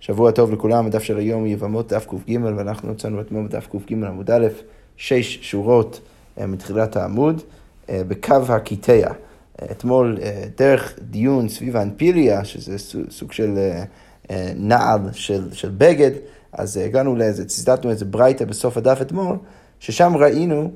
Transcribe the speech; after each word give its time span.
שבוע 0.00 0.30
טוב 0.30 0.52
לכולם, 0.52 0.86
הדף 0.86 1.02
של 1.02 1.18
היום 1.18 1.46
יבמות 1.46 1.92
דף 1.92 2.06
קג, 2.06 2.38
ואנחנו 2.56 2.88
נוצרנו 2.88 3.20
אתמול 3.20 3.46
בדף 3.46 3.66
קג 3.66 3.92
עמוד 3.92 4.30
א', 4.30 4.46
שש 4.96 5.38
שורות 5.42 6.00
אה, 6.40 6.46
מתחילת 6.46 6.96
העמוד, 6.96 7.42
אה, 7.90 8.02
בקו. 8.08 8.34
אתמול, 9.70 10.18
אה, 10.22 10.44
דרך 10.58 10.98
דיון 11.10 11.48
סביב 11.48 11.76
האנפיליה, 11.76 12.44
שזה 12.44 12.78
סוג 13.10 13.32
של 13.32 13.58
נעל 14.56 15.00
של, 15.12 15.48
של 15.52 15.70
בגד, 15.78 16.10
אז 16.52 16.76
הגענו 16.76 17.16
לאיזה, 17.16 17.44
ציטטנו 17.44 17.90
איזה 17.90 18.04
ברייתא 18.04 18.44
בסוף 18.44 18.76
הדף 18.76 18.98
אתמול, 19.02 19.36
ששם 19.80 20.16
ראינו 20.16 20.70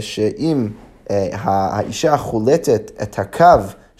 שאם 0.00 0.68
האישה 1.10 2.16
חולטת 2.16 2.90
את 3.02 3.18
הקו 3.18 3.44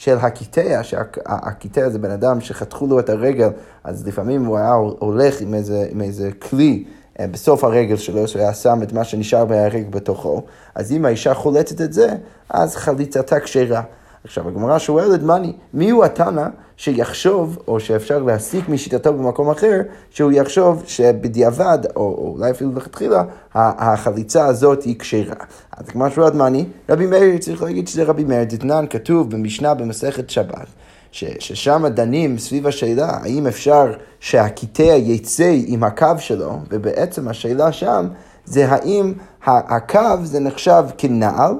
של 0.00 0.16
הקיטע, 0.20 0.82
שהקיטע 0.82 1.88
זה 1.88 1.98
בן 1.98 2.10
אדם 2.10 2.40
שחתכו 2.40 2.86
לו 2.86 2.98
את 2.98 3.08
הרגל, 3.08 3.48
אז 3.84 4.06
לפעמים 4.06 4.44
הוא 4.44 4.58
היה 4.58 4.72
הולך 4.72 5.40
עם 5.40 5.54
איזה, 5.54 5.86
עם 5.90 6.00
איזה 6.00 6.30
כלי 6.38 6.84
אה, 7.20 7.26
בסוף 7.30 7.64
הרגל 7.64 7.96
שלו, 7.96 8.28
שהוא 8.28 8.42
היה 8.42 8.54
שם 8.54 8.82
את 8.82 8.92
מה 8.92 9.04
שנשאר 9.04 9.44
מהרגל 9.44 9.90
בתוכו, 9.90 10.42
אז 10.74 10.92
אם 10.92 11.04
האישה 11.04 11.34
חולטת 11.34 11.80
את 11.80 11.92
זה, 11.92 12.08
אז 12.50 12.76
חליצתה 12.76 13.40
כשרה. 13.40 13.82
עכשיו, 14.24 14.48
הגמרא 14.48 14.78
שואלת, 14.78 15.22
מני, 15.22 15.52
מי 15.74 15.90
הוא 15.90 16.04
התנא 16.04 16.46
שיחשוב, 16.80 17.58
או 17.68 17.80
שאפשר 17.80 18.18
להסיק 18.18 18.68
משיטתו 18.68 19.12
במקום 19.12 19.50
אחר, 19.50 19.80
שהוא 20.10 20.32
יחשוב 20.32 20.82
שבדיעבד, 20.86 21.78
או, 21.96 22.02
או 22.02 22.34
אולי 22.36 22.50
אפילו 22.50 22.70
לכתחילה, 22.74 23.24
החליצה 23.54 24.46
הזאת 24.46 24.82
היא 24.82 24.98
כשרה. 24.98 25.34
אז 25.76 25.88
הגמרא 25.88 26.10
שואלת, 26.10 26.34
מני, 26.34 26.64
רבי 26.88 27.06
מאיר 27.06 27.38
צריך 27.38 27.62
להגיד 27.62 27.88
שזה 27.88 28.04
רבי 28.04 28.24
מאיר, 28.24 28.44
דתנן 28.44 28.84
כתוב 28.90 29.30
במשנה 29.30 29.74
במסכת 29.74 30.30
שבת. 30.30 30.66
ש, 31.12 31.24
ששם 31.38 31.86
דנים 31.86 32.38
סביב 32.38 32.66
השאלה 32.66 33.18
האם 33.22 33.46
אפשר 33.46 33.92
שהקיטע 34.20 34.82
יצא 34.82 35.52
עם 35.66 35.84
הקו 35.84 36.06
שלו, 36.18 36.58
ובעצם 36.70 37.28
השאלה 37.28 37.72
שם 37.72 38.08
זה 38.44 38.68
האם 38.68 39.12
הקו 39.46 40.16
זה 40.22 40.40
נחשב 40.40 40.84
כנעל, 40.98 41.54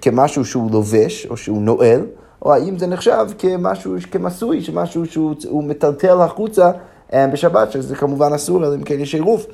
כמשהו 0.00 0.44
שהוא 0.44 0.70
לובש 0.70 1.26
או 1.30 1.36
שהוא 1.36 1.62
נועל, 1.62 2.00
או 2.42 2.54
האם 2.54 2.78
זה 2.78 2.86
נחשב 2.86 3.26
כמשהו, 3.38 3.94
כמסוי, 4.10 4.62
שמשהו 4.62 5.06
שהוא 5.06 5.64
מטלטל 5.64 6.20
החוצה 6.20 6.70
אה, 7.12 7.26
בשבת, 7.26 7.72
שזה 7.72 7.96
כמובן 7.96 8.32
אסור, 8.32 8.64
אלא 8.64 8.74
אם 8.74 8.82
כן 8.82 9.00
יש 9.00 9.14
עירוב. 9.14 9.46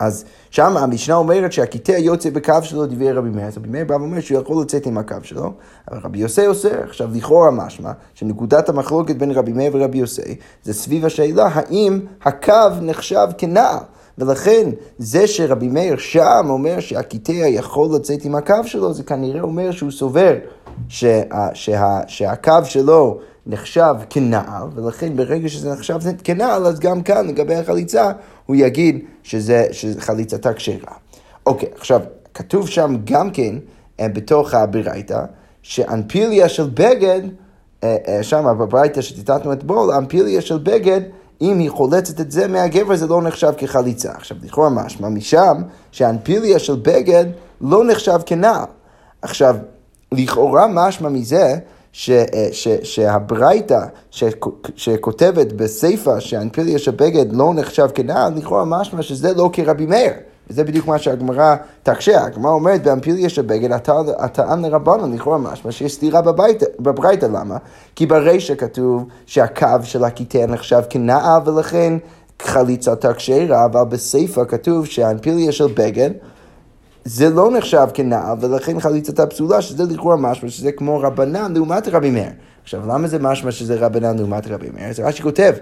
אז 0.00 0.24
שם 0.50 0.76
המשנה 0.76 1.14
אומרת 1.14 1.52
שהקיטע 1.52 1.92
יוצא 1.98 2.30
בקו 2.30 2.54
שלו 2.62 2.86
דברי 2.86 3.12
רבי 3.12 3.28
מאיר, 3.28 3.46
אז 3.46 3.58
רבי 3.58 3.68
מאיר 3.68 3.84
בא 3.84 3.94
ואומר 3.94 4.20
שהוא 4.20 4.40
יכול 4.40 4.62
לצאת 4.62 4.86
עם 4.86 4.98
הקו 4.98 5.16
שלו, 5.22 5.52
אבל 5.90 5.98
רבי 6.04 6.18
יוסי 6.18 6.46
אוסר. 6.46 6.82
עכשיו 6.82 7.10
לכאורה 7.14 7.50
משמע 7.50 7.92
שנקודת 8.14 8.68
המחלוקת 8.68 9.16
בין 9.16 9.30
רבי 9.30 9.52
מאיר 9.52 9.76
ורבי 9.76 9.98
יוסי 9.98 10.36
זה 10.62 10.74
סביב 10.74 11.04
השאלה 11.04 11.48
האם 11.52 12.00
הקו 12.22 12.68
נחשב 12.82 13.26
כנעל. 13.38 13.78
ולכן 14.18 14.70
זה 14.98 15.26
שרבי 15.26 15.68
מאיר 15.68 15.96
שם 15.96 16.46
אומר 16.48 16.80
שהקיטע 16.80 17.32
יכול 17.32 17.88
לצאת 17.94 18.24
עם 18.24 18.34
הקו 18.34 18.64
שלו, 18.64 18.92
זה 18.92 19.02
כנראה 19.02 19.40
אומר 19.40 19.70
שהוא 19.70 19.90
סובר 19.90 20.34
שה, 20.88 21.22
שה, 21.54 22.00
שהקו 22.06 22.64
שלו 22.64 23.18
נחשב 23.46 23.94
כנעל, 24.10 24.68
ולכן 24.74 25.16
ברגע 25.16 25.48
שזה 25.48 25.72
נחשב 25.72 25.98
כנעל, 26.24 26.66
אז 26.66 26.80
גם 26.80 27.02
כאן 27.02 27.26
לגבי 27.26 27.54
החליצה 27.54 28.10
הוא 28.46 28.56
יגיד 28.56 29.04
שזה, 29.22 29.66
שזה 29.72 30.00
חליצתה 30.00 30.52
כשרה. 30.52 30.92
אוקיי, 31.46 31.68
עכשיו, 31.78 32.00
כתוב 32.34 32.68
שם 32.68 32.96
גם 33.04 33.30
כן, 33.30 33.54
אה, 34.00 34.08
בתוך 34.08 34.54
הברייתא, 34.54 35.20
שאנפיליה 35.62 36.48
של 36.48 36.70
בגד, 36.74 37.20
אה, 37.84 37.96
אה, 38.08 38.22
שם 38.22 38.44
בברייתא 38.60 39.00
שציטטנו 39.00 39.52
אתמול, 39.52 39.90
אנפיליה 39.90 40.40
של 40.40 40.58
בגד, 40.58 41.00
אם 41.40 41.58
היא 41.58 41.70
חולצת 41.70 42.20
את 42.20 42.30
זה 42.30 42.48
מהגבר, 42.48 42.96
זה 42.96 43.06
לא 43.06 43.22
נחשב 43.22 43.52
כחליצה. 43.56 44.12
עכשיו, 44.12 44.36
לכאורה 44.42 44.68
משמע 44.68 45.08
משם 45.08 45.62
שאנפיליה 45.92 46.58
של 46.58 46.76
בגד 46.82 47.24
לא 47.60 47.84
נחשב 47.84 48.18
כנעל. 48.26 48.64
עכשיו, 49.22 49.56
לכאורה 50.12 50.66
משמע 50.66 51.08
מזה 51.08 51.56
ש, 51.92 52.10
ש, 52.52 52.68
שהברייתא 52.82 53.80
שכותבת 54.76 55.52
בסיפא 55.52 56.20
שאנפיליה 56.20 56.78
של 56.78 56.90
בגד 56.90 57.32
לא 57.32 57.54
נחשב 57.54 57.88
כנעל, 57.94 58.32
לכאורה 58.36 58.64
משמע 58.64 59.02
שזה 59.02 59.34
לא 59.34 59.50
כרבי 59.52 59.86
מאיר. 59.86 60.12
וזה 60.50 60.64
בדיוק 60.64 60.86
מה 60.86 60.98
שהגמרא 60.98 61.56
תקשה. 61.82 62.24
הגמרא 62.24 62.50
אומרת 62.50 62.82
באמפיליה 62.82 63.28
של 63.28 63.42
בגד, 63.42 63.68
הטעם 64.18 64.64
לרבנן, 64.64 65.12
לכאורה 65.12 65.38
משמע 65.38 65.72
שיש 65.72 65.94
סתירה 65.94 66.20
בברייתא. 66.80 67.26
למה? 67.26 67.56
כי 67.96 68.06
ברישא 68.06 68.54
כתוב 68.54 69.04
שהקו 69.26 69.66
של 69.82 70.04
הקיטר 70.04 70.46
נחשב 70.46 70.80
כנעל 70.90 71.40
ולכן 71.44 71.94
חליצתה 72.42 73.14
כשרה, 73.14 73.64
אבל 73.64 73.84
בסיפא 73.84 74.42
כתוב 74.48 74.86
שהאנפיליה 74.86 75.52
של 75.52 75.66
בגד 75.76 76.10
זה 77.04 77.30
לא 77.30 77.50
נחשב 77.50 77.86
כנעל, 77.94 78.36
ולכן 78.40 78.80
חליצתה 78.80 79.26
פסולה, 79.26 79.62
שזה 79.62 79.84
לכאורה 79.84 80.16
משמע 80.16 80.50
שזה 80.50 80.72
כמו 80.72 81.00
רבנן 81.00 81.54
לעומת 81.54 81.88
רבי 81.88 82.10
מאיר. 82.10 82.30
עכשיו, 82.62 82.86
למה 82.88 83.08
זה 83.08 83.18
משמע 83.18 83.50
שזה 83.50 83.76
רבנן 83.78 84.18
לעומת 84.18 84.46
רבי 84.46 84.70
מאיר? 84.74 84.94
זה 84.94 85.06
רש"י 85.06 85.22
כותב. 85.22 85.52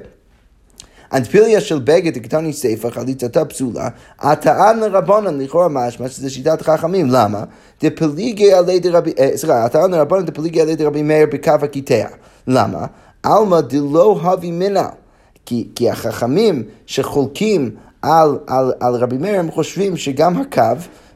אנפיליה 1.12 1.60
של 1.60 1.78
בגד 1.78 2.14
דקטני 2.14 2.52
סיפא 2.52 2.90
חליצתה 2.90 3.44
פסולה, 3.44 3.88
הטען 4.20 4.78
לרבנן 4.78 5.40
לכאורה 5.40 5.68
משמע 5.68 6.08
שזה 6.08 6.30
שיטת 6.30 6.62
חכמים, 6.62 7.06
למה? 7.10 7.44
דפליגי 7.82 8.52
על 8.52 8.68
ידי 8.68 8.88
רבי, 8.88 9.12
אה, 9.18 9.30
סליחה, 9.36 9.64
הטען 9.64 9.90
לרבנן 9.90 10.24
דפליגי 10.24 10.60
על 10.60 10.68
ידי 10.68 10.84
רבי 10.84 11.02
מאיר 11.02 11.26
בקו 11.32 11.52
הקיטע. 11.62 12.08
למה? 12.46 12.86
עלמא 13.22 13.60
דלא 13.60 14.20
הבי 14.22 14.50
מנה. 14.50 14.88
כי, 15.46 15.68
כי 15.74 15.90
החכמים 15.90 16.62
שחולקים 16.86 17.70
על, 18.02 18.38
על, 18.46 18.72
על 18.80 18.94
רבי 18.94 19.18
מאיר 19.18 19.40
הם 19.40 19.50
חושבים 19.50 19.96
שגם 19.96 20.40
הקו 20.40 20.62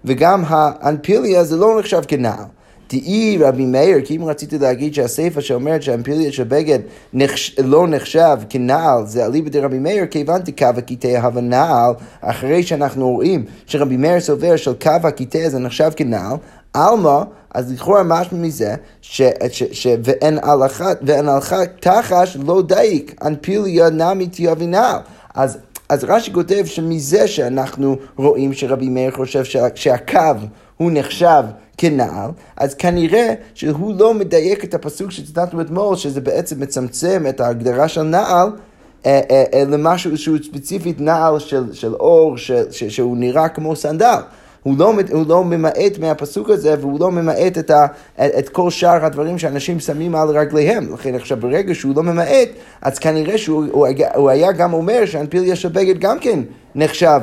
וגם 0.04 0.42
האנפיליה 0.48 1.44
זה 1.44 1.56
לא 1.56 1.78
נחשב 1.78 2.02
כנעל. 2.08 2.44
תהי 2.86 3.38
רבי 3.40 3.66
מאיר, 3.66 4.00
כי 4.04 4.16
אם 4.16 4.24
רציתי 4.24 4.58
להגיד 4.58 4.94
שהסיפא 4.94 5.40
שאומרת 5.40 5.82
שהאמפיליה 5.82 6.32
של 6.32 6.44
בגד 6.44 6.78
נחש, 7.12 7.56
לא 7.58 7.88
נחשב 7.88 8.36
כנעל, 8.48 9.06
זה 9.06 9.26
אליבא 9.26 9.50
דרבי 9.50 9.78
מאיר, 9.78 10.06
כי 10.06 10.20
הבנתי 10.20 10.52
קו 10.52 10.66
הקיטה 10.76 11.20
הווה 11.22 11.40
נעל, 11.40 11.92
אחרי 12.20 12.62
שאנחנו 12.62 13.10
רואים 13.10 13.44
שרבי 13.66 13.96
מאיר 13.96 14.20
סובר 14.20 14.56
של 14.56 14.72
קו 14.82 14.90
הקיטה 15.04 15.38
זה 15.48 15.58
נחשב 15.58 15.90
כנעל, 15.96 16.36
עלמא, 16.74 17.22
אז 17.54 17.72
לכאורה 17.72 18.02
משמע 18.02 18.38
מזה, 18.38 18.74
ש, 19.02 19.22
ש, 19.50 19.62
ש, 19.72 19.86
ואין 20.04 20.38
הלכה 21.28 21.66
תחש 21.80 22.36
לא 22.46 22.62
דייק, 22.62 23.14
אנפיליה 23.24 23.90
נמי 23.90 24.26
תיאבי 24.26 24.66
נעל. 24.66 24.98
אז 25.34 25.58
אז 25.88 26.04
רש"י 26.04 26.32
כותב 26.32 26.64
שמזה 26.64 27.28
שאנחנו 27.28 27.96
רואים 28.16 28.52
שרבי 28.52 28.88
מאיר 28.88 29.10
חושב 29.10 29.44
שה, 29.44 29.66
שהקו 29.74 30.18
הוא 30.76 30.90
נחשב 30.94 31.42
כנעל, 31.76 32.30
אז 32.56 32.74
כנראה 32.74 33.34
שהוא 33.54 33.94
לא 33.98 34.14
מדייק 34.14 34.64
את 34.64 34.74
הפסוק 34.74 35.10
שציטטנו 35.10 35.60
אתמול, 35.60 35.96
שזה 35.96 36.20
בעצם 36.20 36.60
מצמצם 36.60 37.24
את 37.28 37.40
ההגדרה 37.40 37.88
של 37.88 38.02
נעל. 38.02 38.48
אה, 39.06 39.20
אה, 39.30 39.44
אה, 39.54 39.64
למשהו 39.64 40.18
שהוא 40.18 40.38
ספציפית 40.42 41.00
נעל 41.00 41.38
של, 41.38 41.72
של 41.72 41.94
אור, 41.94 42.36
ש, 42.36 42.50
ש, 42.70 42.84
שהוא 42.84 43.16
נראה 43.16 43.48
כמו 43.48 43.76
סנדל. 43.76 44.20
הוא 44.64 44.78
לא, 44.78 44.94
הוא 45.12 45.26
לא 45.28 45.44
ממעט 45.44 45.98
מהפסוק 46.00 46.50
הזה, 46.50 46.74
והוא 46.80 47.00
לא 47.00 47.10
ממעט 47.10 47.58
את, 47.58 47.70
ה, 47.70 47.86
את 48.38 48.48
כל 48.48 48.70
שאר 48.70 49.04
הדברים 49.04 49.38
שאנשים 49.38 49.80
שמים 49.80 50.14
על 50.14 50.28
רגליהם. 50.28 50.94
לכן 50.94 51.14
עכשיו 51.14 51.38
ברגע 51.40 51.74
שהוא 51.74 51.96
לא 51.96 52.02
ממעט, 52.02 52.48
אז 52.82 52.98
כנראה 52.98 53.38
שהוא 53.38 53.66
הוא, 53.72 53.86
הוא 54.14 54.30
היה 54.30 54.52
גם 54.52 54.72
אומר 54.72 55.06
שהנפיליה 55.06 55.56
של 55.56 55.68
בגד 55.68 55.98
גם 55.98 56.18
כן 56.18 56.40
נחשב 56.74 57.20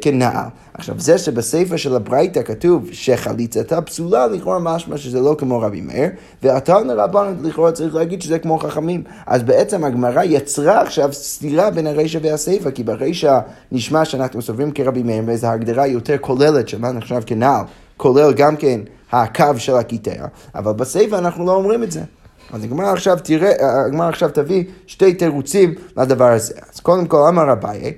כנעל. 0.00 0.44
עכשיו, 0.74 0.94
זה 0.98 1.18
שבספר 1.18 1.76
של 1.76 1.96
הברייתא 1.96 2.42
כתוב 2.42 2.88
שחליצתה 2.92 3.82
פסולה, 3.82 4.26
לכאורה 4.26 4.58
משמע 4.58 4.96
שזה 4.96 5.20
לא 5.20 5.34
כמו 5.38 5.60
רבי 5.60 5.80
מאיר, 5.80 6.08
והתנא 6.42 6.92
רבנן 6.92 7.34
לכאורה 7.42 7.72
צריך 7.72 7.94
להגיד 7.94 8.22
שזה 8.22 8.38
כמו 8.38 8.58
חכמים. 8.58 9.02
אז 9.26 9.42
בעצם 9.42 9.84
הגמרא 9.84 10.22
יצרה 10.22 10.82
עכשיו 10.82 11.12
סתירה 11.12 11.70
בין 11.70 11.86
הרישא 11.86 12.18
והספר, 12.22 12.70
כי 12.70 12.84
ברישא 12.84 13.38
נשמע 13.72 14.04
שאנחנו 14.04 14.42
סוברים 14.42 14.70
כרבי 14.70 15.02
מאיר, 15.02 15.22
וזו 15.26 15.46
הגדרה 15.46 15.86
יותר 15.86 16.16
כוללת 16.20 16.68
של 16.68 16.78
מה 16.78 16.92
נחשב 16.92 17.20
כנעל, 17.26 17.64
כולל 17.96 18.32
גם 18.32 18.56
כן 18.56 18.80
הקו 19.12 19.58
של 19.58 19.74
הקיטר, 19.74 20.24
אבל 20.54 20.72
בספר 20.72 21.18
אנחנו 21.18 21.46
לא 21.46 21.54
אומרים 21.54 21.82
את 21.82 21.92
זה. 21.92 22.00
אז 22.52 22.64
הגמרא 22.64 22.92
עכשיו 22.92 23.18
תראה, 23.22 23.52
הגמרא 23.86 24.08
עכשיו 24.08 24.30
תביא 24.30 24.64
שתי 24.86 25.14
תירוצים 25.14 25.74
לדבר 25.96 26.30
הזה. 26.30 26.54
אז 26.72 26.80
קודם 26.80 27.06
כל 27.06 27.22
אמר 27.28 27.52
אביי, 27.52 27.92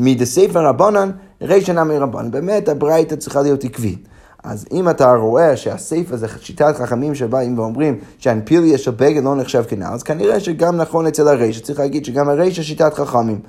מדספר 0.00 0.66
רבנן, 0.66 1.10
רישא 1.42 1.72
נמי 1.72 1.98
רבנן. 1.98 2.30
באמת 2.30 2.68
הברייתא 2.68 3.16
צריכה 3.16 3.42
להיות 3.42 3.64
עקבית. 3.64 4.08
אז 4.44 4.66
אם 4.72 4.88
אתה 4.88 5.14
רואה 5.14 5.56
שהסייפה 5.56 6.16
זה 6.16 6.26
שיטת 6.40 6.76
חכמים 6.76 7.14
שבאים 7.14 7.58
ואומרים 7.58 7.98
שהאנפיליה 8.18 8.78
של 8.78 8.90
בגד 8.90 9.24
לא 9.24 9.36
נחשב 9.36 9.64
כנעל, 9.68 9.92
אז 9.94 10.02
כנראה 10.02 10.40
שגם 10.40 10.76
נכון 10.76 11.06
אצל 11.06 11.28
הרישא, 11.28 11.60
צריך 11.60 11.78
להגיד 11.78 12.04
שגם 12.04 12.28
הרישא 12.28 12.62
שיטת 12.62 12.94
חכמים. 12.94 13.40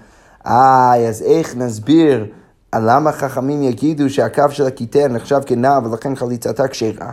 איי, 0.46 1.08
אז 1.08 1.22
איך 1.22 1.58
נסביר 1.58 2.26
למה 2.76 3.12
חכמים 3.12 3.64
יגידו 3.64 4.10
שהקו 4.10 4.44
של 4.50 4.66
הכיתר 4.66 5.08
נחשב 5.08 5.40
כנעל 5.46 5.86
ולכן 5.86 6.16
חליצתה 6.16 6.68
כשרה? 6.68 7.12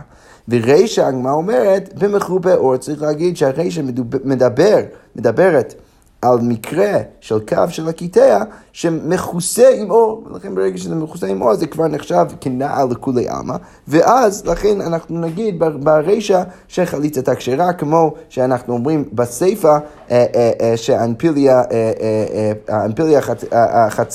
ורישא, 0.49 1.05
הגמרא 1.05 1.31
אומרת, 1.31 1.93
במחובי 1.97 2.53
אור, 2.53 2.77
צריך 2.77 3.01
להגיד 3.01 3.37
שהרישא 3.37 3.81
מדבר, 4.23 4.79
מדברת 5.15 5.73
על 6.21 6.37
מקרה 6.41 6.97
של 7.19 7.39
קו 7.39 7.63
של 7.69 7.89
הקיטע 7.89 8.43
שמכוסה 8.73 9.69
עם 9.69 9.91
אור, 9.91 10.23
ולכן 10.25 10.55
ברגע 10.55 10.77
שזה 10.77 10.95
מכוסה 10.95 11.27
עם 11.27 11.41
אור 11.41 11.55
זה 11.55 11.67
כבר 11.67 11.87
נחשב 11.87 12.25
כנעל 12.41 12.87
לכולי 12.91 13.29
עלמא, 13.29 13.55
ואז 13.87 14.45
לכן 14.45 14.81
אנחנו 14.81 15.19
נגיד 15.19 15.59
ברישא 15.59 16.43
שחליצתה 16.67 17.35
כשרה, 17.35 17.73
כמו 17.73 18.13
שאנחנו 18.29 18.73
אומרים 18.73 19.03
בסיפא 19.13 19.67
אה, 19.67 20.25
אה, 20.35 20.51
אה, 20.61 20.77
שהאנפיליה 20.77 21.61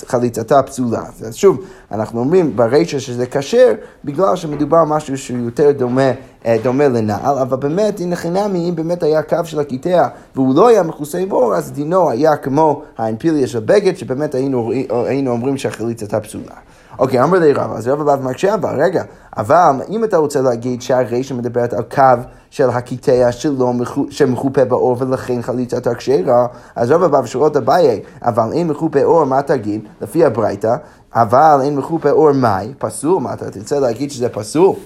חליצתה 0.06 0.62
פסולה. 0.62 1.02
אז 1.26 1.34
שוב, 1.34 1.58
אנחנו 1.92 2.20
אומרים 2.20 2.56
ברישא 2.56 2.98
שזה 2.98 3.26
כשר 3.26 3.72
בגלל 4.04 4.36
שמדובר 4.36 4.84
משהו 4.84 5.18
שהוא 5.18 5.38
יותר 5.38 5.70
דומה 5.70 6.10
דומה 6.62 6.88
לנעל, 6.88 7.38
אבל 7.38 7.56
באמת, 7.56 8.00
הנה 8.00 8.16
חינמי, 8.16 8.68
אם 8.68 8.76
באמת 8.76 9.02
היה 9.02 9.22
קו 9.22 9.36
של 9.44 9.60
הקיטע 9.60 10.08
והוא 10.34 10.54
לא 10.56 10.68
היה 10.68 10.82
מכוסה 10.82 11.24
אור, 11.30 11.54
אז 11.54 11.72
דינו 11.72 12.10
היה 12.10 12.36
כמו 12.36 12.82
האנפיליה 12.98 13.46
של 13.46 13.60
בגד, 13.60 13.96
שבאמת 13.96 14.34
היינו, 14.34 14.72
היינו 15.06 15.30
אומרים 15.30 15.56
שהחליצה 15.56 16.04
הייתה 16.04 16.20
פסולה. 16.20 16.54
אוקיי, 16.98 17.22
אמר 17.22 17.38
לי 17.38 17.52
רב, 17.52 17.72
אז 17.72 17.88
רב 17.88 18.02
בא 18.02 18.16
ומקשה, 18.20 18.54
אבל 18.54 18.82
רגע, 18.82 19.02
אבל 19.36 19.72
אם 19.88 20.04
אתה 20.04 20.16
רוצה 20.16 20.40
להגיד 20.40 20.82
שהרישא 20.82 21.34
מדברת 21.34 21.72
על 21.72 21.82
קו 21.82 22.22
של 22.50 22.70
הקיטע 22.70 23.32
שלא 23.32 23.72
שמחופה 24.10 24.64
באור 24.64 24.96
ולכן 24.98 25.42
חליצת 25.42 25.88
כשרה, 25.96 26.46
אז 26.76 26.90
רב 26.90 27.04
בא 27.04 27.16
ושורות 27.16 27.56
אביי, 27.56 28.00
אבל 28.22 28.52
אין 28.52 28.68
מחופה 28.68 29.02
אור, 29.02 29.24
מה 29.24 29.42
תגיד? 29.42 29.80
לפי 30.00 30.24
הברייתא, 30.24 30.76
אבל 31.14 31.60
אין 31.62 31.76
מחופה 31.76 32.10
אור 32.10 32.32
מאי, 32.32 32.74
פסול, 32.78 33.20
מה 33.20 33.34
אתה 33.34 33.50
תרצה 33.50 33.80
להגיד 33.80 34.10
שזה 34.10 34.28
פסול? 34.28 34.76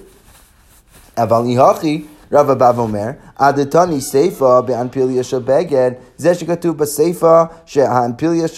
אבל 1.19 1.43
יהכי 1.47 2.07
רבא 2.33 2.55
בא 2.55 2.73
ואומר, 2.77 3.07
עדתני 3.39 4.01
סיפא 4.01 4.61
באנפיליה 4.61 5.23
של 5.23 5.43
בגד, 5.45 5.91
זה 6.17 6.35
שכתוב 6.35 6.79
בסיפא 6.79 7.45
שהאנפיליה 7.65 8.49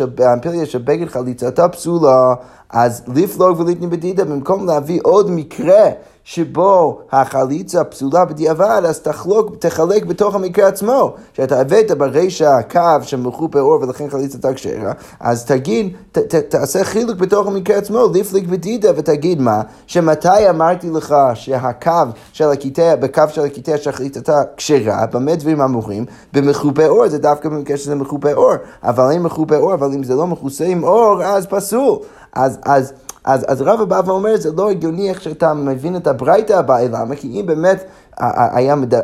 של 0.64 0.78
בגד 0.84 1.08
חליצתה 1.08 1.68
פסולה, 1.68 2.34
אז 2.70 3.02
לפלוג 3.14 3.60
ולתני 3.60 3.86
בדידה, 3.86 4.24
במקום 4.24 4.66
להביא 4.66 5.00
עוד 5.02 5.30
מקרה 5.30 5.90
שבו 6.32 7.00
החליצה 7.12 7.84
פסולה 7.84 8.24
בדיעבד, 8.24 8.82
אז 8.88 9.00
תחלוק, 9.00 9.56
תחלק 9.58 10.04
בתוך 10.04 10.34
המקרה 10.34 10.68
עצמו. 10.68 11.14
שאתה 11.32 11.60
הבאת 11.60 11.90
ברישא 11.90 12.60
קו 12.70 12.80
שמלכו 13.02 13.48
באור 13.48 13.80
ולכן 13.82 14.10
חליצתה 14.10 14.54
כשרה, 14.54 14.92
אז 15.20 15.44
תגיד, 15.44 15.96
ת, 16.12 16.18
ת, 16.18 16.34
תעשה 16.34 16.84
חילוק 16.84 17.18
בתוך 17.18 17.46
המקרה 17.46 17.76
עצמו, 17.76 18.06
לפליק 18.14 18.46
בדידה, 18.46 18.90
ותגיד 18.96 19.40
מה? 19.40 19.62
שמתי 19.86 20.50
אמרתי 20.50 20.90
לך 20.90 21.14
שהקו 21.34 21.90
של 22.32 22.48
הקטע, 22.48 22.96
בקו 22.96 23.22
של 23.28 23.44
הקטע 23.44 23.78
שהחליצתה 23.78 24.42
כשרה, 24.56 25.06
במה 25.06 25.36
דברים 25.36 25.60
אמורים? 25.60 26.04
במכופה 26.32 26.86
אור, 26.86 27.08
זה 27.08 27.18
דווקא 27.18 27.48
במקרה 27.48 27.76
שזה 27.76 27.94
מכופה 27.94 28.32
אור. 28.32 28.52
אבל 28.82 29.12
אם 29.16 29.22
מכופה 29.22 29.56
אור, 29.56 29.74
אבל 29.74 29.92
אם 29.94 30.02
זה 30.02 30.14
לא 30.14 30.26
מכוסה 30.26 30.64
עם 30.64 30.84
אור, 30.84 31.22
אז 31.22 31.46
פסול. 31.46 31.98
אז, 32.32 32.58
אז 32.64 32.92
אז, 33.24 33.44
אז 33.48 33.62
רבא 33.62 33.84
בא 33.84 34.00
ואומר, 34.06 34.36
זה 34.36 34.50
לא 34.56 34.70
הגיוני 34.70 35.08
איך 35.08 35.20
שאתה 35.22 35.54
מבין 35.54 35.96
את 35.96 36.06
הברייתא 36.06 36.52
הבאה, 36.52 36.88
למה? 36.88 37.16
כי 37.16 37.40
אם 37.40 37.46
באמת 37.46 37.84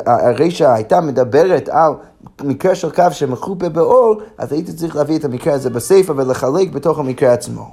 הרשע 0.05 0.73
הייתה 0.73 1.01
מדברת 1.01 1.69
על 1.69 1.91
מקרה 2.43 2.75
של 2.75 2.91
קו 2.91 3.03
שמחופה 3.11 3.69
באור, 3.69 4.21
אז 4.37 4.53
הייתי 4.53 4.73
צריך 4.73 4.95
להביא 4.95 5.17
את 5.17 5.25
המקרה 5.25 5.53
הזה 5.53 5.69
בסיפא 5.69 6.13
ולחלק 6.15 6.71
בתוך 6.71 6.99
המקרה 6.99 7.33
עצמו. 7.33 7.69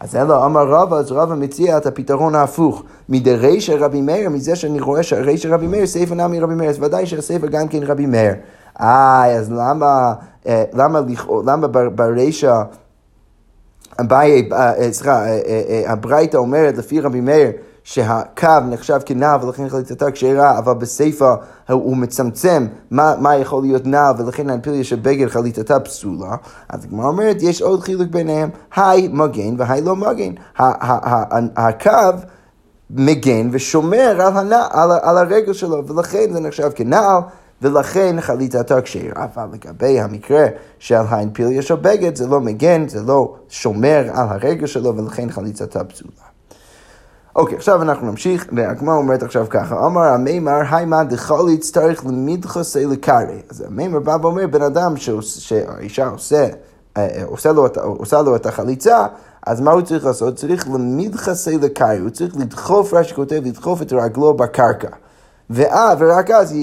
אז 0.00 0.16
אלא 0.16 0.46
אמר 0.46 0.68
רבא, 0.68 0.96
אז 0.96 1.12
רבא 1.12 1.34
מציע 1.34 1.76
את 1.76 1.86
הפתרון 1.86 2.34
ההפוך. 2.34 2.82
מדרישא 3.08 3.76
רבי 3.78 4.00
מאיר, 4.00 4.30
מזה 4.30 4.56
שאני 4.56 4.80
רואה 4.80 5.02
שהרישא 5.02 5.48
רבי 5.48 5.66
מאיר, 5.66 5.86
סיפא 5.86 6.14
נמי 6.14 6.40
רבי 6.40 6.54
מאיר, 6.54 6.70
אז 6.70 6.82
ודאי 6.82 7.06
שהסיפא 7.06 7.46
גם 7.46 7.68
כן 7.68 7.82
רבי 7.82 8.06
מאיר. 8.06 8.32
איי, 8.80 9.38
אז 9.38 9.52
למה, 9.52 10.14
אה, 10.46 10.64
למה, 10.74 11.00
למה 11.46 11.66
ברישא 11.66 12.62
אביי, 14.00 14.48
אה, 14.52 14.72
אה, 14.78 14.92
סליחה, 14.92 15.26
אה, 15.26 15.82
הברייתא 15.86 16.36
אומרת 16.36 16.78
לפי 16.78 17.00
רבי 17.00 17.20
מאיר 17.20 17.50
שהקו 17.84 18.48
נחשב 18.70 18.98
כנעל 19.06 19.44
ולכן 19.44 19.68
חליטתה 19.68 20.10
כשרה, 20.10 20.58
אבל 20.58 20.72
בסיפא 20.72 21.34
הוא 21.68 21.96
מצמצם 21.96 22.66
מה, 22.90 23.14
מה 23.20 23.36
יכול 23.36 23.62
להיות 23.62 23.86
נעל 23.86 24.14
ולכן 24.18 24.50
האמפיליה 24.50 24.84
של 24.84 24.96
בגד 24.96 25.28
חליטתה 25.28 25.80
פסולה. 25.80 26.36
אז 26.68 26.84
הגמרא 26.84 27.06
אומרת, 27.06 27.36
יש 27.40 27.62
עוד 27.62 27.80
חילוק 27.80 28.08
ביניהם, 28.10 28.50
היי 28.76 29.08
מגן 29.12 29.54
והי 29.58 29.80
לא 29.80 29.96
מגן. 29.96 30.32
הקו 31.56 31.90
מגן 32.90 33.48
ושומר 33.52 34.16
על, 34.20 34.36
הנע, 34.36 34.66
על, 34.70 34.90
על 35.02 35.18
הרגל 35.18 35.52
שלו, 35.52 35.86
ולכן 35.86 36.32
זה 36.32 36.40
נחשב 36.40 36.70
כנעל. 36.74 37.20
ולכן 37.62 38.16
חליטתו 38.20 38.74
כשרה, 38.82 39.24
אבל 39.34 39.46
לגבי 39.52 40.00
המקרה 40.00 40.46
של 40.78 40.94
האנפיליה 40.94 41.62
של 41.62 41.74
בגד, 41.74 42.16
זה 42.16 42.26
לא 42.26 42.40
מגן, 42.40 42.88
זה 42.88 43.02
לא 43.02 43.34
שומר 43.48 44.04
על 44.12 44.28
הרגל 44.28 44.66
שלו, 44.66 44.96
ולכן 44.96 45.30
חליטתה 45.30 45.84
פסולה. 45.84 46.28
אוקיי, 47.36 47.56
עכשיו 47.56 47.82
אנחנו 47.82 48.10
נמשיך, 48.10 48.46
והגמרא 48.52 48.94
אומרת 48.94 49.22
עכשיו 49.22 49.46
ככה, 49.50 49.86
אמר 49.86 50.02
המימר, 50.02 50.60
היימה 50.70 51.04
דחליץ 51.04 51.70
צריך 51.70 52.06
למדחסי 52.06 52.86
לקרעי. 52.86 53.42
אז 53.50 53.60
המימר 53.60 53.98
בא 53.98 54.16
ואומר, 54.22 54.46
בן 54.46 54.62
אדם 54.62 54.96
שהאישה 54.96 56.08
עושה, 56.08 56.46
אה, 56.96 57.06
אה, 57.06 57.24
עושה 57.80 58.22
לו 58.22 58.36
את 58.36 58.46
החליצה, 58.46 59.06
אז 59.46 59.60
מה 59.60 59.70
הוא 59.70 59.82
צריך 59.82 60.04
לעשות? 60.06 60.36
צריך 60.36 60.68
למדחסי 60.68 61.58
לקרעי, 61.58 61.98
הוא 61.98 62.10
צריך 62.10 62.36
לדחוף, 62.36 62.94
רש"י 62.94 63.14
כותב, 63.14 63.40
לדחוף 63.44 63.82
את 63.82 63.92
רגלו 63.92 64.34
בקרקע. 64.34 64.88
ואה, 65.50 65.94
ורק 65.98 66.30
אז, 66.30 66.54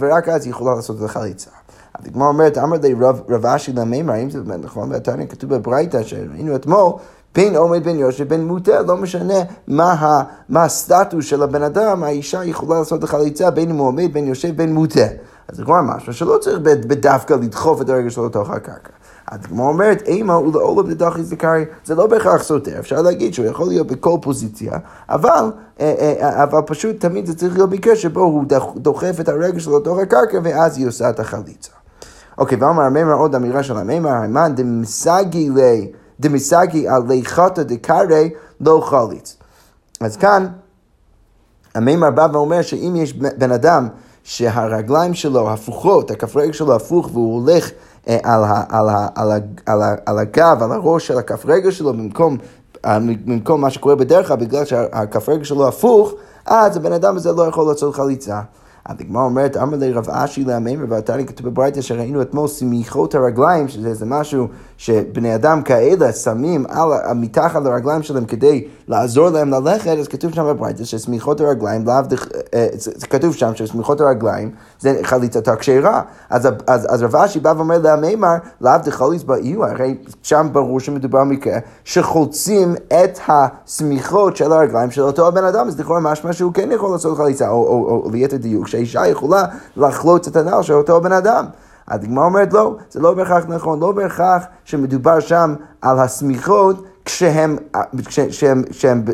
ורק 0.00 0.28
אז 0.28 0.44
היא 0.44 0.50
יכולה 0.50 0.74
לעשות 0.74 0.96
את 0.98 1.02
החליצה. 1.02 1.50
אז 1.94 2.06
הגמרא 2.06 2.28
אומרת, 2.28 2.58
אמר 2.58 2.76
לי 2.82 2.94
רב 3.28 3.46
אשי 3.46 3.72
למימר, 3.72 4.12
האם 4.12 4.30
זה 4.30 4.40
באמת 4.40 4.64
נכון? 4.64 4.92
והתניא 4.92 5.26
כתוב 5.26 5.54
בברייתא 5.54 6.02
שראינו 6.02 6.56
אתמול, 6.56 6.92
בין 7.34 7.56
עומד 7.56 7.84
בין 7.84 7.98
יושב 7.98 8.28
בין 8.28 8.46
מוטה, 8.46 8.82
לא 8.82 8.96
משנה 8.96 9.34
מה, 9.66 10.22
מה 10.48 10.64
הסטטוס 10.64 11.24
של 11.24 11.42
הבן 11.42 11.62
אדם, 11.62 12.02
האישה 12.02 12.44
יכולה 12.44 12.78
לעשות 12.78 12.98
את 12.98 13.04
החליצה 13.04 13.50
בין 13.50 13.70
אם 13.70 13.76
הוא 13.76 13.86
עומד, 13.86 14.12
בין 14.12 14.26
יושב, 14.26 14.56
בין 14.56 14.74
מוטה. 14.74 15.06
אז 15.48 15.56
זה 15.56 15.64
כבר 15.64 15.80
משהו 15.82 16.14
שלא 16.14 16.38
צריך 16.40 16.58
בדווקא 16.58 17.34
לדחוף 17.34 17.80
את 17.80 17.88
הרגל 17.88 18.10
שלו 18.10 18.26
לתוך 18.26 18.50
הקרקע. 18.50 18.90
הגמרא 19.28 19.66
אומרת, 19.66 20.02
אימה 20.02 20.38
ולעולב 20.38 20.88
לדחי 20.88 21.22
זכרי, 21.22 21.64
זה 21.84 21.94
לא 21.94 22.06
בהכרח 22.06 22.42
סותר, 22.42 22.78
אפשר 22.78 23.02
להגיד 23.02 23.34
שהוא 23.34 23.46
יכול 23.46 23.68
להיות 23.68 23.86
בכל 23.86 24.18
פוזיציה, 24.22 24.72
אבל, 25.08 25.50
אה, 25.80 25.94
אה, 25.98 26.14
אה, 26.20 26.42
אבל 26.42 26.60
פשוט 26.66 27.00
תמיד 27.00 27.26
זה 27.26 27.36
צריך 27.36 27.54
להיות 27.54 27.70
מקרה 27.70 27.96
שבו 27.96 28.20
הוא 28.20 28.44
דוחף 28.76 29.16
את 29.20 29.28
הרגל 29.28 29.58
שלו 29.58 29.78
לתוך 29.78 29.98
הקרקע 29.98 30.38
ואז 30.44 30.78
היא 30.78 30.88
עושה 30.88 31.10
את 31.10 31.20
החליצה. 31.20 31.70
אוקיי, 32.38 32.58
ואמר 32.58 32.82
המימר 32.82 33.12
עוד 33.12 33.34
אמירה 33.34 33.62
של 33.62 33.76
המימר, 33.76 34.10
המן 34.10 34.52
דמסגי 34.54 35.50
לי, 35.50 35.90
דמסגי 36.20 36.88
על 36.88 37.02
ליכתא 37.08 37.62
דקרי 37.62 38.30
לא 38.60 38.80
חליץ. 38.84 39.36
אז 40.00 40.16
כאן, 40.16 40.46
המימר 41.74 42.10
בא 42.10 42.28
ואומר 42.32 42.62
שאם 42.62 42.96
יש 42.96 43.12
בן 43.12 43.52
אדם 43.52 43.88
שהרגליים 44.24 45.14
שלו 45.14 45.50
הפוכות, 45.50 46.10
הכף 46.10 46.36
רגל 46.36 46.52
שלו 46.52 46.74
הפוך 46.74 47.10
והוא 47.12 47.40
הולך 47.40 47.70
על, 48.06 48.44
ה, 48.44 48.62
על, 48.68 48.88
ה, 48.88 49.08
על, 49.14 49.32
ה, 49.32 49.38
על, 49.66 49.82
ה, 49.82 49.94
על 50.06 50.18
הגב, 50.18 50.58
על 50.62 50.72
הראש 50.72 51.06
של 51.06 51.18
הכף 51.18 51.46
רגל 51.46 51.70
שלו, 51.70 51.92
במקום, 51.92 52.36
אה, 52.84 52.98
במקום 53.24 53.60
מה 53.60 53.70
שקורה 53.70 53.94
בדרך 53.94 54.28
כלל, 54.28 54.36
בגלל 54.36 54.64
שהכף 54.64 55.28
רגל 55.28 55.44
שלו 55.44 55.68
הפוך, 55.68 56.14
אז 56.46 56.76
הבן 56.76 56.92
אדם 56.92 57.16
הזה 57.16 57.32
לא 57.32 57.42
יכול 57.42 57.68
לעשות 57.68 57.94
חליצה. 57.94 58.40
הגמרא 58.86 59.22
אומרת, 59.22 59.56
אמר 59.56 59.76
לי 59.76 59.92
רב 59.92 60.10
אשי 60.10 60.44
לאמימר, 60.44 60.84
והתניא 60.88 61.26
כתוב 61.26 61.46
בברייתא 61.48 61.80
שראינו 61.80 62.22
אתמול 62.22 62.48
סמיכות 62.48 63.14
הרגליים, 63.14 63.68
שזה 63.68 63.88
איזה 63.88 64.06
משהו 64.06 64.48
שבני 64.78 65.34
אדם 65.34 65.62
כאלה 65.62 66.12
שמים 66.12 66.66
על, 66.68 67.14
מתחת 67.14 67.62
לרגליים 67.64 68.02
שלהם 68.02 68.24
כדי 68.24 68.68
לעזור 68.88 69.28
להם 69.28 69.50
ללכת, 69.50 69.98
אז 69.98 70.08
כתוב 70.08 70.34
שם 70.34 70.44
בברייתא 70.44 70.84
שסמיכות 70.84 71.40
הרגליים, 71.40 71.84
אה, 72.54 72.66
זה 72.74 73.06
כתוב 73.06 73.34
שם 73.34 73.54
שסמיכות 73.54 74.00
הרגליים 74.00 74.50
זה 74.80 75.00
חליצתה 75.02 75.56
כשרה. 75.56 76.02
אז, 76.30 76.48
אז, 76.66 76.86
אז 76.90 77.02
רב 77.02 77.16
אשי 77.16 77.40
בא 77.40 77.54
ואומר 77.56 77.78
לאמימר, 77.78 78.34
לאו 78.60 78.72
דחליץ 78.84 79.22
באיו, 79.22 79.64
הרי 79.64 79.96
שם 80.22 80.48
ברור 80.52 80.80
שמדובר 80.80 81.20
במקרה 81.20 81.58
שחולצים 81.84 82.74
את 82.86 83.18
הסמיכות 83.28 84.36
של 84.36 84.52
הרגליים 84.52 84.90
של 84.90 85.02
אותו 85.02 85.28
הבן 85.28 85.44
אדם, 85.44 85.68
אז 85.68 85.80
לכאורה 85.80 86.00
משמע 86.00 86.32
שהוא 86.32 86.52
כן 86.52 86.72
יכול 86.72 86.90
לעשות 86.90 87.16
חליצה, 87.16 87.48
או, 87.48 87.54
או, 87.54 87.84
או, 87.88 88.02
או 88.04 88.10
ליתר 88.10 88.36
דיוק. 88.36 88.68
שהאישה 88.68 89.06
יכולה 89.06 89.44
לחלוץ 89.76 90.28
את 90.28 90.36
הנעל 90.36 90.62
של 90.62 90.74
אותו 90.74 91.00
בן 91.00 91.12
אדם. 91.12 91.44
הדגמר 91.88 92.22
אומרת 92.22 92.52
לא, 92.52 92.76
זה 92.90 93.00
לא 93.00 93.14
בהכרח 93.14 93.44
נכון, 93.48 93.80
לא 93.80 93.92
בהכרח 93.92 94.44
שמדובר 94.64 95.20
שם 95.20 95.54
על 95.82 95.98
הסמיכות 95.98 96.84
כשהם, 97.06 97.56
כשהם, 98.06 98.62
כשהם 98.70 99.04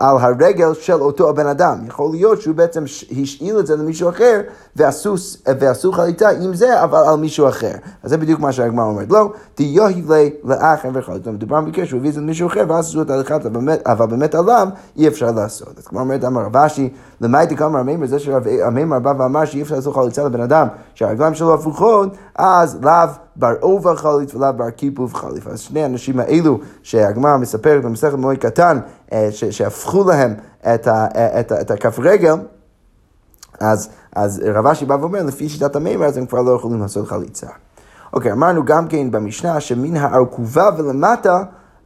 על 0.00 0.16
הרגל 0.20 0.74
של 0.74 1.00
אותו 1.00 1.28
הבן 1.28 1.46
אדם. 1.46 1.78
יכול 1.86 2.10
להיות 2.10 2.40
שהוא 2.40 2.54
בעצם 2.54 2.84
השאיל 3.22 3.58
את 3.58 3.66
זה 3.66 3.76
למישהו 3.76 4.08
אחר 4.08 4.40
ועשו, 4.76 5.14
ועשו 5.46 5.92
חליטה 5.92 6.28
עם 6.28 6.54
זה, 6.54 6.84
אבל 6.84 6.98
על 6.98 7.16
מישהו 7.16 7.48
אחר. 7.48 7.72
אז 8.02 8.10
זה 8.10 8.16
בדיוק 8.16 8.40
מה 8.40 8.52
שהגמרא 8.52 8.84
אומרת. 8.84 9.10
לא, 9.10 9.32
תיוהי 9.54 10.02
לי 10.08 10.30
לאחר 10.44 10.88
וחליטה. 10.94 11.30
מדובר 11.30 11.60
במקרה 11.60 11.86
שהוא 11.86 11.98
הביא 11.98 12.08
את 12.08 12.14
זה 12.14 12.20
למישהו 12.20 12.48
אחר 12.48 12.64
ואז 12.68 12.88
עשו 12.88 13.02
את 13.02 13.10
הלכת, 13.10 13.40
אבל 13.86 14.06
באמת 14.06 14.34
עליו 14.34 14.68
אי 14.96 15.08
אפשר 15.08 15.30
לעשות. 15.30 15.78
אז 15.78 15.86
כמו 15.86 16.00
אומרת, 16.00 16.24
אמר 16.24 16.42
רב 16.42 16.56
אשי, 16.56 16.88
למדתי 17.20 17.56
כמה 17.56 17.78
המימר, 17.78 18.06
זה 18.06 18.18
שהמימר 18.18 18.98
בא 18.98 19.12
ואמר 19.18 19.44
שאי 19.44 19.62
אפשר 19.62 19.74
לעשות 19.74 19.94
חליצה 19.94 20.24
לבן 20.24 20.40
אדם 20.40 20.68
שהרגליים 20.94 21.34
שלו 21.34 21.54
הפוכות, 21.54 22.08
אז 22.34 22.78
לאו 22.82 23.08
בר 23.36 23.54
עובה 23.60 23.96
חליף 23.96 24.34
ולאו 24.34 24.52
בר 24.56 24.70
כיפוף 24.70 25.14
חליף. 25.14 25.46
אז 25.46 25.60
שני 25.60 25.82
האנשים 25.82 26.20
האלו 26.20 26.58
שהגמרא 26.82 27.36
מספרת 27.36 27.82
במסכת 27.82 28.14
מועד 28.14 28.38
קטן, 28.38 28.78
שהפכו 29.30 30.04
להם 30.04 30.34
את, 30.74 30.86
ה, 30.86 31.06
את, 31.40 31.52
ה, 31.52 31.60
את 31.60 31.70
הכף 31.70 31.98
רגל, 31.98 32.34
אז, 33.60 33.88
אז 34.16 34.42
רב 34.54 34.66
אשי 34.66 34.84
בא 34.84 34.96
ואומר, 35.00 35.22
לפי 35.22 35.48
שיטת 35.48 35.76
המימר, 35.76 36.06
אז 36.06 36.16
הם 36.16 36.26
כבר 36.26 36.42
לא 36.42 36.52
יכולים 36.52 36.80
לעשות 36.80 37.08
חליצה. 37.08 37.46
אוקיי, 38.12 38.32
אמרנו 38.32 38.64
גם 38.64 38.88
כן 38.88 39.10
במשנה 39.10 39.60
שמן 39.60 39.96
הארכובה 39.96 40.70
ולמטה, 40.78 41.42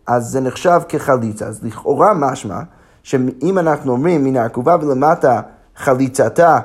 אז 0.07 0.27
זה 0.27 0.41
נחשב 0.41 0.81
כחליצה. 0.89 1.47
אז 1.47 1.65
לכאורה 1.65 2.15
משמע, 2.15 2.61
שאם 3.03 3.59
אנחנו 3.59 3.93
אומרים 3.93 4.25
מן 4.25 4.37
הארכובה 4.37 4.77
ולמטה 4.81 5.41
חליצתה, 5.77 6.49
אה, 6.49 6.55
אה, 6.55 6.61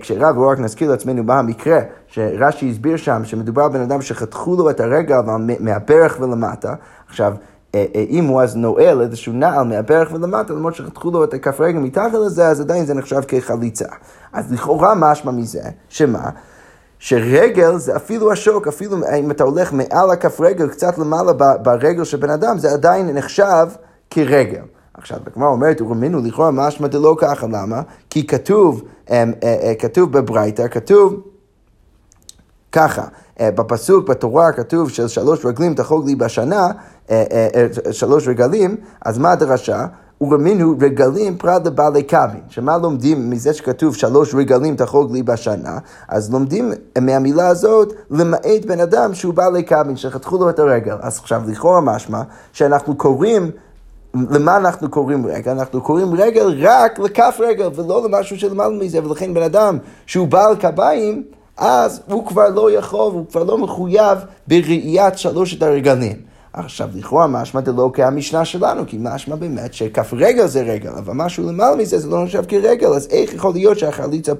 כשרב, 0.00 0.34
בואו 0.34 0.48
רק 0.48 0.58
נזכיר 0.58 0.90
לעצמנו 0.90 1.24
מה 1.24 1.38
המקרה, 1.38 1.80
שרש"י 2.06 2.70
הסביר 2.70 2.96
שם, 2.96 3.24
שמדובר 3.24 3.68
בבן 3.68 3.80
אדם 3.80 4.02
שחתכו 4.02 4.56
לו 4.56 4.70
את 4.70 4.80
הרגל 4.80 5.20
מהברך 5.60 6.18
ולמטה. 6.20 6.74
עכשיו, 7.08 7.34
אה, 7.74 7.84
אם 8.08 8.24
הוא 8.24 8.42
אז 8.42 8.56
נועל 8.56 9.00
איזשהו 9.00 9.32
נעל 9.32 9.64
מהברך 9.64 10.12
ולמטה, 10.12 10.52
למרות 10.52 10.74
שחתכו 10.74 11.10
לו 11.10 11.24
את 11.24 11.34
הכף 11.34 11.60
רגל 11.60 11.78
מתחת 11.78 12.12
לזה, 12.12 12.48
אז 12.48 12.60
עדיין 12.60 12.86
זה 12.86 12.94
נחשב 12.94 13.20
כחליצה. 13.28 13.88
אז 14.32 14.52
לכאורה 14.52 14.94
משמע 14.96 15.32
מזה, 15.32 15.62
שמה? 15.88 16.30
שרגל 16.98 17.76
זה 17.76 17.96
אפילו 17.96 18.32
השוק, 18.32 18.68
אפילו 18.68 18.96
אם 19.18 19.30
אתה 19.30 19.44
הולך 19.44 19.72
מעל 19.72 20.10
הכף 20.10 20.40
רגל, 20.40 20.68
קצת 20.68 20.98
למעלה 20.98 21.32
ברגל 21.62 22.04
של 22.04 22.16
בן 22.16 22.30
אדם, 22.30 22.58
זה 22.58 22.72
עדיין 22.72 23.10
נחשב 23.10 23.66
כרגל. 24.10 24.62
עכשיו, 25.02 25.18
הגמרא 25.26 25.48
אומרת, 25.48 25.80
ורמינו 25.80 26.18
לכאורה 26.18 26.50
משמע 26.50 26.88
דלא 26.88 27.14
ככה, 27.18 27.46
למה? 27.46 27.82
כי 28.10 28.26
כתוב, 28.26 28.82
אה, 29.10 29.24
אה, 29.42 29.72
כתוב 29.78 30.12
בברייתא, 30.12 30.68
כתוב 30.68 31.20
ככה, 32.72 33.04
אה, 33.40 33.50
בפסוק 33.50 34.08
בתורה 34.08 34.52
כתוב 34.52 34.90
של 34.90 35.08
שלוש 35.08 35.46
רגלים 35.46 35.74
תחוג 35.74 36.06
לי 36.06 36.14
בשנה, 36.14 36.68
שלוש 37.90 38.28
רגלים, 38.28 38.76
אז 39.04 39.18
מה 39.18 39.32
הדרשה? 39.32 39.86
ורמינו 40.20 40.74
רגלים 40.80 41.38
פרט 41.38 41.66
לבעלי 41.66 42.02
קבין. 42.02 42.40
שמה 42.48 42.78
לומדים 42.78 43.30
מזה 43.30 43.54
שכתוב 43.54 43.96
שלוש 43.96 44.34
רגלים 44.34 44.76
תחוג 44.76 45.12
לי 45.12 45.22
בשנה? 45.22 45.78
אז 46.08 46.32
לומדים 46.32 46.72
מהמילה 47.00 47.48
הזאת 47.48 47.92
למעט 48.10 48.64
בן 48.66 48.80
אדם 48.80 49.14
שהוא 49.14 49.34
בעלי 49.34 49.62
קבין, 49.62 49.96
שחתכו 49.96 50.38
לו 50.38 50.50
את 50.50 50.58
הרגל. 50.58 50.96
אז 51.00 51.18
עכשיו 51.18 51.42
לכאורה 51.46 51.80
משמע 51.80 52.22
שאנחנו 52.52 52.96
קוראים 52.96 53.50
למה 54.14 54.56
אנחנו 54.56 54.90
קוראים 54.90 55.26
רגל? 55.26 55.50
אנחנו 55.50 55.80
קוראים 55.80 56.14
רגל 56.14 56.66
רק 56.68 56.98
לכף 56.98 57.36
רגל 57.40 57.68
ולא 57.74 58.04
למשהו 58.04 58.38
שלמעלה 58.38 58.74
מזה, 58.74 59.04
ולכן 59.04 59.34
בן 59.34 59.42
אדם 59.42 59.78
שהוא 60.06 60.28
בעל 60.28 60.56
קביים, 60.56 61.22
אז 61.56 62.00
הוא 62.06 62.26
כבר 62.26 62.48
לא 62.48 62.70
יכול, 62.70 63.12
הוא 63.12 63.26
כבר 63.30 63.44
לא 63.44 63.58
מחויב 63.58 64.18
בראיית 64.48 65.18
שלושת 65.18 65.62
הרגלים. 65.62 66.31
עכשיו, 66.52 66.88
לכאורה 66.94 67.26
משמע 67.26 67.60
דלא 67.60 67.90
כהמשנה 67.94 68.44
שלנו, 68.44 68.86
כי 68.86 68.98
משמע 69.00 69.36
באמת 69.36 69.74
שכף 69.74 70.12
רגל 70.12 70.46
זה 70.46 70.62
רגל, 70.62 70.90
אבל 70.90 71.12
משהו 71.12 71.48
למעלה 71.48 71.76
מזה 71.76 71.98
זה 71.98 72.08
לא 72.08 72.24
נחשב 72.24 72.44
כרגל, 72.48 72.86
אז 72.86 73.08
איך 73.10 73.34
יכול 73.34 73.52
להיות 73.52 73.78
שהחליצה, 73.78 74.32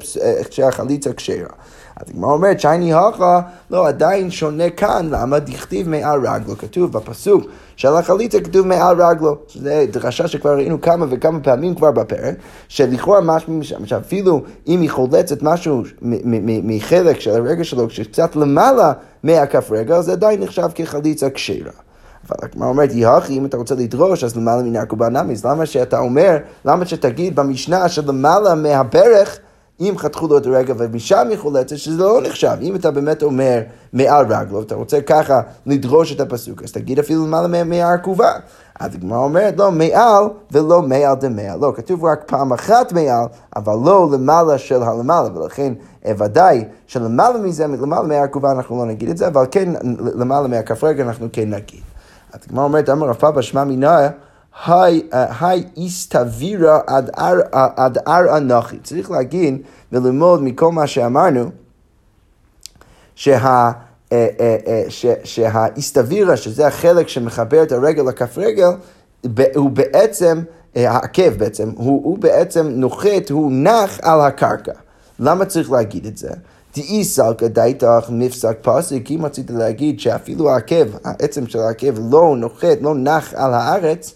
שהחליצה 0.51 1.13
כשרה? 1.13 1.49
אז 1.97 2.11
הגמרא 2.11 2.33
אומרת, 2.33 2.61
שייני 2.61 2.95
הכה, 2.95 3.41
לא, 3.71 3.89
עדיין 3.89 4.31
שונה 4.31 4.71
כאן, 4.71 5.09
למה 5.11 5.39
דכתיב 5.39 5.89
מעל 5.89 6.27
רגלו? 6.27 6.59
כתוב 6.59 6.93
בפסוק 6.93 7.45
של 7.77 7.89
החליצה, 7.89 8.41
כתוב 8.41 8.67
מעל 8.67 9.03
רגלו. 9.03 9.37
זו 9.55 9.71
דרשה 9.93 10.29
שכבר 10.29 10.57
ראינו 10.57 10.81
כמה 10.81 11.07
וכמה 11.11 11.41
פעמים 11.41 11.75
כבר 11.75 11.91
בפרק, 11.91 12.35
שלכאורה 12.69 13.21
משהו 13.21 13.53
משם, 13.53 13.87
שאפילו 13.87 14.43
אם 14.69 14.81
היא 14.81 14.91
חולצת 14.91 15.43
משהו 15.43 15.83
מחלק 16.43 17.21
של 17.21 17.31
הרגל 17.31 17.63
שלו, 17.63 17.91
שקצת 17.91 18.37
למעלה 18.37 18.93
מהכף 19.23 19.71
רגל, 19.71 20.01
זה 20.01 20.13
עדיין 20.13 20.41
נחשב 20.41 20.69
כחליצה 20.75 21.31
כשרה. 21.31 21.73
אבל 22.29 22.37
הגמרא 22.43 22.69
אומרת, 22.69 22.91
יהכי, 22.93 23.39
אם 23.39 23.47
אתה 23.47 23.57
רוצה 23.57 23.75
לדרוש, 23.75 24.25
אז 24.25 24.37
למעלה 24.37 24.63
מן 24.63 24.77
העקובה 24.77 25.09
נמיס. 25.09 25.45
למה 25.45 25.67
שאתה 25.67 25.99
אומר, 25.99 26.37
למה 26.65 26.87
שתגיד 26.87 27.37
במשנה 27.37 27.89
שלמעלה 27.89 28.55
מהברך, 28.55 29.39
אם 29.81 29.95
חתכו 29.99 30.27
לו 30.27 30.39
את 30.39 30.47
הרגל 30.47 30.75
ומשם 30.79 31.27
היא 31.31 31.39
חולצת, 31.39 31.79
שזה 31.79 32.03
לא 32.03 32.21
נחשב. 32.23 32.57
אם 32.61 32.77
אתה 32.77 32.91
באמת 32.91 33.23
אומר 33.23 33.61
מעל 33.93 34.27
רגלו, 34.33 34.63
אתה 34.63 34.75
רוצה 34.75 35.01
ככה 35.01 35.41
לדרוש 35.67 36.13
את 36.13 36.21
הפסוק, 36.21 36.63
אז 36.63 36.73
תגיד 36.73 36.99
אפילו 36.99 37.27
למעלה 37.27 37.65
מהעקובה. 37.65 38.33
אז 38.81 38.95
הגמרא 38.95 39.19
אומרת, 39.19 39.59
לא 39.59 39.73
מעל 39.73 40.25
ולא 40.53 40.83
מעל 40.83 41.15
דמעל. 41.15 41.59
לא, 41.61 41.73
כתוב 41.77 42.05
רק 42.05 42.23
פעם 42.27 42.53
אחת 42.53 42.93
מעל, 42.93 43.25
אבל 43.57 43.75
לא 43.85 44.09
למעלה 44.13 44.59
של 44.59 44.83
הלמעלה, 44.83 45.29
ולכן 45.39 45.73
ודאי 46.19 46.65
שלמעלה 46.87 47.39
מזה, 47.39 47.67
למעלה 47.67 48.09
מהעקובה 48.09 48.53
אנחנו 48.53 48.79
לא 48.79 48.87
נגיד 48.87 49.09
את 49.09 49.17
זה, 49.17 49.27
אבל 49.27 49.47
כן 49.51 49.69
למעלה 50.15 50.49
מהכף 50.49 50.85
רגל 50.85 51.05
אנחנו 51.05 51.29
כן 51.33 51.51
נגיד. 51.51 51.92
אז 52.33 52.41
הגמרא 52.47 52.65
אומרת, 52.65 52.89
אמר 52.89 53.07
רב 53.07 53.15
פאבא 53.15 53.43
שמע 53.43 53.65
מינא, 53.65 54.09
היי 54.67 55.65
איסתבירה 55.77 56.81
עד 57.77 57.99
אר 58.09 58.37
אנוכי. 58.37 58.79
צריך 58.79 59.11
להגיד 59.11 59.63
וללמוד 59.93 60.43
מכל 60.43 60.73
מה 60.73 60.87
שאמרנו, 60.87 61.51
שה... 63.15 63.73
אה, 64.13 64.29
אה, 64.41 64.57
אה, 64.67 64.83
שהאיסתבירה, 65.25 66.37
שזה 66.37 66.67
החלק 66.67 67.09
שמחבר 67.09 67.63
את 67.63 67.73
הרגל 67.73 68.03
לכף 68.03 68.39
רגל, 68.39 68.71
הוא 69.55 69.71
בעצם, 69.71 70.43
העקב 70.75 71.29
בעצם, 71.29 71.71
הוא, 71.77 72.05
הוא 72.05 72.19
בעצם 72.19 72.69
נוחת, 72.69 73.31
הוא 73.31 73.53
נח 73.53 73.99
על 74.03 74.21
הקרקע. 74.21 74.73
למה 75.19 75.45
צריך 75.45 75.71
להגיד 75.71 76.07
את 76.07 76.17
זה? 76.17 76.31
דאי 76.77 77.05
סלקא 77.05 77.47
דייתך 77.47 78.07
מפסק 78.09 78.59
פסק, 78.63 79.11
אם 79.11 79.25
רצית 79.25 79.51
להגיד 79.51 80.01
שאפילו 80.01 80.51
העקב, 80.51 80.87
העצם 81.05 81.47
של 81.47 81.59
העקב 81.59 81.95
לא 82.11 82.35
נוחת, 82.37 82.79
לא 82.81 82.95
נח 82.95 83.35
על 83.35 83.55
הארץ, 83.55 84.15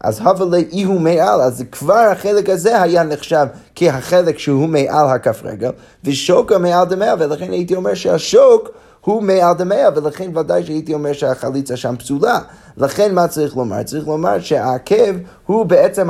אז 0.00 0.20
הווה 0.20 0.46
לאי 0.46 0.82
הוא 0.82 1.00
מעל, 1.00 1.40
אז 1.40 1.64
כבר 1.72 2.08
החלק 2.12 2.48
הזה 2.48 2.82
היה 2.82 3.02
נחשב 3.02 3.46
כהחלק 3.74 4.38
שהוא 4.38 4.68
מעל 4.68 5.08
הכף 5.08 5.40
רגל, 5.44 5.70
ושוקה 6.04 6.58
מעל 6.58 6.86
דמיה, 6.86 7.14
ולכן 7.18 7.52
הייתי 7.52 7.74
אומר 7.74 7.94
שהשוק 7.94 8.68
הוא 9.00 9.22
מעל 9.22 9.54
דמיה, 9.54 9.88
ולכן 9.94 10.36
ודאי 10.36 10.64
שהייתי 10.64 10.94
אומר 10.94 11.12
שהחליצה 11.12 11.76
שם 11.76 11.96
פסולה. 11.96 12.38
לכן 12.76 13.14
מה 13.14 13.28
צריך 13.28 13.56
לומר? 13.56 13.82
צריך 13.82 14.06
לומר 14.06 14.40
שהעקב 14.40 15.14
הוא 15.46 15.66
בעצם 15.66 16.08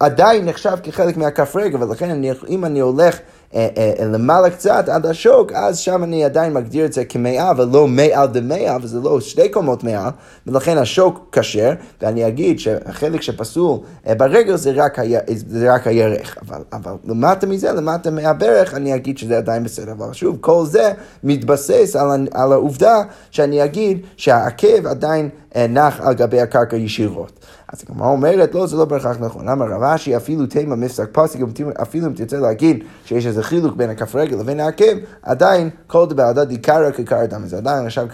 עדיין 0.00 0.44
נחשב 0.44 0.76
כחלק 0.82 1.16
מהכף 1.16 1.56
רגל, 1.56 1.82
ולכן 1.82 2.10
אני, 2.10 2.30
אם 2.48 2.64
אני 2.64 2.80
הולך... 2.80 3.18
אה, 3.54 3.68
אה, 3.76 4.04
למעלה 4.06 4.50
קצת 4.50 4.88
עד 4.88 5.06
השוק, 5.06 5.52
אז 5.52 5.78
שם 5.78 6.04
אני 6.04 6.24
עדיין 6.24 6.52
מגדיר 6.52 6.84
את 6.84 6.92
זה 6.92 7.04
כמאה 7.04 7.52
ולא 7.56 7.86
מעל 7.88 8.26
דמאה, 8.26 8.76
וזה 8.82 9.00
לא 9.00 9.20
שתי 9.20 9.48
קומות 9.48 9.84
מעל, 9.84 10.10
ולכן 10.46 10.78
השוק 10.78 11.28
כשר, 11.32 11.72
ואני 12.02 12.26
אגיד 12.26 12.58
שהחלק 12.60 13.22
שפסול 13.22 13.78
אה, 14.06 14.14
ברגל 14.14 14.56
זה 14.56 14.72
רק, 14.76 14.98
היה, 14.98 15.20
זה 15.26 15.74
רק 15.74 15.86
הירך, 15.86 16.38
אבל, 16.42 16.60
אבל 16.72 16.92
למטה 17.04 17.46
מזה, 17.46 17.72
למטה 17.72 18.10
מהברך, 18.10 18.74
אני 18.74 18.94
אגיד 18.94 19.18
שזה 19.18 19.38
עדיין 19.38 19.64
בסדר. 19.64 19.92
אבל 19.92 20.12
שוב, 20.12 20.36
כל 20.40 20.66
זה 20.66 20.92
מתבסס 21.24 21.96
על, 21.96 22.28
על 22.34 22.52
העובדה 22.52 23.02
שאני 23.30 23.64
אגיד 23.64 23.98
שהעקב 24.16 24.86
עדיין 24.86 25.28
נח 25.56 26.00
על 26.00 26.14
גבי 26.14 26.40
הקרקע 26.40 26.76
ישירות. 26.76 27.40
אז 27.72 27.82
הגמרא 27.88 28.08
אומרת, 28.08 28.54
לא, 28.54 28.66
זה 28.66 28.76
לא 28.76 28.84
בהכרח 28.84 29.16
נכון. 29.20 29.48
למה 29.48 29.64
רב 29.64 29.82
אשי 29.82 30.16
אפילו 30.16 30.46
תימא 30.46 30.74
מפסק 30.76 31.08
פסק, 31.12 31.38
אפילו 31.82 32.06
אם 32.06 32.12
תרצה 32.12 32.36
להגיד 32.36 32.84
שיש 33.04 33.26
איזה 33.26 33.42
חילוק 33.42 33.76
בין 33.76 33.90
הכף 33.90 34.14
רגל 34.14 34.36
לבין 34.36 34.60
העקב, 34.60 34.96
עדיין 35.22 35.70
כל 35.86 36.06
דבעדה 36.06 36.44
דיקרא 36.44 36.90
כקרא 36.90 37.26
דם, 37.26 37.46
זה 37.46 37.56
עדיין 37.56 37.84
נחשב 37.84 38.06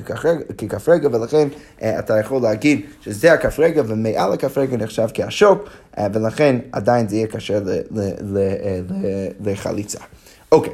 ככף 0.59 0.89
רגל, 0.89 1.15
ולכן 1.15 1.49
אה, 1.83 1.99
אתה 1.99 2.19
יכול 2.19 2.43
להגיד 2.43 2.81
שזה 3.01 3.33
הכף 3.33 3.59
רגל 3.59 3.83
ומעל 3.87 4.33
הכף 4.33 4.59
רגל 4.59 4.77
נחשב 4.77 5.07
כהשוק, 5.15 5.69
אה, 5.99 6.07
ולכן 6.13 6.57
עדיין 6.73 7.09
זה 7.09 7.17
יהיה 7.17 7.27
קשה 7.27 7.59
לחליצה. 9.45 9.99
אוקיי. 10.53 10.73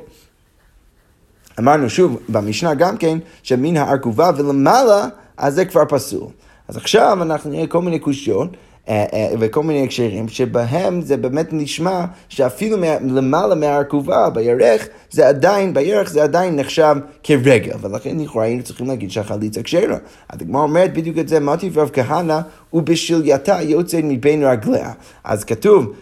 אמרנו 1.58 1.90
שוב 1.90 2.18
במשנה 2.28 2.74
גם 2.74 2.96
כן, 2.96 3.18
שמן 3.42 3.76
הארכובה 3.76 4.30
ולמעלה, 4.36 5.06
אז 5.36 5.54
זה 5.54 5.64
כבר 5.64 5.82
פסול. 5.88 6.28
אז 6.68 6.76
עכשיו 6.76 7.18
אנחנו 7.22 7.50
נראה 7.50 7.66
כל 7.66 7.82
מיני 7.82 7.98
קושיות. 7.98 8.56
אה, 8.88 9.04
אה, 9.12 9.28
וכל 9.38 9.62
מיני 9.62 9.84
הקשרים 9.84 10.28
שבהם 10.28 11.00
זה 11.00 11.16
באמת 11.16 11.48
נשמע 11.52 12.04
שאפילו 12.28 12.76
למעלה 13.06 13.54
מהרכובה 13.54 14.30
בירך 14.30 14.88
זה 15.10 15.28
עדיין, 15.28 15.74
בירך 15.74 16.10
זה 16.10 16.22
עדיין 16.22 16.56
נחשב 16.56 16.96
כרגל 17.22 17.76
ולכן 17.80 18.18
לכאורה 18.18 18.44
היינו 18.44 18.62
צריכים 18.62 18.86
להגיד 18.86 19.10
שהחליצה 19.10 19.62
כשרה. 19.62 19.96
הדגמר 20.30 20.60
אומרת 20.60 20.94
בדיוק 20.94 21.18
את 21.18 21.28
זה, 21.28 21.40
מתי 21.40 21.70
רב 21.74 21.90
כהנא 21.92 22.40
ובשלייתה 22.72 23.62
יוצא 23.62 24.00
מבין 24.04 24.44
רגליה. 24.44 24.92
אז 25.24 25.44
כתוב 25.44 25.92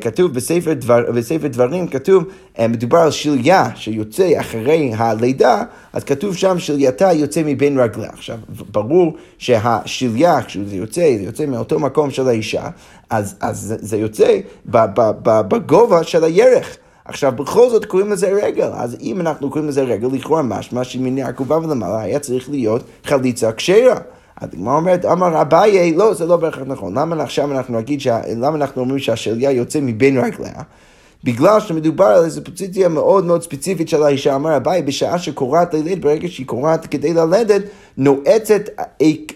כתוב 0.00 0.34
בספר, 0.34 0.72
דבר, 0.72 1.12
בספר 1.12 1.46
דברים, 1.46 1.88
כתוב, 1.88 2.24
אה, 2.58 2.68
מדובר 2.68 2.98
על 2.98 3.10
שליה 3.10 3.68
שיוצא 3.74 4.40
אחרי 4.40 4.92
הלידה, 4.96 5.62
אז 5.92 6.04
כתוב 6.04 6.36
שם 6.36 6.58
שלייתה 6.58 7.12
יוצא 7.12 7.42
מבין 7.44 7.80
רגליה. 7.80 8.10
עכשיו, 8.12 8.38
ברור 8.72 9.16
שהשליה, 9.38 10.42
כשזה 10.42 10.76
יוצא, 10.76 11.16
זה 11.18 11.24
יוצא 11.24 11.46
מאותו 11.46 11.78
מקום 11.78 12.10
של 12.10 12.28
האישה, 12.28 12.68
אז, 13.10 13.36
אז 13.40 13.74
זה 13.80 13.96
יוצא 13.96 14.38
בגובה 14.66 16.02
של 16.02 16.24
הירך. 16.24 16.76
עכשיו, 17.04 17.32
בכל 17.32 17.70
זאת 17.70 17.84
קוראים 17.84 18.12
לזה 18.12 18.28
רגל, 18.42 18.70
אז 18.74 18.96
אם 19.00 19.20
אנחנו 19.20 19.50
קוראים 19.50 19.68
לזה 19.68 19.82
רגל, 19.82 20.08
לכאורה 20.12 20.42
משמע 20.42 20.84
שמיני 20.84 21.22
עקובה 21.22 21.58
ולמעלה 21.58 22.00
היה 22.00 22.18
צריך 22.18 22.50
להיות 22.50 22.84
חליצה 23.04 23.52
כשרה. 23.52 23.96
הגמרא 24.52 24.76
אומרת, 24.76 25.04
אמר 25.04 25.40
אביי, 25.40 25.92
לא, 25.92 26.14
זה 26.14 26.26
לא 26.26 26.36
בהכרח 26.36 26.62
נכון. 26.66 26.98
למה 26.98 27.22
עכשיו 27.22 27.52
אנחנו 27.52 27.78
נגיד, 27.78 28.00
שה... 28.00 28.20
למה 28.36 28.56
אנחנו 28.56 28.82
אומרים 28.82 28.98
שהשליה 28.98 29.50
יוצא 29.50 29.78
מבין 29.82 30.18
רגליה? 30.18 30.52
בגלל 31.24 31.60
שמדובר 31.60 32.04
על 32.04 32.24
איזו 32.24 32.44
פוזיציה 32.44 32.88
מאוד 32.88 33.24
מאוד 33.24 33.42
ספציפית 33.42 33.88
של 33.88 34.02
האישה, 34.02 34.34
אמר 34.34 34.56
אביי, 34.56 34.82
בשעה 34.82 35.18
שקורעת 35.18 35.74
ללדת, 35.74 35.98
ברגע 35.98 36.28
שהיא 36.28 36.46
קורעת 36.46 36.86
כדי 36.86 37.14
ללדת, 37.14 37.62
נועצת 37.96 38.60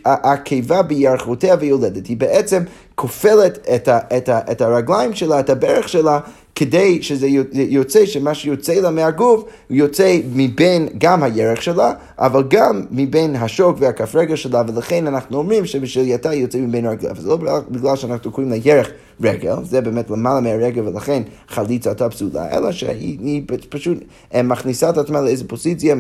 הקיבה 0.05 0.83
בירכותיה 0.83 1.57
ויולדת. 1.61 2.07
היא 2.07 2.17
בעצם 2.17 2.62
כופלת 2.95 3.59
את, 3.75 3.88
ה, 3.88 3.99
את, 4.17 4.29
ה, 4.29 4.41
את 4.53 4.61
הרגליים 4.61 5.15
שלה, 5.15 5.41
את 5.41 5.50
הברך 5.50 5.88
שלה, 5.88 6.21
כדי 6.59 7.03
שזה 7.03 7.29
יוצא, 7.55 8.07
שמה 8.07 8.35
שיוצא 8.35 8.73
לה 8.73 8.91
מהגוף, 8.91 9.45
יוצא 9.71 10.19
מבין 10.35 10.88
גם 10.99 11.23
הירך 11.23 11.62
שלה, 11.62 11.93
אבל 12.19 12.43
גם 12.49 12.83
מבין 12.91 13.37
השוק 13.37 13.77
והכף 13.81 14.17
רגל 14.17 14.37
שלה, 14.37 14.62
ולכן 14.69 15.07
אנחנו 15.07 15.38
אומרים 15.38 15.67
שבשלייתה 15.67 16.35
יוצא 16.35 16.59
מבין 16.59 16.87
הרגליה. 16.87 17.12
וזה 17.17 17.29
לא 17.29 17.38
בגלל 17.71 17.97
שאנחנו 17.97 18.31
קוראים 18.33 18.50
לה 18.50 18.57
ירך 18.65 18.91
רגל, 19.21 19.55
זה 19.65 19.81
באמת 19.81 20.11
למעלה 20.11 20.41
מהרגל, 20.41 20.88
ולכן 20.88 21.23
חליצה 21.49 21.91
אותה 21.91 22.11
פסולה, 22.11 22.57
אלא 22.57 22.73
שהיא 22.73 23.43
פשוט 23.69 23.99
אה, 24.35 24.43
מכניסה 24.43 24.91
את 24.91 24.99
עצמה 24.99 25.21
לאיזו 25.21 25.49
פוזיציה 25.49 25.95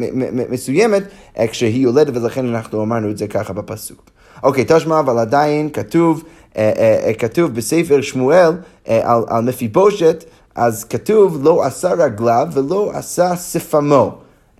מסוימת 0.50 1.02
אה, 1.38 1.46
כשהיא 1.46 1.82
יולדת, 1.82 2.16
ולכן 2.16 2.46
אנחנו 2.46 2.82
אמרנו 2.82 3.10
את 3.10 3.18
זה 3.18 3.26
ככה 3.26 3.52
בפסוק. 3.52 4.10
אוקיי, 4.42 4.64
תשמע, 4.68 5.00
אבל 5.00 5.18
עדיין 5.18 5.70
כתוב, 5.72 6.24
אה, 6.56 7.12
כתוב 7.18 7.54
בספר 7.54 8.00
שמואל 8.00 8.52
על, 8.86 9.22
על 9.28 9.44
מפיבושת, 9.44 10.24
אז 10.58 10.84
כתוב 10.84 11.38
לא 11.42 11.64
עשה 11.64 11.92
רגליו 11.92 12.48
ולא 12.52 12.90
עשה 12.94 13.36
שפמו. 13.36 14.14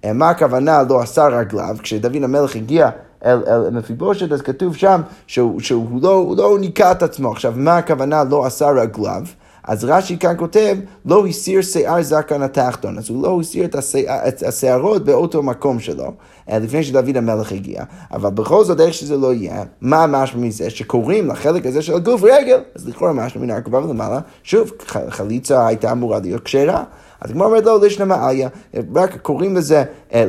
אה, 0.05 0.13
מה 0.13 0.31
הכוונה 0.31 0.83
לא 0.89 1.01
עשה 1.01 1.27
רגליו? 1.27 1.77
כשדוד 1.83 2.17
המלך 2.17 2.57
הגיע 2.57 2.91
אל, 3.25 3.43
אל 3.49 3.71
מפיבושת, 3.71 4.33
אז 4.33 4.43
כתוב 4.43 4.77
שם 4.77 5.01
שהוא, 5.27 5.61
שהוא 5.61 6.03
לא, 6.03 6.35
לא 6.37 6.59
ניקה 6.61 6.93
את 6.93 7.03
עצמו. 7.03 7.33
עכשיו, 7.33 7.53
מה 7.57 7.77
הכוונה 7.77 8.25
לא 8.25 8.47
עשה 8.47 8.71
רגליו? 8.71 9.23
אז 9.69 9.85
רש"י 9.85 10.19
כאן 10.19 10.35
כותב, 10.37 10.77
לא 11.07 11.27
הסיר 11.27 11.63
שיער 11.63 12.03
זקן 12.03 12.43
התחתון, 12.43 12.99
אז 12.99 13.11
הוא 13.11 13.23
לא 13.23 13.41
הסיר 13.41 13.65
את, 13.65 13.75
השיער, 13.75 14.29
את 14.29 14.43
השערות 14.43 15.05
באותו 15.05 15.43
מקום 15.43 15.81
שלו, 15.81 16.13
אה, 16.51 16.59
לפני 16.59 16.83
שדוד 16.83 17.17
המלך 17.17 17.53
הגיע, 17.53 17.83
אבל 18.13 18.31
בכל 18.31 18.65
זאת, 18.65 18.81
איך 18.81 18.95
שזה 18.95 19.17
לא 19.17 19.35
יהיה, 19.35 19.63
מה 19.81 20.07
משמע 20.07 20.41
מזה? 20.41 20.71
שקוראים 20.71 21.29
לחלק 21.29 21.67
הזה 21.67 21.83
של 21.83 21.95
הגוף 21.95 22.23
רגל, 22.25 22.61
אז 22.75 22.89
לכאורה 22.89 23.13
משמע 23.13 23.43
מן 23.43 23.51
הרכבה 23.51 23.85
ולמעלה, 23.85 24.21
שוב, 24.43 24.73
חליצה 25.09 25.67
הייתה 25.67 25.93
אמורה 25.93 26.19
להיות 26.19 26.43
כשרה. 26.43 26.85
אז 27.21 27.31
הגמרא 27.31 27.47
אומרת 27.47 27.65
לא, 27.65 27.81
לשנה 27.81 28.05
מעליה, 28.05 28.49
רק 28.95 29.17
קוראים 29.23 29.57
לזה, 29.57 29.85
אה, 30.15 30.25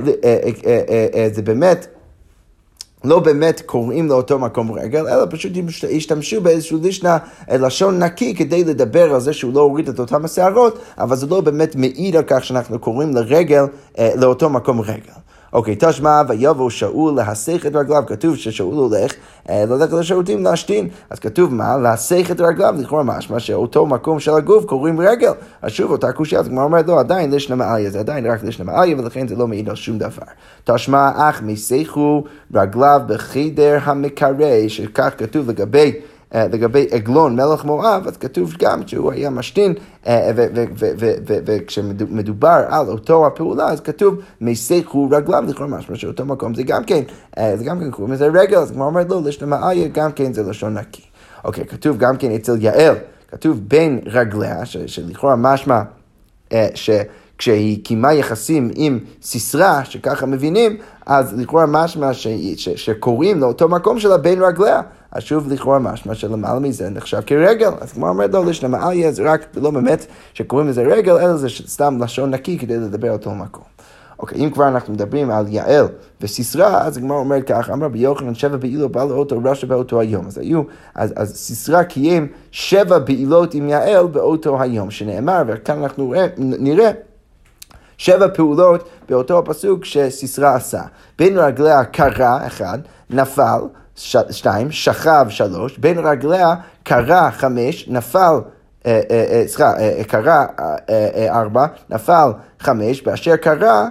אה, 1.15 1.27
זה 1.33 1.41
באמת 1.41 1.87
לא 3.03 3.19
באמת 3.19 3.61
קוראים 3.65 4.07
לאותו 4.07 4.39
מקום 4.39 4.71
רגל, 4.71 5.07
אלא 5.07 5.25
פשוט 5.29 5.51
השתמשו 5.95 6.41
באיזשהו 6.41 6.79
לישנה 6.83 7.17
לשון 7.51 8.03
נקי 8.03 8.35
כדי 8.35 8.63
לדבר 8.63 9.13
על 9.13 9.19
זה 9.19 9.33
שהוא 9.33 9.53
לא 9.53 9.61
הוריד 9.61 9.89
את 9.89 9.99
אותם 9.99 10.25
השערות, 10.25 10.79
אבל 10.97 11.15
זה 11.15 11.27
לא 11.27 11.41
באמת 11.41 11.75
מעיד 11.75 12.15
על 12.15 12.23
כך 12.27 12.43
שאנחנו 12.43 12.79
קוראים 12.79 13.15
לרגל, 13.15 13.65
לאותו 14.15 14.49
מקום 14.49 14.81
רגל. 14.81 15.13
אוקיי, 15.53 15.75
תשמע, 15.79 16.21
ויבוא 16.27 16.69
שאול 16.69 17.13
להסך 17.15 17.65
את 17.65 17.75
רגליו, 17.75 18.03
כתוב 18.07 18.35
ששאול 18.35 18.75
הולך 18.75 19.13
אה, 19.49 19.65
ללכת 19.65 19.93
לשירותים 19.93 20.43
להשתין, 20.43 20.87
אז 21.09 21.19
כתוב 21.19 21.53
מה? 21.53 21.77
להסך 21.77 22.31
את 22.31 22.41
רגליו, 22.41 22.75
לכאורה 22.77 23.03
משמע 23.03 23.39
שאותו 23.39 23.85
מקום 23.85 24.19
של 24.19 24.33
הגוף 24.33 24.65
קוראים 24.65 25.01
רגל. 25.01 25.31
אז 25.61 25.71
שוב, 25.71 25.91
אותה 25.91 26.11
קושייה, 26.11 26.41
אז 26.41 26.47
הגמרא 26.47 26.63
אומרת, 26.63 26.87
לא, 26.87 26.99
עדיין 26.99 27.31
לשנה 27.31 27.55
מעליה, 27.55 27.89
זה 27.89 27.99
עדיין 27.99 28.25
רק 28.25 28.43
לשנה 28.43 28.65
מעליה, 28.65 28.97
ולכן 28.99 29.27
זה 29.27 29.35
לא 29.35 29.47
מעיד 29.47 29.69
על 29.69 29.75
שום 29.75 29.97
דבר. 29.97 30.23
תשמע, 30.63 31.11
אך 31.15 31.41
מסכו 31.41 32.23
רגליו 32.53 33.01
בחדר 33.07 33.77
המקרה, 33.83 34.29
שכך 34.67 35.13
כתוב 35.17 35.49
לגבי 35.49 35.93
לגבי 36.35 36.87
עגלון 36.91 37.35
מלך 37.35 37.65
מואב, 37.65 38.07
אז 38.07 38.17
כתוב 38.17 38.53
גם 38.59 38.87
שהוא 38.87 39.11
היה 39.11 39.29
משתין, 39.29 39.73
אה, 40.07 40.31
וכשמדובר 41.45 42.63
על 42.69 42.87
אותו 42.87 43.27
הפעולה, 43.27 43.67
אז 43.67 43.81
כתוב 43.81 44.15
מסכו 44.41 45.09
רגליו, 45.11 45.43
לכאורה 45.47 45.67
משמע 45.67 45.95
שאותו 45.95 46.25
מקום 46.25 46.55
זה 46.55 46.63
גם 46.63 46.83
כן, 46.83 47.01
אה, 47.37 47.57
זה 47.57 47.63
גם 47.63 47.79
כן 47.79 47.91
קוראים 47.91 48.13
לזה 48.13 48.27
רגל, 48.27 48.57
אז 48.57 48.71
כמו 48.71 48.85
אומרת 48.85 49.09
לא, 49.09 49.21
לשלמה 49.23 49.71
איה, 49.71 49.87
גם 49.87 50.11
כן 50.11 50.33
זה 50.33 50.43
לשון 50.43 50.77
נקי. 50.77 51.01
אוקיי, 51.43 51.65
כתוב 51.65 51.97
גם 51.97 52.17
כן 52.17 52.31
אצל 52.31 52.57
יעל, 52.59 52.95
כתוב 53.31 53.59
בין 53.67 53.99
רגליה, 54.05 54.65
שלכאורה 54.65 55.35
משמע 55.35 55.81
ש... 56.75 56.89
כשהיא 57.39 57.83
קיימה 57.83 58.13
יחסים 58.13 58.71
עם 58.75 58.99
סיסרא, 59.21 59.83
שככה 59.83 60.25
מבינים, 60.25 60.77
אז 61.05 61.39
לכאורה 61.39 61.65
משמע 61.65 62.09
שקוראים 62.75 63.39
לאותו 63.39 63.69
מקום 63.69 63.99
שלה 63.99 64.17
בין 64.17 64.43
רגליה. 64.43 64.81
אז 65.11 65.23
שוב 65.23 65.51
לכאורה 65.51 65.79
משמע 65.79 66.15
שלמעלה 66.15 66.59
מזה 66.59 66.89
נחשב 66.89 67.21
כרגל. 67.25 67.71
אז 67.81 67.91
כמו 67.91 68.09
אומרת 68.09 68.33
לו, 68.33 68.43
לשנה 68.43 68.69
מעליה 68.69 69.11
זה 69.11 69.31
רק 69.31 69.45
לא 69.55 69.71
באמת 69.71 70.05
שקוראים 70.33 70.67
לזה 70.67 70.81
רגל, 70.81 71.17
אלא 71.17 71.37
זה 71.37 71.49
סתם 71.49 72.03
לשון 72.03 72.31
נקי 72.31 72.57
כדי 72.57 72.77
לדבר 72.77 73.11
אותו 73.11 73.35
מקום. 73.35 73.63
אוקיי, 74.19 74.45
אם 74.45 74.49
כבר 74.49 74.67
אנחנו 74.67 74.93
מדברים 74.93 75.31
על 75.31 75.45
יעל 75.47 75.87
וסיסרא, 76.21 76.81
אז 76.81 76.97
הגמרא 76.97 77.17
אומרת 77.17 77.43
כך, 77.47 77.69
אמר 77.69 77.87
ביוחנן 77.87 78.35
שבע 78.35 78.57
בעילות 78.57 78.91
בא 78.91 79.03
לאותו 79.03 79.39
רשע 79.43 79.67
באותו 79.67 79.99
היום. 79.99 80.27
אז 80.27 80.37
היו, 80.37 80.61
אז, 80.95 81.13
אז 81.15 81.35
סיסרא 81.35 81.83
קיים 81.83 82.27
שבע 82.51 82.99
בעילות 82.99 83.53
עם 83.53 83.69
יעל 83.69 84.07
באותו 84.07 84.61
היום, 84.61 84.91
שנאמר, 84.91 85.43
וכאן 85.47 85.83
אנחנו 85.83 86.13
נראה 86.37 86.91
שבע 87.97 88.27
פעולות 88.33 88.89
באותו 89.09 89.39
הפסוק 89.39 89.85
שסיסרא 89.85 90.55
עשה. 90.55 90.81
בין 91.17 91.37
רגליה 91.37 91.85
קרה, 91.85 92.47
אחד, 92.47 92.79
נפל, 93.09 93.61
ש... 93.99 94.15
שתיים, 94.31 94.71
שכב, 94.71 95.25
שלוש, 95.29 95.77
בין 95.77 95.97
רגליה 95.97 96.55
קרה, 96.83 97.31
חמש, 97.31 97.87
נפל, 97.87 98.19
אה, 98.85 99.01
אה, 99.11 99.25
אה, 99.31 99.43
סליחה, 99.47 99.73
קרה, 100.07 100.45
ארבע, 101.29 101.65
נפל, 101.89 102.31
חמש, 102.59 103.01
באשר 103.01 103.35
קרה, 103.35 103.87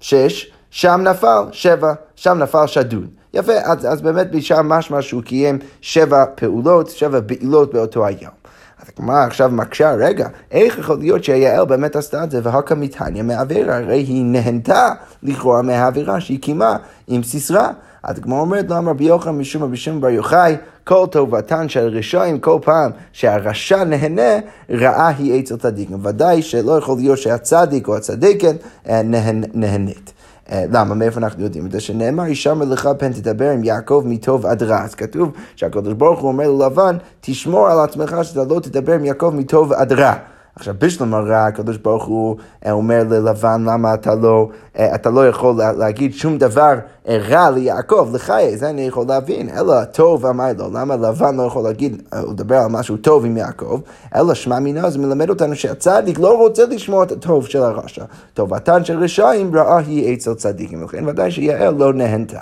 שש, 0.00 0.50
שם 0.70 1.00
נפל, 1.04 1.42
שבע, 1.52 1.92
שם 2.16 2.38
נפל 2.38 2.66
שדוד. 2.66 3.08
יפה, 3.34 3.52
אז, 3.52 3.86
אז 3.86 4.02
באמת 4.02 4.30
בשם 4.30 4.68
משמע 4.68 5.02
שהוא 5.02 5.22
קיים 5.22 5.58
שבע 5.80 6.24
פעולות, 6.34 6.90
שבע 6.90 7.20
בעילות 7.20 7.74
באותו 7.74 8.06
היום. 8.06 8.32
אז 8.82 8.90
הגמרא 8.96 9.24
עכשיו 9.26 9.50
מקשה, 9.50 9.94
רגע, 9.94 10.28
איך 10.50 10.78
יכול 10.78 10.98
להיות 10.98 11.24
שיעל 11.24 11.64
באמת 11.64 11.96
עשתה 11.96 12.24
את 12.24 12.30
זה 12.30 12.40
והקא 12.42 12.74
מתניא 12.74 13.22
מעבירה? 13.22 13.76
הרי 13.76 13.98
היא 13.98 14.24
נהנתה 14.24 14.92
לכאורה 15.22 15.62
מהעבירה 15.62 16.20
שהיא 16.20 16.40
קיימה 16.40 16.76
עם 17.08 17.22
סיסרא. 17.22 17.68
אז 18.04 18.18
הגמרא 18.18 18.40
אומרת 18.40 18.70
לו, 18.70 18.78
אמר 18.78 18.90
רבי 18.90 19.04
יוחנן 19.04 19.38
משום 19.38 19.62
רבי 19.62 19.76
שמעון 19.76 20.00
בר 20.00 20.08
יוחאי, 20.08 20.56
כל 20.84 21.06
טובתן 21.10 21.68
של 21.68 21.88
רשעים, 21.88 22.38
כל 22.38 22.58
פעם 22.62 22.90
שהרשע 23.12 23.84
נהנה, 23.84 24.38
רעה 24.70 25.08
היא 25.08 25.40
אצל 25.40 25.56
צדיקים. 25.56 25.98
ודאי 26.02 26.42
שלא 26.42 26.78
יכול 26.78 26.96
להיות 26.96 27.18
שהצדיק 27.18 27.88
או 27.88 27.96
הצדיקת 27.96 28.54
אה, 28.88 29.00
נהנית. 29.54 30.12
אה, 30.52 30.64
למה? 30.72 30.94
מאיפה 30.94 31.20
אנחנו 31.20 31.42
יודעים 31.42 31.66
את 31.66 31.72
זה? 31.72 31.80
שנאמר, 31.80 32.26
ישמר 32.26 32.64
לך 32.64 32.88
פן 32.98 33.12
תדבר 33.12 33.50
עם 33.50 33.64
יעקב 33.64 34.02
מטוב 34.06 34.46
עד 34.46 34.62
רע. 34.62 34.84
אז 34.84 34.94
כתוב 34.94 35.32
שהקדוש 35.56 35.94
ברוך 35.94 36.20
הוא 36.20 36.28
אומר 36.28 36.50
ללבן, 36.50 36.96
תשמור 37.20 37.68
על 37.68 37.80
עצמך 37.80 38.16
שאתה 38.22 38.44
לא 38.44 38.60
תדבר 38.60 38.92
עם 38.92 39.04
יעקב 39.04 39.32
מטוב 39.34 39.72
עד 39.72 39.92
רע. 39.92 40.14
עכשיו, 40.56 40.74
בשלום 40.78 41.14
הרע, 41.14 41.44
הקדוש 41.44 41.76
ברוך 41.76 42.04
הוא 42.04 42.36
אה, 42.66 42.72
אומר 42.72 43.02
ללבן, 43.10 43.64
למה 43.64 43.94
אתה 43.94 44.14
לא, 44.14 44.48
אה, 44.78 44.94
אתה 44.94 45.10
לא 45.10 45.28
יכול 45.28 45.54
להגיד 45.78 46.14
שום 46.14 46.38
דבר 46.38 46.74
אה, 47.08 47.18
רע 47.28 47.50
ליעקב, 47.50 48.10
לחיי, 48.14 48.56
זה 48.56 48.70
אני 48.70 48.86
יכול 48.86 49.06
להבין, 49.08 49.48
אלא 49.48 49.84
טוב 49.84 50.26
אמר 50.26 50.50
לו, 50.58 50.70
למה 50.72 50.96
לבן 50.96 51.36
לא 51.36 51.42
יכול 51.42 51.62
להגיד, 51.64 52.02
לדבר 52.28 52.56
על 52.56 52.70
משהו 52.70 52.96
טוב 52.96 53.24
עם 53.24 53.36
יעקב, 53.36 53.80
אלא 54.14 54.34
שמע 54.34 54.58
מינה, 54.58 54.90
זה 54.90 54.98
מלמד 54.98 55.30
אותנו 55.30 55.56
שהצדיק 55.56 56.18
לא 56.18 56.38
רוצה 56.38 56.66
לשמוע 56.66 57.04
את 57.04 57.12
הטוב 57.12 57.46
של 57.46 57.62
הרשע. 57.62 58.04
טובתן 58.34 58.84
של 58.84 58.98
רשעים 58.98 59.56
רעה 59.56 59.78
היא 59.78 60.14
אצל 60.14 60.34
צדיקים, 60.34 60.84
לכן 60.84 61.08
ודאי 61.08 61.30
שיעל 61.30 61.74
לא 61.74 61.92
נהנתה. 61.92 62.40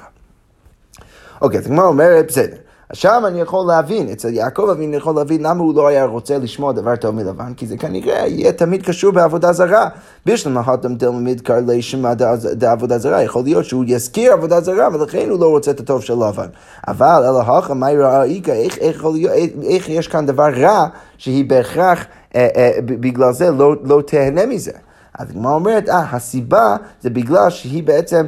אוקיי, 1.42 1.58
אז 1.58 1.66
הגמרא 1.66 1.86
אומרת, 1.86 2.26
בסדר. 2.28 2.56
שם 2.92 3.22
אני 3.26 3.40
יכול 3.40 3.66
להבין, 3.66 4.08
אצל 4.08 4.34
יעקב 4.34 4.68
אבינו 4.72 4.88
אני 4.88 4.96
יכול 4.96 5.14
להבין 5.14 5.42
למה 5.42 5.60
הוא 5.60 5.74
לא 5.74 5.86
היה 5.86 6.04
רוצה 6.04 6.38
לשמוע 6.38 6.72
דבר 6.72 6.96
טוב 6.96 7.14
מלבן, 7.14 7.54
כי 7.54 7.66
זה 7.66 7.76
כנראה 7.76 8.26
יהיה 8.28 8.52
תמיד 8.52 8.86
קשור 8.86 9.12
בעבודה 9.12 9.52
זרה. 9.52 9.88
בשלמה 10.26 10.60
התם 10.66 10.94
תלמיד 10.94 11.40
קרלי 11.40 11.82
שמע 11.82 12.14
דעבודה 12.52 12.98
זרה, 12.98 13.22
יכול 13.22 13.44
להיות 13.44 13.64
שהוא 13.64 13.84
יזכיר 13.86 14.32
עבודה 14.32 14.60
זרה, 14.60 14.88
ולכן 14.92 15.30
הוא 15.30 15.40
לא 15.40 15.50
רוצה 15.50 15.70
את 15.70 15.80
הטוב 15.80 16.02
של 16.02 16.14
לבן. 16.14 16.48
אבל 16.88 17.22
אלא 17.28 17.40
הכה, 17.40 17.74
מה 17.74 17.90
יראה 17.90 18.24
איכה, 18.24 18.52
איך, 18.52 19.88
יש 19.88 20.08
כאן 20.08 20.26
דבר 20.26 20.48
רע, 20.56 20.86
שהיא 21.18 21.44
בהכרח, 21.44 22.04
אה, 22.34 22.48
אה, 22.56 22.70
בגלל 22.84 23.32
זה 23.32 23.50
לא, 23.50 23.74
לא 23.84 24.02
תהנה 24.06 24.46
מזה. 24.46 24.72
אז 25.18 25.30
הגמרא 25.30 25.52
אומרת, 25.52 25.88
אה, 25.88 26.04
הסיבה 26.12 26.76
זה 27.00 27.10
בגלל 27.10 27.50
שהיא 27.50 27.82
בעצם 27.82 28.26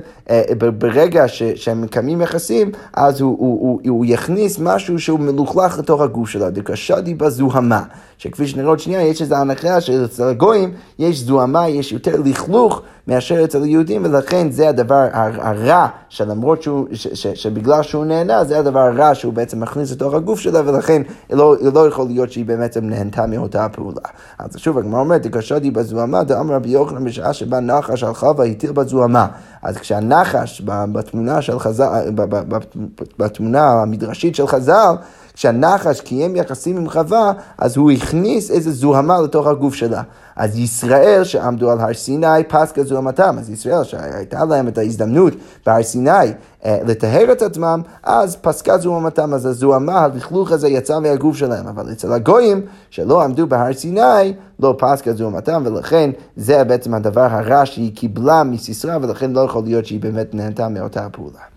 ברגע 0.78 1.28
ש, 1.28 1.42
שהם 1.42 1.82
מקיימים 1.82 2.20
יחסים, 2.20 2.70
אז 2.92 3.20
הוא, 3.20 3.36
הוא, 3.38 3.60
הוא, 3.60 3.80
הוא 3.88 4.04
יכניס 4.08 4.58
משהו 4.58 4.98
שהוא 4.98 5.20
מלוכלך 5.20 5.78
לתוך 5.78 6.00
הגוף 6.00 6.28
שלה, 6.28 6.50
דקשדי 6.50 7.14
בזוהמה. 7.14 7.82
שכפי 8.18 8.46
שנראה 8.46 8.68
עוד 8.68 8.78
שנייה, 8.78 9.02
יש 9.02 9.22
איזו 9.22 9.34
הנחה 9.34 9.80
שאצל 9.80 10.28
הגויים 10.28 10.72
יש 10.98 11.20
זוהמה, 11.20 11.68
יש 11.68 11.92
יותר 11.92 12.20
לכלוך 12.24 12.82
מאשר 13.08 13.44
אצל 13.44 13.62
היהודים, 13.62 14.04
ולכן 14.04 14.50
זה 14.50 14.68
הדבר 14.68 15.06
הרע, 15.12 15.86
שלמרות 16.08 16.62
שהוא, 16.62 16.86
ש, 16.92 17.06
ש, 17.06 17.26
שבגלל 17.26 17.82
שהוא 17.82 18.04
נהנה, 18.04 18.44
זה 18.44 18.58
הדבר 18.58 18.80
הרע 18.80 19.14
שהוא 19.14 19.32
בעצם 19.32 19.60
מכניס 19.60 19.92
לתוך 19.92 20.14
הגוף 20.14 20.40
שלה, 20.40 20.60
ולכן 20.64 21.02
לא, 21.30 21.54
לא 21.74 21.88
יכול 21.88 22.06
להיות 22.06 22.32
שהיא 22.32 22.44
באמת 22.44 22.76
נהנתה 22.76 23.26
מאותה 23.26 23.64
הפעולה. 23.64 24.00
אז 24.38 24.56
שוב, 24.56 24.78
הגמרא 24.78 25.00
אומרת, 25.00 25.22
דקשדי 25.22 25.70
בזוהמה, 25.70 26.24
דאמר 26.24 26.54
רבי 26.54 26.68
יוחנן 26.68 27.04
בשעה 27.04 27.32
שבה 27.32 27.60
נחש 27.60 28.04
על 28.04 28.14
חווה 28.14 28.44
התיר 28.44 28.72
בזוהמה. 28.72 29.26
אז 29.62 29.76
כשהנחש 30.22 30.62
בתמונה 30.92 31.42
של 31.42 31.58
חז"ל, 31.58 32.10
בתמונה 33.18 33.82
המדרשית 33.82 34.34
של 34.34 34.46
חז"ל, 34.46 34.94
כשהנחש 35.34 36.00
קיים 36.00 36.36
יחסים 36.36 36.76
עם 36.76 36.90
חווה, 36.90 37.32
אז 37.58 37.76
הוא 37.76 37.90
הכניס 37.90 38.50
איזה 38.50 38.72
זוהמה 38.72 39.20
לתוך 39.20 39.46
הגוף 39.46 39.74
שלה. 39.74 40.02
אז 40.36 40.58
ישראל 40.58 41.24
שעמדו 41.24 41.70
על 41.70 41.80
הר 41.80 41.94
סיני 41.94 42.44
פסקה 42.48 42.84
זוהמתם, 42.84 43.36
אז 43.38 43.50
ישראל 43.50 43.84
שהייתה 43.84 44.44
להם 44.44 44.68
את 44.68 44.78
ההזדמנות 44.78 45.32
בהר 45.66 45.82
סיני 45.82 46.10
אה, 46.64 46.78
לטהר 46.86 47.32
את 47.32 47.42
עצמם, 47.42 47.82
אז 48.02 48.36
פסקה 48.36 48.78
זוהמתם, 48.78 49.34
אז 49.34 49.46
הזוהמה, 49.46 50.00
הלכלוך 50.00 50.52
הזה 50.52 50.68
יצא 50.68 51.00
מהגוף 51.00 51.36
שלהם, 51.36 51.66
אבל 51.66 51.92
אצל 51.92 52.12
הגויים 52.12 52.60
שלא 52.90 53.22
עמדו 53.22 53.46
בהר 53.46 53.72
סיני, 53.72 54.34
לא 54.60 54.74
פסקה 54.78 55.12
זוהמתם, 55.12 55.62
ולכן 55.66 56.10
זה 56.36 56.64
בעצם 56.64 56.94
הדבר 56.94 57.26
הרע 57.30 57.66
שהיא 57.66 57.96
קיבלה 57.96 58.44
מסיסרא, 58.44 58.98
ולכן 59.02 59.32
לא 59.32 59.40
יכול 59.40 59.64
להיות 59.64 59.86
שהיא 59.86 60.00
באמת 60.00 60.34
נהנתה 60.34 60.68
מאותה 60.68 61.06
הפעולה. 61.06 61.53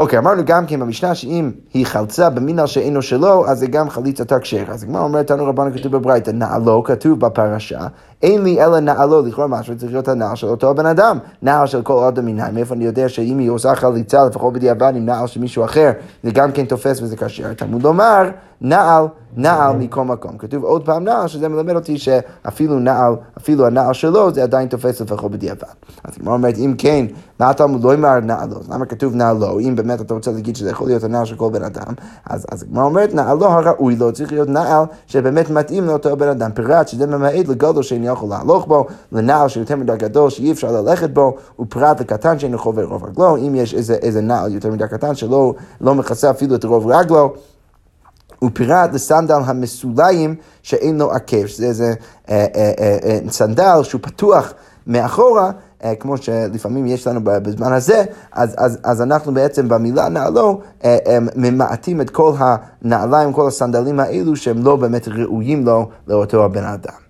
אוקיי, 0.00 0.18
אמרנו 0.18 0.42
גם 0.44 0.66
כן 0.66 0.80
במשנה 0.80 1.14
שאם 1.14 1.50
היא 1.74 1.86
חלצה 1.86 2.30
במינל 2.30 2.66
שאינו 2.66 3.02
שלו, 3.02 3.46
אז 3.48 3.58
זה 3.58 3.66
גם 3.66 3.90
חליצתה 3.90 4.38
כשרה. 4.38 4.74
אז 4.74 4.82
הגמרא 4.82 5.02
אומרת, 5.02 5.26
תנו 5.26 5.46
רבנו 5.46 5.72
כתוב 5.74 5.96
בברייתא, 5.96 6.30
נעלו 6.30 6.84
כתוב 6.84 7.20
בפרשה, 7.20 7.80
אין 8.22 8.44
לי 8.44 8.64
אלא 8.64 8.80
נעלו, 8.80 9.22
לכאורה 9.22 9.46
משהו 9.46 9.76
צריך 9.76 9.92
להיות 9.92 10.08
הנעל 10.08 10.36
של 10.36 10.46
אותו 10.46 10.70
הבן 10.70 10.86
אדם. 10.86 11.18
נעל 11.42 11.66
של 11.66 11.82
כל 11.82 12.04
אדם 12.04 12.26
מנהל, 12.26 12.52
מאיפה 12.52 12.74
אני 12.74 12.84
יודע 12.84 13.08
שאם 13.08 13.38
היא 13.38 13.50
עושה 13.50 13.74
חליצה, 13.74 14.24
לפחות 14.24 14.52
בדיעבד 14.52 14.92
עם 14.96 15.06
נעל 15.06 15.26
של 15.26 15.40
מישהו 15.40 15.64
אחר, 15.64 15.90
זה 16.22 16.30
גם 16.30 16.52
כן 16.52 16.64
תופס 16.64 17.02
וזה 17.02 17.16
כשר. 17.16 17.54
תלמוד 17.54 17.82
לומר, 17.82 18.30
נעל, 18.60 19.04
נעל 19.36 19.76
מכל 19.76 20.04
מקום. 20.04 20.38
כתוב 20.38 20.64
עוד 20.64 20.84
פעם 20.84 21.04
נעל, 21.04 21.28
שזה 21.28 21.48
מלמד 21.48 21.74
אותי 21.74 21.98
שאפילו 21.98 22.78
נעל, 22.78 23.14
אפילו 23.38 23.66
הנעל 23.66 23.92
שלו, 23.92 24.34
זה 24.34 24.42
עדיין 24.42 24.68
תופס 24.68 25.00
לפחות 25.00 25.32
בדיעבד. 25.32 25.62
אז 26.04 26.14
הגמרא 26.16 26.34
אומרת, 26.34 26.58
אם 26.58 26.74
כן, 26.78 27.06
מה 27.38 27.50
התלמוד 27.50 27.84
לא 27.84 27.94
אמר 27.94 28.20
נעלו? 28.20 28.56
למה 28.70 28.86
כתוב 28.86 29.14
נעלו? 29.14 29.60
אם 29.60 29.76
באמת 29.76 30.00
אתה 30.00 30.14
רוצה 30.14 30.30
להגיד 30.30 30.56
שזה 30.56 30.70
יכול 30.70 30.86
להיות 30.86 31.04
הנעל 31.04 31.24
של 31.24 31.36
כל 31.36 31.50
בן 31.50 31.62
אדם, 31.62 31.92
אז 32.26 32.46
הגמרא 32.62 32.84
אומרת, 32.84 33.14
נעלו 33.14 33.46
הראוי 33.46 33.96
לו, 33.96 34.12
צריך 34.12 34.32
להיות 34.32 34.48
נעל 34.48 34.84
שבאמת 35.06 35.50
מתאים 35.50 35.86
לאותו 35.86 36.16
בן 36.16 36.28
אדם. 36.28 36.50
פירט 36.52 36.88
שזה 36.88 37.06
ממעט 37.06 37.48
לגודל 37.48 37.82
שאין 37.82 38.04
יכול 38.10 38.28
להלוך 38.28 38.66
בו, 38.66 38.86
לנעל 39.12 39.48
שיותר 39.48 39.76
מדי 39.76 39.96
גדול 39.96 40.30
שאי 40.30 40.52
אפשר 40.52 40.72
ללכת 40.72 41.10
בו, 41.10 41.36
ופרט 41.60 42.00
לקטן 42.00 42.38
שאין 42.38 42.54
יכול 42.54 42.84
רוב 42.84 43.04
רגלו, 43.04 43.36
אם 43.36 43.54
יש 43.54 43.74
איזה, 43.74 43.94
איזה 43.94 44.20
נעל 44.20 44.54
יותר 44.54 44.70
מדי 44.70 44.84
קטן 44.90 45.14
שלא 45.14 45.54
לא 45.80 45.94
מכסה 45.94 46.30
אפילו 46.30 46.54
את 46.54 46.64
רוב 46.64 46.86
רגלו. 46.86 47.34
הוא 48.38 48.50
פירט 48.54 48.90
לסנדל 48.92 49.38
המסוליים 49.44 50.34
שאין 50.62 50.98
לו 50.98 51.10
עקב, 51.10 51.46
שזה 51.46 51.66
איזה 51.66 51.94
אה, 52.30 52.46
אה, 52.56 52.72
אה, 52.80 52.98
אה, 53.04 53.18
סנדל 53.30 53.80
שהוא 53.82 54.00
פתוח 54.02 54.52
מאחורה. 54.86 55.50
אה, 55.84 55.94
כמו 55.94 56.16
שלפעמים 56.16 56.86
יש 56.86 57.06
לנו 57.06 57.20
בזמן 57.24 57.72
הזה, 57.72 58.04
אז, 58.32 58.54
אז, 58.58 58.78
אז 58.84 59.02
אנחנו 59.02 59.34
בעצם 59.34 59.68
במילה 59.68 60.08
נעלו 60.08 60.60
אה, 60.84 61.18
ממעטים 61.36 62.00
את 62.00 62.10
כל 62.10 62.32
הנעליים, 62.38 63.32
כל 63.32 63.48
הסנדלים 63.48 64.00
האלו 64.00 64.36
שהם 64.36 64.64
לא 64.64 64.76
באמת 64.76 65.08
ראויים 65.08 65.66
לו, 65.66 65.88
לאותו 66.06 66.44
הבן 66.44 66.64
אדם. 66.64 67.09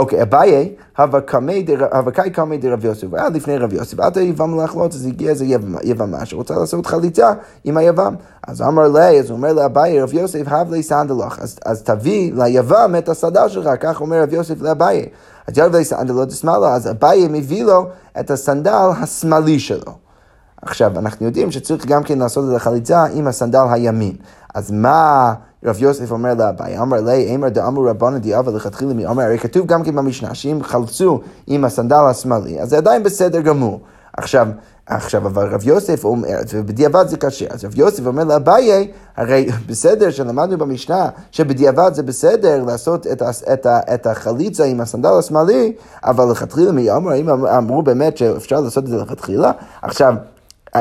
אוקיי, 0.00 0.22
אביי, 0.22 0.74
הווקאי 0.98 2.30
קמי 2.30 2.58
דרב 2.58 2.84
יוסף, 2.84 3.06
היה 3.12 3.28
לפני 3.28 3.56
רב 3.56 3.72
יוסף, 3.72 4.00
עד 4.00 4.18
היבם 4.18 4.60
להחלות, 4.60 4.94
אז 4.94 5.06
הגיע 5.06 5.30
איזה 5.30 5.44
יבמה 5.82 6.26
שרוצה 6.26 6.54
לעשות 6.54 6.86
חליצה 6.86 7.32
עם 7.64 7.76
היבם. 7.76 8.14
אז 8.46 8.62
אמר 8.62 8.88
לי, 8.88 9.20
אז 9.20 9.30
הוא 9.30 9.36
אומר 9.36 9.52
לאביי, 9.52 10.02
רב 10.02 10.14
יוסף, 10.14 10.42
הב 10.46 10.72
לי 10.72 10.82
סנדלך, 10.82 11.38
אז 11.64 11.82
תביא 11.82 12.32
ליבם 12.34 12.94
את 12.98 13.08
הסדל 13.08 13.48
שלך, 13.48 13.68
כך 13.80 14.00
אומר 14.00 14.22
רב 14.22 14.32
יוסף 14.32 14.62
לאביי. 14.62 15.08
אז 15.46 15.58
ירד 15.58 15.76
לי 15.76 15.84
סנדלו 15.84 16.24
דשמאלה, 16.24 16.74
אז 16.74 16.90
אביי 16.90 17.28
מביא 17.30 17.64
לו 17.64 17.86
את 18.20 18.30
הסנדל 18.30 18.88
השמאלי 19.02 19.58
שלו. 19.58 19.92
עכשיו, 20.62 20.98
אנחנו 20.98 21.26
יודעים 21.26 21.50
שצריך 21.50 21.86
גם 21.86 22.02
כן 22.02 22.18
לעשות 22.18 22.50
את 22.50 22.56
החליצה 22.56 23.04
עם 23.14 23.26
הסנדל 23.26 23.64
הימין. 23.70 24.16
אז 24.54 24.70
מה... 24.70 25.34
רב 25.64 25.82
יוסף 25.82 26.10
אומר 26.10 26.34
לאביי, 26.34 26.78
אמר 26.78 27.00
לי, 27.00 27.34
אמר 27.34 27.48
דאמרו 27.48 27.84
רבנו 27.84 28.18
דיאבה 28.18 28.52
לכתחילה 28.52 28.94
מי 28.94 29.06
אומר, 29.06 29.22
הרי 29.22 29.38
כתוב 29.38 29.66
גם 29.66 29.82
כן 29.84 29.96
במשנה, 29.96 30.34
שאם 30.34 30.58
חלצו 30.62 31.20
עם 31.46 31.64
הסנדל 31.64 32.04
השמאלי, 32.10 32.60
אז 32.60 32.70
זה 32.70 32.76
עדיין 32.76 33.02
בסדר 33.02 33.40
גמור. 33.40 33.80
עכשיו, 34.16 34.48
עכשיו, 34.86 35.26
אבל 35.26 35.54
רב 35.54 35.64
יוסף 35.64 36.04
אומר, 36.04 36.28
ובדיעבד 36.52 37.08
זה 37.08 37.16
קשה, 37.16 37.46
אז 37.50 37.64
רב 37.64 37.78
יוסף 37.78 38.06
אומר 38.06 38.24
לאביי, 38.24 38.90
הרי 39.16 39.48
בסדר 39.66 40.10
שלמדנו 40.10 40.58
במשנה 40.58 41.08
שבדיעבד 41.30 41.90
זה 41.94 42.02
בסדר 42.02 42.64
לעשות 42.64 43.06
את, 43.06 43.22
את, 43.52 43.66
את 43.66 44.06
החליצה 44.06 44.64
עם 44.64 44.80
הסנדל 44.80 45.12
השמאלי, 45.18 45.72
אבל 46.04 46.30
לכתחילה 46.30 46.72
מי 46.72 46.90
אמר, 46.90 47.10
האם 47.10 47.28
אמרו 47.44 47.82
באמת 47.82 48.16
שאפשר 48.16 48.60
לעשות 48.60 48.84
את 48.84 48.88
זה 48.88 48.96
לכתחילה? 48.96 49.52
עכשיו, 49.82 50.14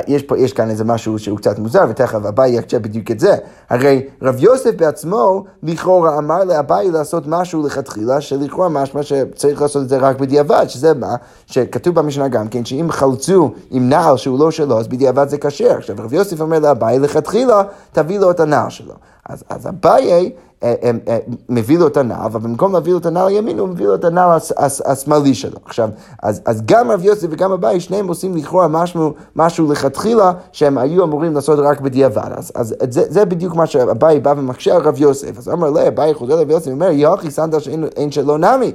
יש, 0.08 0.24
פה, 0.24 0.38
יש 0.38 0.54
כאן 0.54 0.70
איזה 0.70 0.84
משהו 0.84 1.20
שהוא 1.20 1.38
קצת 1.38 1.60
מוזר, 1.60 1.86
ותכף 1.90 2.26
אביי 2.26 2.52
יקשה 2.52 2.80
בדיוק 2.80 3.12
את 3.12 3.20
זה. 3.20 3.36
הרי 3.70 4.02
רב 4.22 4.44
יוסף 4.44 4.76
בעצמו, 4.76 5.44
לכאורה 5.64 6.18
אמר 6.18 6.44
לאביי 6.44 6.92
לעשות 6.92 7.24
משהו 7.28 7.66
לכתחילה, 7.66 8.22
שלכאורה 8.22 8.70
משמע 8.70 9.04
שצריך 9.04 9.62
לעשות 9.62 9.84
את 9.84 9.90
זה 9.90 9.98
רק 9.98 10.20
בדיעבד, 10.20 10.66
שזה 10.68 10.94
מה? 10.94 11.16
שכתוב 11.46 11.96
במשנה 11.96 12.28
גם 12.28 12.48
כן, 12.48 12.66
שאם 12.66 12.88
חלצו 12.92 13.52
עם 13.72 13.90
נעל 13.90 14.18
שהוא 14.18 14.40
לא 14.40 14.52
שלו, 14.52 14.80
אז 14.80 14.88
בדיעבד 14.88 15.30
זה 15.30 15.38
כשר. 15.38 15.78
עכשיו 15.78 15.96
רב 16.00 16.14
יוסף 16.14 16.42
אומר 16.42 16.60
לאביי, 16.60 17.00
לכתחילה, 17.00 17.64
תביא 17.92 18.20
לו 18.20 18.32
את 18.32 18.40
הנעל 18.40 18.70
שלו. 18.70 18.94
אז, 19.30 19.44
אז 19.50 19.68
אביי 19.68 20.32
אה, 20.64 20.74
אה, 20.84 20.92
אה, 21.08 21.18
מביא 21.50 21.78
לו 21.78 21.88
את 21.88 21.98
הנעל, 21.98 22.22
אבל 22.26 22.40
במקום 22.40 22.74
להביא 22.74 22.92
לו 22.92 22.98
את 22.98 23.06
הנעל 23.06 23.28
הימין, 23.28 23.60
הוא 23.60 23.68
מביא 23.68 23.86
לו 23.86 23.96
את 23.96 24.04
הנעל 24.04 24.40
השמאלי 24.86 25.34
שלו. 25.34 25.58
עכשיו, 25.66 25.90
אז, 26.24 26.42
אז 26.46 26.62
גם 26.66 26.92
רב 26.92 27.06
יוסף 27.06 27.28
וגם 27.32 27.52
אביי, 27.52 27.80
שניהם 27.80 28.08
עושים 28.08 28.36
לכאורה 28.36 28.68
משהו, 28.68 29.14
משהו 29.36 29.72
לכתחילה, 29.72 30.34
שהם 30.52 30.78
היו 30.78 31.04
אמורים 31.04 31.36
לעשות 31.36 31.60
רק 31.60 31.82
בדיעבד. 31.82 32.30
אז, 32.36 32.52
אז 32.56 32.76
זה, 32.90 33.04
זה 33.10 33.26
בדיוק 33.26 33.56
מה 33.56 33.66
שאביי 33.66 34.20
בא 34.20 34.34
ומקשה 34.38 34.76
על 34.76 34.82
רב 34.82 35.02
יוסף. 35.02 35.38
אז 35.38 35.50
אמר 35.50 35.72
לי, 35.72 35.88
אביי 35.88 36.14
חוזר 36.14 36.36
לרב 36.36 36.50
יוסף, 36.50 36.72
אומר, 36.72 36.90
יוכי 36.92 37.32
סנדל 37.32 37.60
שאין 37.60 38.12
שלא 38.12 38.38
נמי. 38.38 38.72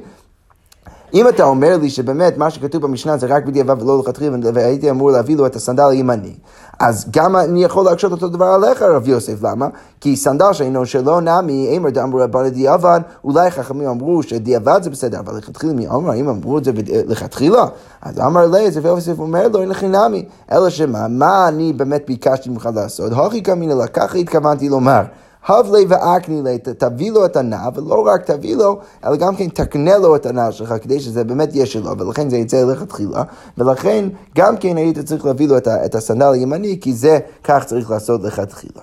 אם 1.14 1.28
אתה 1.28 1.44
אומר 1.44 1.76
לי 1.76 1.90
שבאמת 1.90 2.38
מה 2.38 2.50
שכתוב 2.50 2.82
במשנה 2.82 3.16
זה 3.16 3.26
רק 3.26 3.44
בדיעבד 3.44 3.82
ולא 3.82 3.98
לכתחילה, 3.98 4.36
והייתי 4.54 4.90
אמור 4.90 5.10
להביא 5.10 5.36
לו 5.36 5.46
את 5.46 5.56
הסנדל 5.56 5.88
הימני, 5.90 6.32
אז 6.80 7.06
גם 7.10 7.36
אני 7.36 7.64
יכול 7.64 7.84
להקשות 7.84 8.12
אותו 8.12 8.28
דבר 8.28 8.44
עליך, 8.44 8.82
רב 8.82 9.08
יוסף, 9.08 9.42
למה? 9.42 9.68
כי 10.00 10.16
סנדל 10.16 10.52
שאינו 10.52 10.86
שלא 10.86 11.20
נמי, 11.20 11.68
אימר 11.68 11.90
דאמרו 11.90 12.18
רבנו 12.18 12.50
דיעבד, 12.50 13.00
אולי 13.24 13.50
חכמים 13.50 13.88
אמרו 13.88 14.22
שדיעבד 14.22 14.82
זה 14.82 14.90
בסדר, 14.90 15.18
אבל 15.20 15.36
לכתחילה 15.36 15.72
מי 15.72 15.88
אמר, 15.88 16.14
אם 16.14 16.28
אמרו 16.28 16.58
את 16.58 16.64
זה 16.64 16.72
לכתחילה? 17.06 17.66
אז 18.02 18.18
אמר 18.18 18.46
לי, 18.46 18.66
אז 18.66 18.76
יוסף 18.76 19.18
אומר 19.18 19.48
לו, 19.48 19.60
אין 19.60 19.68
לכי 19.68 19.88
נמי, 19.88 20.24
אלא 20.52 20.70
שמה, 20.70 21.08
מה 21.08 21.48
אני 21.48 21.72
באמת 21.72 22.04
ביקשתי 22.06 22.50
ממך 22.50 22.68
לעשות? 22.74 23.12
הוכי 23.12 23.40
קמינא 23.40 23.72
לה, 23.72 23.86
ככה 23.86 24.18
התכוונתי 24.18 24.68
לומר. 24.68 25.02
הבלי 25.48 25.86
ואקני 25.88 26.42
לי, 26.42 26.58
תביא 26.58 27.12
לו 27.12 27.24
את 27.24 27.36
הנעל, 27.36 27.70
ולא 27.74 28.06
רק 28.06 28.24
תביא 28.24 28.56
לו, 28.56 28.78
אלא 29.04 29.16
גם 29.16 29.36
כן 29.36 29.48
תקנה 29.48 29.98
לו 29.98 30.16
את 30.16 30.26
הנעל 30.26 30.52
שלך, 30.52 30.74
כדי 30.82 31.00
שזה 31.00 31.24
באמת 31.24 31.54
יהיה 31.54 31.66
שלו, 31.66 31.98
ולכן 31.98 32.30
זה 32.30 32.36
יצא 32.36 32.62
אליך 32.62 32.82
תחילה, 32.82 33.22
ולכן 33.58 34.08
גם 34.36 34.56
כן 34.56 34.76
היית 34.76 34.98
צריך 34.98 35.24
להביא 35.24 35.48
לו 35.48 35.56
את 35.58 35.94
הסנדל 35.94 36.32
הימני, 36.32 36.78
כי 36.80 36.92
זה, 36.92 37.18
כך 37.44 37.64
צריך 37.64 37.90
לעשות 37.90 38.22
לך 38.22 38.40
תחילה. 38.40 38.82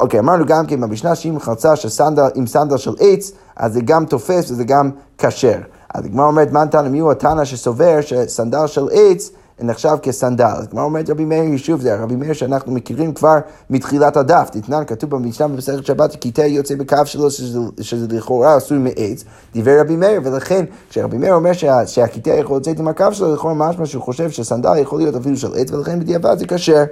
אוקיי, 0.00 0.20
אמרנו 0.20 0.46
גם 0.46 0.66
כן 0.66 0.80
במשנה 0.80 1.14
שאם 1.14 1.40
חלצה 1.40 1.76
שסנדל, 1.76 2.28
עם 2.34 2.46
סנדל 2.46 2.76
של 2.76 2.94
עץ, 3.00 3.32
אז 3.56 3.72
זה 3.72 3.80
גם 3.80 4.06
תופס 4.06 4.50
וזה 4.50 4.64
גם 4.64 4.90
כשר. 5.18 5.58
אז 5.94 6.04
הגמרא 6.04 6.26
אומרת, 6.26 6.52
מה 6.52 6.64
נתן, 6.64 6.88
מי 6.88 6.98
הוא 6.98 7.12
התנא 7.12 7.44
שסובר 7.44 8.00
שסנדל 8.00 8.66
של 8.66 8.88
עץ 8.92 9.30
נחשב 9.62 9.96
כסנדל. 10.02 10.44
אז 10.44 10.66
כמו 10.66 10.80
אומרת 10.80 11.10
רבי 11.10 11.24
מאיר, 11.24 11.56
שוב 11.56 11.80
זה 11.80 11.94
רבי 11.94 12.16
מאיר 12.16 12.32
שאנחנו 12.32 12.72
מכירים 12.72 13.14
כבר 13.14 13.38
מתחילת 13.70 14.16
הדף. 14.16 14.48
תתנן, 14.52 14.82
כתוב 14.86 15.10
במשנה 15.10 15.48
במסכת 15.48 15.86
שבת, 15.86 16.26
תה 16.34 16.46
יוצא 16.46 16.74
בקו 16.74 16.96
שלו, 17.04 17.30
שזה, 17.30 17.58
שזה 17.80 18.06
לכאורה 18.10 18.56
עשוי 18.56 18.78
מעץ, 18.78 19.24
דיבר 19.52 19.80
רבי 19.80 19.96
מאיר, 19.96 20.20
ולכן 20.24 20.64
כשרבי 20.90 21.18
מאיר 21.18 21.34
אומר 21.34 21.52
שה, 21.52 21.86
שהקיטה 21.86 22.30
יכול 22.30 22.56
לצאת 22.56 22.78
עם 22.78 22.88
הקו 22.88 23.06
שלו, 23.12 23.34
לכאורה 23.34 23.54
משמע 23.54 23.86
שהוא 23.86 24.02
חושב 24.02 24.30
שסנדל 24.30 24.76
יכול 24.76 24.98
להיות 24.98 25.16
אפילו 25.16 25.36
של 25.36 25.54
עץ, 25.56 25.70
ולכן 25.70 26.00
בדיעבד 26.00 26.38
זה 26.38 26.46
כשר. 26.46 26.84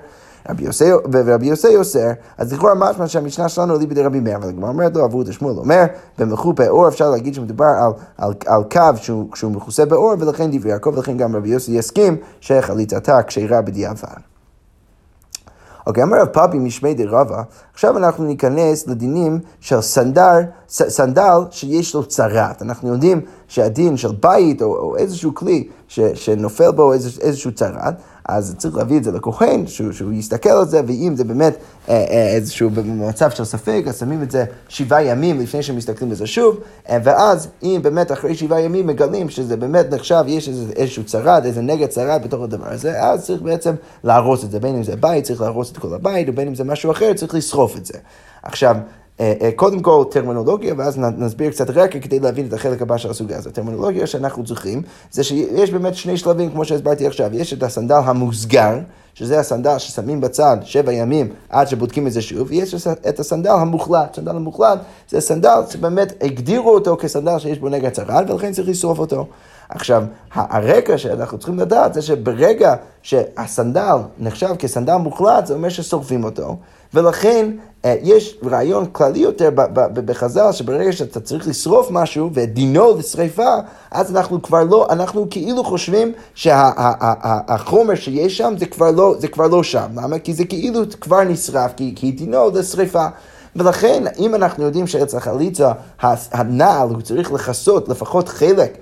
ורבי 1.12 1.46
יוסי 1.46 1.76
אוסר, 1.76 2.10
אז 2.38 2.52
לכאורה 2.52 2.74
משמע 2.74 3.08
שהמשנה 3.08 3.48
שלנו 3.48 3.74
עלי 3.74 3.86
בידי 3.86 4.02
רבי 4.02 4.20
מאיר, 4.20 4.36
אבל 4.36 4.48
הגמרא 4.48 4.68
אומרת 4.68 4.96
לו, 4.96 5.04
עבור 5.04 5.32
שמואל 5.32 5.56
אומר, 5.56 5.84
במחופה 6.18 6.68
אור 6.68 6.88
אפשר 6.88 7.10
להגיד 7.10 7.34
שמדובר 7.34 7.64
על, 7.64 7.92
על, 8.18 8.32
על 8.46 8.62
קו 8.70 8.96
שהוא, 8.96 9.28
שהוא 9.34 9.52
מכוסה 9.52 9.84
באור, 9.84 10.14
ולכן 10.18 10.50
דברי 10.50 10.70
יעקב, 10.70 10.92
ולכן 10.96 11.16
גם 11.16 11.36
רבי 11.36 11.48
יוסי 11.48 11.72
יסכים 11.72 12.16
שחליצתה 12.40 13.22
כשרה 13.22 13.62
בדיעבד. 13.62 14.30
אוקיי, 15.86 16.02
אמר 16.02 16.20
רב 16.20 16.26
פאבי 16.26 16.58
משמי 16.58 16.94
די 16.94 17.04
רבא, 17.04 17.42
עכשיו 17.72 17.98
אנחנו 17.98 18.24
ניכנס 18.24 18.86
לדינים 18.86 19.40
של 19.60 19.80
סנדל, 19.80 20.42
סנדל 20.68 21.38
שיש 21.50 21.94
לו 21.94 22.04
צרת. 22.04 22.62
אנחנו 22.62 22.88
יודעים 22.88 23.20
שהדין 23.48 23.96
של 23.96 24.12
בית 24.22 24.62
או, 24.62 24.76
או 24.76 24.96
איזשהו 24.96 25.34
כלי 25.34 25.68
ש, 25.88 26.00
שנופל 26.00 26.70
בו 26.70 26.92
איז, 26.92 27.18
איזשהו 27.22 27.52
צרת, 27.52 27.94
אז 28.36 28.54
צריך 28.58 28.76
להביא 28.76 28.98
את 28.98 29.04
זה 29.04 29.12
לכהן, 29.12 29.66
שהוא, 29.66 29.92
שהוא 29.92 30.12
יסתכל 30.12 30.50
על 30.50 30.66
זה, 30.66 30.80
ואם 30.86 31.12
זה 31.16 31.24
באמת 31.24 31.56
אה, 31.88 31.94
אה, 31.94 32.34
איזשהו 32.34 32.70
במצב 32.70 33.30
של 33.30 33.44
ספק, 33.44 33.84
אז 33.88 33.98
שמים 33.98 34.22
את 34.22 34.30
זה 34.30 34.44
שבעה 34.68 35.04
ימים 35.04 35.40
לפני 35.40 35.62
שמסתכלים 35.62 36.10
על 36.10 36.16
זה 36.16 36.26
שוב, 36.26 36.56
אה, 36.88 36.98
ואז 37.04 37.48
אם 37.62 37.80
באמת 37.82 38.12
אחרי 38.12 38.34
שבעה 38.34 38.60
ימים 38.60 38.86
מגלים 38.86 39.28
שזה 39.28 39.56
באמת 39.56 39.86
נחשב, 39.94 40.24
יש 40.26 40.48
איזשהו 40.76 41.04
צרד, 41.04 41.42
איזה 41.44 41.62
נגד 41.62 41.88
צרד 41.88 42.20
בתוך 42.24 42.42
הדבר 42.42 42.68
הזה, 42.68 43.02
אז 43.02 43.24
צריך 43.24 43.42
בעצם 43.42 43.74
להרוס 44.04 44.44
את 44.44 44.50
זה, 44.50 44.60
בין 44.60 44.76
אם 44.76 44.82
זה 44.82 44.96
בית, 44.96 45.24
צריך 45.24 45.40
להרוס 45.40 45.72
את 45.72 45.78
כל 45.78 45.94
הבית, 45.94 46.28
ובין 46.28 46.48
אם 46.48 46.54
זה 46.54 46.64
משהו 46.64 46.90
אחר, 46.90 47.12
צריך 47.12 47.34
לשרוף 47.34 47.76
את 47.76 47.86
זה. 47.86 47.98
עכשיו, 48.42 48.76
קודם 49.56 49.80
כל 49.80 50.04
טרמינולוגיה, 50.10 50.74
ואז 50.76 50.98
נסביר 50.98 51.50
קצת 51.50 51.70
רקע 51.70 51.98
כדי 51.98 52.20
להבין 52.20 52.46
את 52.46 52.52
החלק 52.52 52.82
הבא 52.82 52.96
של 52.96 53.10
הסוגיה 53.10 53.38
הזאת. 53.38 53.54
טרמינולוגיה 53.54 54.06
שאנחנו 54.06 54.44
צריכים, 54.44 54.82
זה 55.10 55.24
שיש 55.24 55.70
באמת 55.70 55.94
שני 55.94 56.16
שלבים, 56.16 56.50
כמו 56.50 56.64
שהסברתי 56.64 57.06
עכשיו. 57.06 57.30
יש 57.34 57.52
את 57.52 57.62
הסנדל 57.62 58.00
המוסגר, 58.04 58.78
שזה 59.14 59.40
הסנדל 59.40 59.78
ששמים 59.78 60.20
בצד 60.20 60.56
שבע 60.62 60.92
ימים 60.92 61.28
עד 61.48 61.68
שבודקים 61.68 62.06
את 62.06 62.12
זה 62.12 62.22
שוב, 62.22 62.48
ויש 62.50 62.74
את 63.08 63.20
הסנדל 63.20 63.50
המוחלט. 63.50 64.16
סנדל 64.16 64.36
המוחלט 64.36 64.78
זה 65.08 65.20
סנדל 65.20 65.60
שבאמת 65.70 66.12
הגדירו 66.20 66.74
אותו 66.74 66.96
כסנדל 67.00 67.38
שיש 67.38 67.58
בו 67.58 67.68
נגע 67.68 67.90
צרעת, 67.90 68.30
ולכן 68.30 68.52
צריך 68.52 68.68
לשרוף 68.68 68.98
אותו. 68.98 69.26
עכשיו, 69.68 70.04
הרקע 70.32 70.98
שאנחנו 70.98 71.38
צריכים 71.38 71.58
לדעת 71.58 71.94
זה 71.94 72.02
שברגע 72.02 72.74
שהסנדל 73.02 73.96
נחשב 74.18 74.56
כסנדל 74.58 74.96
מוחלט, 74.96 75.46
זה 75.46 75.54
אומר 75.54 75.68
ששורפים 75.68 76.24
אותו, 76.24 76.56
ולכן 76.94 77.50
אה, 77.84 77.94
יש 78.02 78.38
רעיון 78.44 78.86
כללי 78.92 79.18
יותר 79.18 79.50
בחז"ל, 79.94 80.52
שברגע 80.52 80.92
שאתה 80.92 81.20
צריך 81.20 81.48
לשרוף 81.48 81.90
משהו 81.90 82.30
ודינו 82.34 82.96
לשריפה, 82.98 83.54
אז 83.90 84.16
אנחנו 84.16 84.42
כבר 84.42 84.64
לא, 84.64 84.86
אנחנו 84.90 85.26
כאילו 85.30 85.64
חושבים 85.64 86.12
שהחומר 86.34 87.94
שה, 87.94 88.02
שיש 88.02 88.38
שם 88.38 88.54
זה 88.58 88.66
כבר, 88.66 88.90
לא, 88.90 89.14
זה 89.18 89.28
כבר 89.28 89.46
לא 89.46 89.62
שם. 89.62 89.86
למה? 89.96 90.18
כי 90.18 90.34
זה 90.34 90.44
כאילו 90.44 90.80
כבר 91.00 91.24
נשרף, 91.24 91.72
כי, 91.76 91.92
כי 91.96 92.12
דינו 92.12 92.50
לשריפה. 92.50 93.06
ולכן, 93.56 94.04
אם 94.18 94.34
אנחנו 94.34 94.64
יודעים 94.64 94.86
שאצל 94.86 95.16
החליצה, 95.16 95.72
הנעל 96.32 96.88
הוא 96.88 97.00
צריך 97.00 97.32
לכסות 97.32 97.88
לפחות 97.88 98.28
חלק 98.28 98.78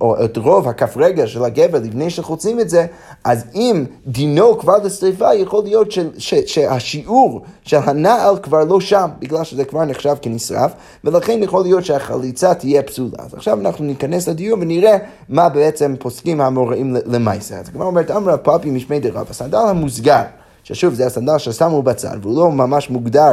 או 0.00 0.24
את 0.24 0.36
רוב 0.36 0.68
הכף 0.68 0.96
רגל 0.96 1.26
של 1.26 1.44
הגבר 1.44 1.78
לפני 1.78 2.10
שחוצים 2.10 2.60
את 2.60 2.68
זה, 2.68 2.86
אז 3.24 3.44
אם 3.54 3.84
דינו 4.06 4.58
כבר 4.58 4.76
לשריפה, 4.84 5.34
יכול 5.34 5.64
להיות 5.64 5.92
ש, 5.92 5.98
ש, 6.18 6.34
שהשיעור 6.34 7.40
של 7.64 7.76
הנעל 7.84 8.36
כבר 8.42 8.64
לא 8.64 8.80
שם, 8.80 9.08
בגלל 9.18 9.44
שזה 9.44 9.64
כבר 9.64 9.84
נחשב 9.84 10.14
כנשרף, 10.22 10.72
ולכן 11.04 11.42
יכול 11.42 11.62
להיות 11.62 11.84
שהחליצה 11.84 12.54
תהיה 12.54 12.82
פסולה. 12.82 13.18
אז 13.18 13.34
עכשיו 13.34 13.60
אנחנו 13.60 13.84
ניכנס 13.84 14.28
לדיון 14.28 14.62
ונראה 14.62 14.96
מה 15.28 15.48
בעצם 15.48 15.94
פוסקים 15.98 16.40
המוראים 16.40 16.96
למעשה. 17.06 17.58
אז 17.58 17.68
כבר 17.68 17.84
אומרת, 17.84 18.10
אמרה 18.10 18.36
פאפי 18.36 18.70
משמי 18.70 19.00
דרב, 19.00 19.26
הסנדל 19.30 19.58
המוסגר. 19.58 20.22
ששוב, 20.64 20.94
זה 20.94 21.06
הסנדל 21.06 21.38
ששמו 21.38 21.82
בצד, 21.82 22.16
והוא 22.22 22.36
לא 22.36 22.50
ממש 22.50 22.90
מוגדר 22.90 23.32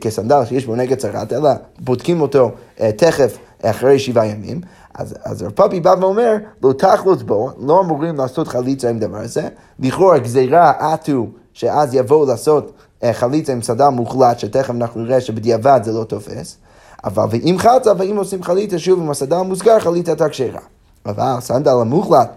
כסנדל 0.00 0.44
שיש 0.44 0.66
בו 0.66 0.76
נגד 0.76 0.98
צרת, 0.98 1.32
אלא 1.32 1.50
בודקים 1.78 2.20
אותו 2.20 2.50
uh, 2.78 2.82
תכף 2.96 3.38
אחרי 3.62 3.98
שבעה 3.98 4.26
ימים. 4.26 4.60
אז, 4.94 5.14
אז 5.24 5.42
רב 5.42 5.50
פאפי 5.50 5.80
בא 5.80 5.94
ואומר, 6.00 6.36
לא 6.62 6.72
תחלוץ 6.72 7.22
בו, 7.22 7.50
לא 7.58 7.80
אמורים 7.80 8.16
לעשות 8.16 8.48
חליצה 8.48 8.90
עם 8.90 8.98
דבר 8.98 9.18
הזה. 9.18 9.48
לכאורה 9.78 10.18
גזירה 10.18 10.70
עטו, 10.70 11.26
שאז 11.52 11.94
יבואו 11.94 12.26
לעשות 12.26 12.72
uh, 13.00 13.06
חליצה 13.12 13.52
עם 13.52 13.62
סנדל 13.62 13.88
מוחלט, 13.88 14.38
שתכף 14.38 14.70
אנחנו 14.70 15.00
נראה 15.00 15.20
שבדיעבד 15.20 15.80
זה 15.84 15.92
לא 15.92 16.04
תופס. 16.04 16.56
אבל 17.04 17.24
ואם 17.30 17.56
חצה, 17.58 17.92
ואם 17.98 18.16
עושים 18.16 18.42
חליצה 18.42 18.78
שוב 18.78 19.00
עם 19.00 19.10
הסנדל 19.10 19.36
המוסגר, 19.36 19.80
חליצה 19.80 20.10
הייתה 20.10 20.28
כשרה. 20.28 20.60
אבל 21.06 21.22
הסנדל 21.26 21.70
המוחלט 21.80 22.30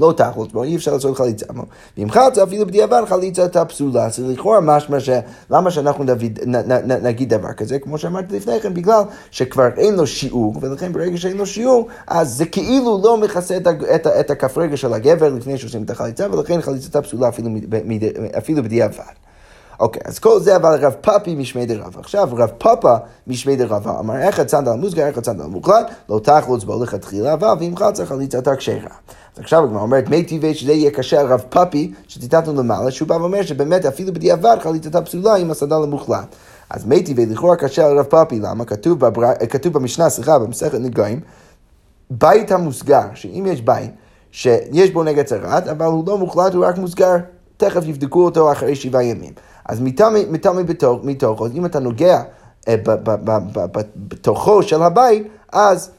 לא 0.00 0.12
תחלוץ 0.16 0.52
בו, 0.52 0.62
אי 0.62 0.76
אפשר 0.76 0.92
לעשות 0.92 1.16
חליצה. 1.16 1.46
ואם 1.98 2.10
חלצה, 2.10 2.42
אפילו 2.42 2.66
בדיעבד 2.66 3.02
חליצה 3.08 3.42
הייתה 3.42 3.64
פסולה. 3.64 4.06
אז 4.06 4.18
לכאורה 4.18 4.60
משמע 4.60 5.00
ש... 5.00 5.10
למה 5.50 5.70
שאנחנו 5.70 6.04
נגיד, 6.04 6.38
נ, 6.46 6.56
נ, 6.56 6.72
נ, 6.72 7.06
נגיד 7.06 7.34
דבר 7.34 7.52
כזה? 7.52 7.78
כמו 7.78 7.98
שאמרתי 7.98 8.36
לפני 8.36 8.60
כן, 8.60 8.74
בגלל 8.74 9.02
שכבר 9.30 9.68
אין 9.76 9.94
לו 9.94 10.06
שיעור, 10.06 10.54
ולכן 10.60 10.92
ברגע 10.92 11.16
שאין 11.16 11.36
לו 11.36 11.46
שיעור, 11.46 11.88
אז 12.06 12.34
זה 12.34 12.46
כאילו 12.46 13.00
לא 13.04 13.16
מכסה 13.16 13.56
את, 13.56 13.66
את, 13.94 14.06
את 14.06 14.30
הכף 14.30 14.58
רגע 14.58 14.76
של 14.76 14.92
הגבר 14.92 15.28
לפני 15.28 15.58
שעושים 15.58 15.82
את 15.82 15.90
החליצה, 15.90 16.26
ולכן 16.32 16.60
חליצתה 16.60 17.02
פסולה 17.02 17.28
אפילו, 17.28 17.48
אפילו 18.38 18.62
בדיעבד. 18.62 19.20
אוקיי, 19.80 20.02
אז 20.04 20.18
כל 20.18 20.40
זה 20.40 20.56
אבל 20.56 20.84
רב 20.84 20.94
פאפי 21.00 21.34
משמי 21.34 21.66
דרב. 21.66 21.98
עכשיו 21.98 22.28
רב 22.32 22.50
פאפה 22.58 22.94
משמי 23.26 23.56
דרב 23.56 23.88
אמר 23.88 24.16
איך 24.16 24.38
הצנדל 24.38 24.70
המוסגר, 24.70 25.06
איך 25.06 25.18
הצנדל 25.18 25.44
המוחלט, 25.44 25.90
לא 26.08 26.20
תחלוץ 26.22 26.64
בו 26.64 26.82
לכתחילה 26.82 27.34
ואם 27.40 27.76
חלצה 27.76 28.06
חליצתה 28.06 28.56
כשרה. 28.56 28.94
עכשיו 29.40 29.64
הגמרא 29.64 29.82
אומרת, 29.82 30.08
מי 30.08 30.22
טבעי 30.22 30.54
שזה 30.54 30.72
יהיה 30.72 30.90
קשה 30.90 31.20
הרב 31.20 31.42
פאפי, 31.48 31.92
שציטטנו 32.08 32.54
למעלה, 32.62 32.90
שהוא 32.90 33.08
בא 33.08 33.14
ואומר 33.14 33.42
שבאמת 33.42 33.86
אפילו 33.86 34.14
בדיעבד 34.14 34.56
חליצתה 34.62 35.02
פסולה 35.02 35.36
עם 35.36 35.50
הסנדל 35.50 35.76
המוחלט. 35.82 36.34
אז 36.70 36.86
מי 36.86 37.02
טבעי 37.02 37.26
לכאורה 37.26 37.56
קשה 37.56 37.86
הרב 37.86 38.02
פאפי, 38.04 38.40
למה? 38.40 38.64
כתוב, 38.64 39.00
בבר... 39.00 39.32
כתוב 39.48 39.72
במשנה, 39.72 40.08
סליחה, 40.08 40.38
במסכת 40.38 40.78
נגעים, 40.80 41.20
בית 42.10 42.52
המוסגר, 42.52 43.06
שאם 43.14 43.46
יש 43.48 43.60
בית, 43.60 43.90
שיש 44.30 44.90
בו 44.90 45.02
נגד 45.02 45.24
צרת, 45.24 45.68
אבל 45.68 45.86
הוא 45.86 46.04
לא 46.06 46.18
מוחלט, 46.18 46.54
הוא 46.54 46.66
רק 46.66 46.78
מוסגר, 46.78 47.16
תכף 47.56 47.82
יבדקו 47.86 48.24
אותו 48.24 48.52
אחרי 48.52 48.76
שבעה 48.76 49.04
ימים. 49.04 49.32
אז 49.64 49.80
מטמא 49.80 50.62
מתוכו, 51.02 51.46
אז 51.46 51.52
אם 51.54 51.66
אתה 51.66 51.78
נוגע 51.78 52.22
אה, 52.68 52.74
בתוכו 53.96 54.62
של 54.62 54.82
הבית, 54.82 55.28
אז 55.52 55.90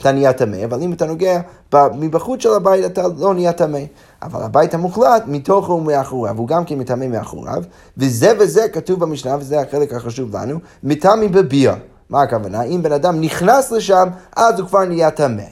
אתה 0.00 0.12
נהיה 0.12 0.32
טמא, 0.32 0.64
אבל 0.64 0.82
אם 0.82 0.92
אתה 0.92 1.06
נוגע 1.06 1.40
מבחוץ 1.74 2.42
של 2.42 2.52
הבית, 2.52 2.84
אתה 2.84 3.02
לא 3.18 3.34
נהיה 3.34 3.52
טמא. 3.52 3.80
אבל 4.22 4.42
הבית 4.42 4.74
המוחלט, 4.74 5.22
מתוכו 5.26 5.72
ומאחוריו, 5.72 6.38
הוא 6.38 6.48
גם 6.48 6.64
כן 6.64 6.78
מטמא 6.78 7.06
מאחוריו, 7.06 7.62
וזה 7.98 8.32
וזה 8.40 8.68
כתוב 8.68 9.00
במשנה, 9.00 9.36
וזה 9.40 9.60
החלק 9.60 9.92
החשוב 9.92 10.36
לנו, 10.36 10.58
מטמא 10.82 11.26
בביאה. 11.26 11.74
מה 12.10 12.22
הכוונה? 12.22 12.62
אם 12.62 12.82
בן 12.82 12.92
אדם 12.92 13.20
נכנס 13.20 13.72
לשם, 13.72 14.08
אז 14.36 14.60
הוא 14.60 14.68
כבר 14.68 14.84
נהיה 14.84 15.10
טמא. 15.10 15.42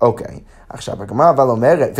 אוקיי, 0.00 0.40
עכשיו 0.68 1.02
הגמרא 1.02 1.30
אבל 1.30 1.44
אומרת, 1.44 1.98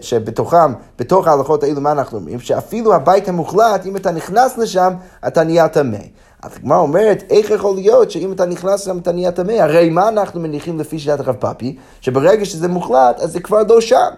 שבתוכם, 0.00 0.72
בתוך 0.98 1.26
ההלכות 1.26 1.62
האלו, 1.62 1.80
מה 1.80 1.92
אנחנו 1.92 2.18
אומרים? 2.18 2.40
שאפילו 2.40 2.94
הבית 2.94 3.28
המוחלט, 3.28 3.86
אם 3.86 3.96
אתה 3.96 4.10
נכנס 4.10 4.58
לשם, 4.58 4.92
אתה 5.26 5.44
נהיה 5.44 5.68
טמא. 5.68 5.98
אז 6.44 6.56
הגמרא 6.56 6.78
אומרת, 6.78 7.24
איך 7.30 7.50
יכול 7.50 7.74
להיות 7.74 8.10
שאם 8.10 8.32
אתה 8.32 8.46
נכנס 8.46 8.82
לשם 8.82 8.98
אתה 8.98 9.12
נהיה 9.12 9.32
טמא? 9.32 9.52
הרי 9.52 9.90
מה 9.90 10.08
אנחנו 10.08 10.40
מניחים 10.40 10.80
לפי 10.80 10.98
שיטת 10.98 11.20
הרב 11.20 11.36
פאפי? 11.36 11.76
שברגע 12.00 12.44
שזה 12.44 12.68
מוחלט, 12.68 13.20
אז 13.20 13.32
זה 13.32 13.40
כבר 13.40 13.62
לא 13.68 13.80
שם. 13.80 14.10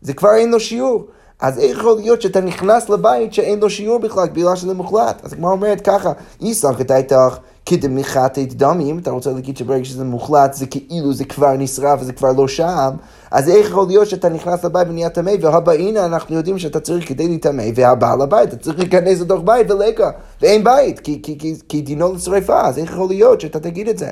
זה 0.00 0.14
כבר 0.14 0.34
אין 0.34 0.50
לו 0.50 0.60
שיעור. 0.60 1.06
אז 1.42 1.58
איך 1.58 1.78
יכול 1.78 1.96
להיות 1.96 2.22
שאתה 2.22 2.40
נכנס 2.40 2.88
לבית 2.88 3.34
שאין 3.34 3.60
לו 3.60 3.70
שיעור 3.70 3.98
בכלל, 3.98 4.28
בגלל 4.28 4.56
שזה 4.56 4.74
מוחלט? 4.74 5.20
אז 5.24 5.32
הגמרא 5.32 5.50
אומרת 5.50 5.80
ככה, 5.80 6.12
איסלח 6.40 6.80
את 6.80 6.90
איתך 6.90 7.36
כדמיכת 7.66 8.38
את 8.38 8.54
דמי, 8.54 8.90
אם 8.90 8.98
אתה 8.98 9.10
רוצה 9.10 9.32
להגיד 9.32 9.56
שברגע 9.56 9.84
שזה 9.84 10.04
מוחלט, 10.04 10.54
זה 10.54 10.66
כאילו 10.66 11.12
זה 11.12 11.24
כבר 11.24 11.52
נשרף 11.58 12.00
וזה 12.00 12.12
כבר 12.12 12.32
לא 12.32 12.48
שם, 12.48 12.90
אז 13.30 13.48
איך 13.48 13.66
יכול 13.66 13.86
להיות 13.86 14.08
שאתה 14.08 14.28
נכנס 14.28 14.64
לבית 14.64 14.88
ונהיה 14.88 15.08
טמא, 15.08 15.32
והבא 15.40 15.72
הנה 15.72 16.04
אנחנו 16.04 16.36
יודעים 16.36 16.58
שאתה 16.58 16.80
צריך 16.80 17.08
כדי 17.08 17.28
להיטמא, 17.28 17.64
והבעל 17.74 18.22
הבית, 18.22 18.48
אתה 18.48 18.56
צריך 18.56 18.78
להיכנס 18.78 19.20
לתוך 19.20 19.42
בית 19.44 19.70
ולקה, 19.70 20.10
ואין 20.42 20.64
בית, 20.64 21.00
כי, 21.00 21.20
כי, 21.22 21.38
כי, 21.38 21.54
כי 21.68 21.82
דינו 21.82 22.12
לשרפה, 22.12 22.60
אז 22.60 22.78
איך 22.78 22.90
יכול 22.90 23.08
להיות 23.08 23.40
שאתה 23.40 23.60
תגיד 23.60 23.88
את 23.88 23.98
זה? 23.98 24.10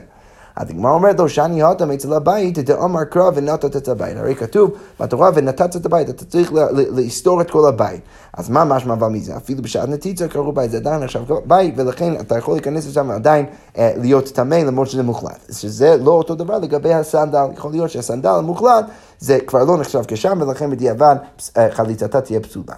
הגמרא 0.56 0.90
אומרת 0.90 1.18
לו, 1.18 1.28
שאני 1.28 1.62
הותם 1.62 1.90
אצל 1.90 2.12
הבית, 2.12 2.58
דאמר 2.58 3.04
קרא 3.04 3.30
ונתת 3.34 3.76
את 3.76 3.88
הבית. 3.88 4.16
הרי 4.16 4.34
כתוב 4.34 4.70
בתורה, 5.00 5.30
ונתת 5.34 5.76
את 5.76 5.86
הבית, 5.86 6.10
אתה 6.10 6.24
צריך 6.24 6.52
להסתור 6.72 7.40
את 7.40 7.50
כל 7.50 7.68
הבית. 7.68 8.00
אז 8.32 8.50
מה 8.50 8.64
משמע 8.64 8.94
אבל 8.94 9.08
מזה? 9.08 9.36
אפילו 9.36 9.62
בשעת 9.62 9.88
נתיצה 9.88 10.28
קראו 10.28 10.52
בית, 10.52 10.70
זה 10.70 10.76
עדיין 10.76 11.02
עכשיו 11.02 11.22
בית, 11.44 11.74
ולכן 11.76 12.20
אתה 12.20 12.38
יכול 12.38 12.54
להיכנס 12.54 12.86
לשם 12.86 13.08
ועדיין 13.08 13.46
אה, 13.78 13.92
להיות 13.96 14.28
טמא 14.28 14.54
למרות 14.54 14.88
שזה 14.88 15.02
מוחלט. 15.02 15.52
שזה 15.52 15.96
לא 15.96 16.10
אותו 16.10 16.34
דבר 16.34 16.58
לגבי 16.58 16.94
הסנדל, 16.94 17.46
יכול 17.54 17.70
להיות 17.70 17.90
שהסנדל 17.90 18.28
המוחלט 18.28 18.84
זה 19.18 19.38
כבר 19.46 19.64
לא 19.64 19.76
נחשב 19.76 20.02
כשם, 20.08 20.38
ולכן 20.40 20.70
בדיעבד 20.70 21.16
אה, 21.56 21.70
חליצתה 21.70 22.20
תהיה 22.20 22.40
פסולה. 22.40 22.74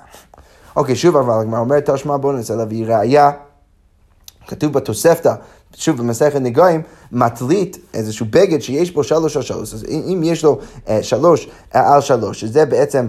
אוקיי, 0.77 0.97
שוב 0.97 1.17
אבל 1.17 1.41
הגמרא 1.41 1.61
אומרת, 1.61 1.91
תשמע 1.91 2.17
בוא 2.17 2.33
ננסה 2.33 2.55
להביא 2.55 2.87
ראייה. 2.87 3.31
כתוב 4.47 4.73
בתוספתא, 4.73 5.35
שוב 5.77 5.99
במסכת 5.99 6.41
נגעים, 6.41 6.83
מטלית 7.13 7.79
איזשהו 7.95 8.27
בגד 8.31 8.63
שיש 8.63 8.91
בו 8.91 9.05
שלוש 9.05 9.37
על 9.37 9.43
שלוש. 9.43 9.75
אז 9.75 9.85
אם 9.85 10.21
יש 10.25 10.45
לו 10.45 10.59
אה, 10.89 11.03
שלוש 11.03 11.49
אה, 11.75 11.95
על 11.95 12.01
שלוש, 12.01 12.41
שזה 12.41 12.67
בעצם 12.67 13.09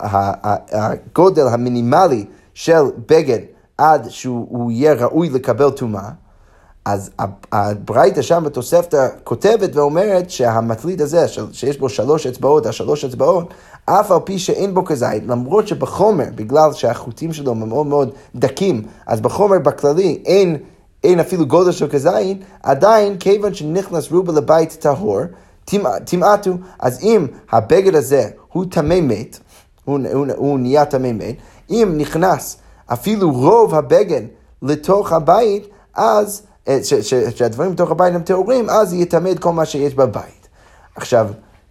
הגודל 0.00 1.46
המינימלי 1.46 2.24
של 2.54 2.82
בגד 3.08 3.38
עד 3.78 4.06
שהוא 4.08 4.70
יהיה 4.70 4.94
ראוי 4.94 5.30
לקבל 5.30 5.70
טומאה, 5.70 6.10
אז 6.84 7.10
הברייתא 7.52 8.22
שם 8.22 8.42
בתוספתא 8.46 9.08
כותבת 9.24 9.76
ואומרת 9.76 10.30
שהמטלית 10.30 11.00
הזה, 11.00 11.26
שיש 11.52 11.78
בו 11.78 11.88
שלוש 11.88 12.26
אצבעות, 12.26 12.66
השלוש 12.66 13.04
אצבעות, 13.04 13.54
אף 13.84 14.10
על 14.10 14.18
פי 14.24 14.38
שאין 14.38 14.74
בו 14.74 14.84
כזית, 14.84 15.22
למרות 15.26 15.68
שבחומר, 15.68 16.24
בגלל 16.34 16.72
שהחוטים 16.72 17.32
שלו 17.32 17.54
מאוד 17.54 17.86
מאוד 17.86 18.10
דקים, 18.34 18.82
אז 19.06 19.20
בחומר 19.20 19.58
בכללי 19.58 20.22
אין, 20.26 20.56
אין 21.04 21.20
אפילו 21.20 21.46
גודל 21.46 21.72
של 21.72 21.88
כזית, 21.88 22.38
עדיין 22.62 23.18
כיוון 23.18 23.54
שנכנס 23.54 24.12
רובה 24.12 24.32
לבית 24.32 24.76
טהור, 24.80 25.20
טמעתו. 26.04 26.50
אז 26.78 27.02
אם 27.02 27.26
הבגד 27.52 27.94
הזה 27.94 28.28
הוא 28.52 28.64
טמא 28.70 29.00
מת, 29.00 29.38
הוא, 29.84 29.98
הוא, 30.12 30.26
הוא 30.36 30.58
נהיה 30.58 30.84
טמא 30.84 31.12
מת, 31.12 31.34
אם 31.70 31.94
נכנס 31.96 32.56
אפילו 32.86 33.32
רוב 33.32 33.74
הבגד 33.74 34.22
לתוך 34.62 35.12
הבית, 35.12 35.68
אז, 35.94 36.42
אה, 36.68 36.78
שהדברים 37.34 37.72
בתוך 37.72 37.90
הבית 37.90 38.14
הם 38.14 38.22
טהורים, 38.22 38.70
אז 38.70 38.94
יטמא 38.94 39.28
את 39.28 39.38
כל 39.38 39.52
מה 39.52 39.64
שיש 39.64 39.94
בבית. 39.94 40.48
עכשיו, 40.96 41.28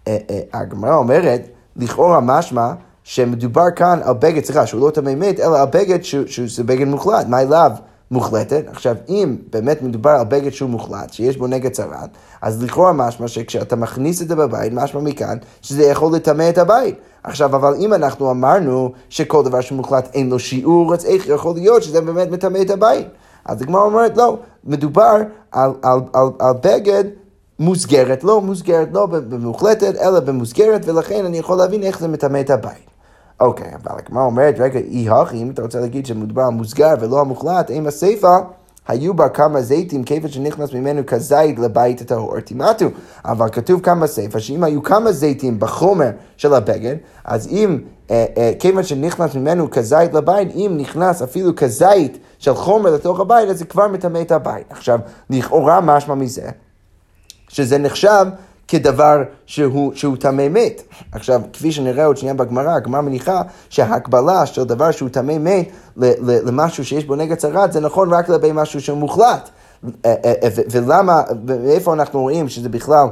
אה, 0.07 0.17
אה, 0.29 0.39
הגמרא 0.53 0.95
אומרת, 0.95 1.41
לכאורה 1.75 2.19
משמע 2.19 2.73
שמדובר 3.03 3.71
כאן 3.75 3.99
על 4.03 4.13
בגד, 4.13 4.45
סליחה, 4.45 4.67
שהוא 4.67 4.81
לא 4.81 4.91
טמא 4.91 5.15
מת, 5.15 5.39
אלא 5.39 5.61
על 5.61 5.67
בגד 5.73 6.03
שזה 6.03 6.63
בגד 6.63 6.87
מוחלט, 6.87 7.27
מה 7.27 7.41
אליו 7.41 7.71
מוחלטת. 8.13 8.63
עכשיו, 8.67 8.95
אם 9.09 9.35
באמת 9.53 9.81
מדובר 9.81 10.09
על 10.09 10.25
בגד 10.25 10.51
שהוא 10.51 10.69
מוחלט, 10.69 11.13
שיש 11.13 11.37
בו 11.37 11.47
נגד 11.47 11.71
צרת, 11.71 12.09
אז 12.41 12.63
לכאורה 12.63 12.93
משמע 12.93 13.27
שכשאתה 13.27 13.75
מכניס 13.75 14.21
את 14.21 14.27
זה 14.27 14.35
בבית, 14.35 14.73
משמע 14.73 15.01
מכאן 15.01 15.37
שזה 15.61 15.83
יכול 15.83 16.15
לטמא 16.15 16.49
את 16.49 16.57
הבית. 16.57 16.95
עכשיו, 17.23 17.55
אבל 17.55 17.73
אם 17.79 17.93
אנחנו 17.93 18.31
אמרנו 18.31 18.91
שכל 19.09 19.43
דבר 19.43 19.61
שמוחלט 19.61 20.09
אין 20.13 20.29
לו 20.29 20.39
שיעור, 20.39 20.93
אז 20.93 21.05
איך 21.05 21.27
יכול 21.27 21.55
להיות 21.55 21.83
שזה 21.83 22.01
באמת 22.01 22.31
מטמא 22.31 22.59
את 22.61 22.69
הבית? 22.69 23.07
אז 23.45 23.61
הגמרא 23.61 23.81
אומרת, 23.81 24.17
לא, 24.17 24.37
מדובר 24.63 25.15
על, 25.51 25.71
על, 25.81 25.99
על, 26.13 26.27
על 26.39 26.53
בגד 26.63 27.03
מוסגרת, 27.59 28.23
לא 28.23 28.41
מוסגרת, 28.41 28.87
לא 28.91 29.05
במוחלטת, 29.05 29.95
אלא 29.95 30.19
במוסגרת, 30.19 30.81
ולכן 30.85 31.25
אני 31.25 31.37
יכול 31.37 31.57
להבין 31.57 31.83
איך 31.83 31.99
זה 31.99 32.07
מטמא 32.07 32.39
את 32.39 32.49
הבית. 32.49 32.92
אוקיי, 33.39 33.71
אבל 33.75 33.99
הגמרא 34.05 34.23
אומרת, 34.23 34.55
רגע, 34.59 34.79
אי 34.79 35.09
הכי, 35.09 35.37
אם 35.37 35.49
אתה 35.49 35.61
רוצה 35.61 35.79
להגיד 35.79 36.05
שמדובר 36.05 36.41
על 36.41 36.49
מוסגר 36.49 36.93
ולא 36.99 37.21
המוחלט, 37.21 37.71
אם 37.71 37.87
הסיפה... 37.87 38.37
היו 38.87 39.13
בה 39.13 39.29
כמה 39.29 39.61
זיתים, 39.61 40.03
כיוון 40.03 40.31
שנכנס 40.31 40.73
ממנו 40.73 41.01
כזית 41.07 41.59
לבית 41.59 42.01
הטהור, 42.01 42.39
תימטו. 42.39 42.85
אבל 43.25 43.49
כתוב 43.49 43.81
כאן 43.81 43.99
בסיפא, 43.99 44.39
שאם 44.39 44.63
היו 44.63 44.83
כמה 44.83 45.11
זיתים 45.11 45.59
בחומר 45.59 46.09
של 46.37 46.53
הבגד, 46.53 46.95
אז 47.25 47.47
אם, 47.47 47.79
אה, 48.11 48.25
אה, 48.37 48.51
כיוון 48.59 48.83
שנכנס 48.83 49.35
ממנו 49.35 49.71
כזית 49.71 50.13
לבית, 50.13 50.55
אם 50.55 50.73
נכנס 50.77 51.21
אפילו 51.21 51.55
כזית 51.55 52.17
של 52.39 52.53
חומר 52.53 52.93
לתוך 52.93 53.19
הבית, 53.19 53.49
אז 53.49 53.59
זה 53.59 53.65
כבר 53.65 53.87
מטמא 53.87 54.21
את 54.21 54.31
הבית. 54.31 54.65
עכשיו, 54.69 54.99
לכאורה 55.29 55.81
משמע 55.81 56.15
מזה, 56.15 56.49
שזה 57.47 57.77
נחשב 57.77 58.25
כדבר 58.67 59.23
שהוא, 59.45 59.91
שהוא 59.95 60.15
טמא 60.17 60.47
מת. 60.49 60.81
עכשיו, 61.11 61.41
כפי 61.53 61.71
שנראה 61.71 62.05
עוד 62.05 62.17
שנייה 62.17 62.33
בגמרא, 62.33 62.71
הגמרא 62.71 63.01
מניחה 63.01 63.41
שההקבלה 63.69 64.45
של 64.45 64.63
דבר 64.63 64.91
שהוא 64.91 65.09
טמא 65.09 65.37
מת 65.37 65.69
למשהו 66.45 66.85
שיש 66.85 67.05
בו 67.05 67.15
נגד 67.15 67.35
צרת, 67.35 67.73
זה 67.73 67.79
נכון 67.79 68.13
רק 68.13 68.29
לגבי 68.29 68.49
משהו 68.53 68.81
שהוא 68.81 68.97
מוחלט. 68.97 69.49
אה, 70.05 70.15
אה, 70.25 70.33
אה, 70.43 70.49
ולמה, 70.71 71.21
ואיפה 71.45 71.93
אנחנו 71.93 72.21
רואים 72.21 72.49
שזה 72.49 72.69
בכלל, 72.69 73.07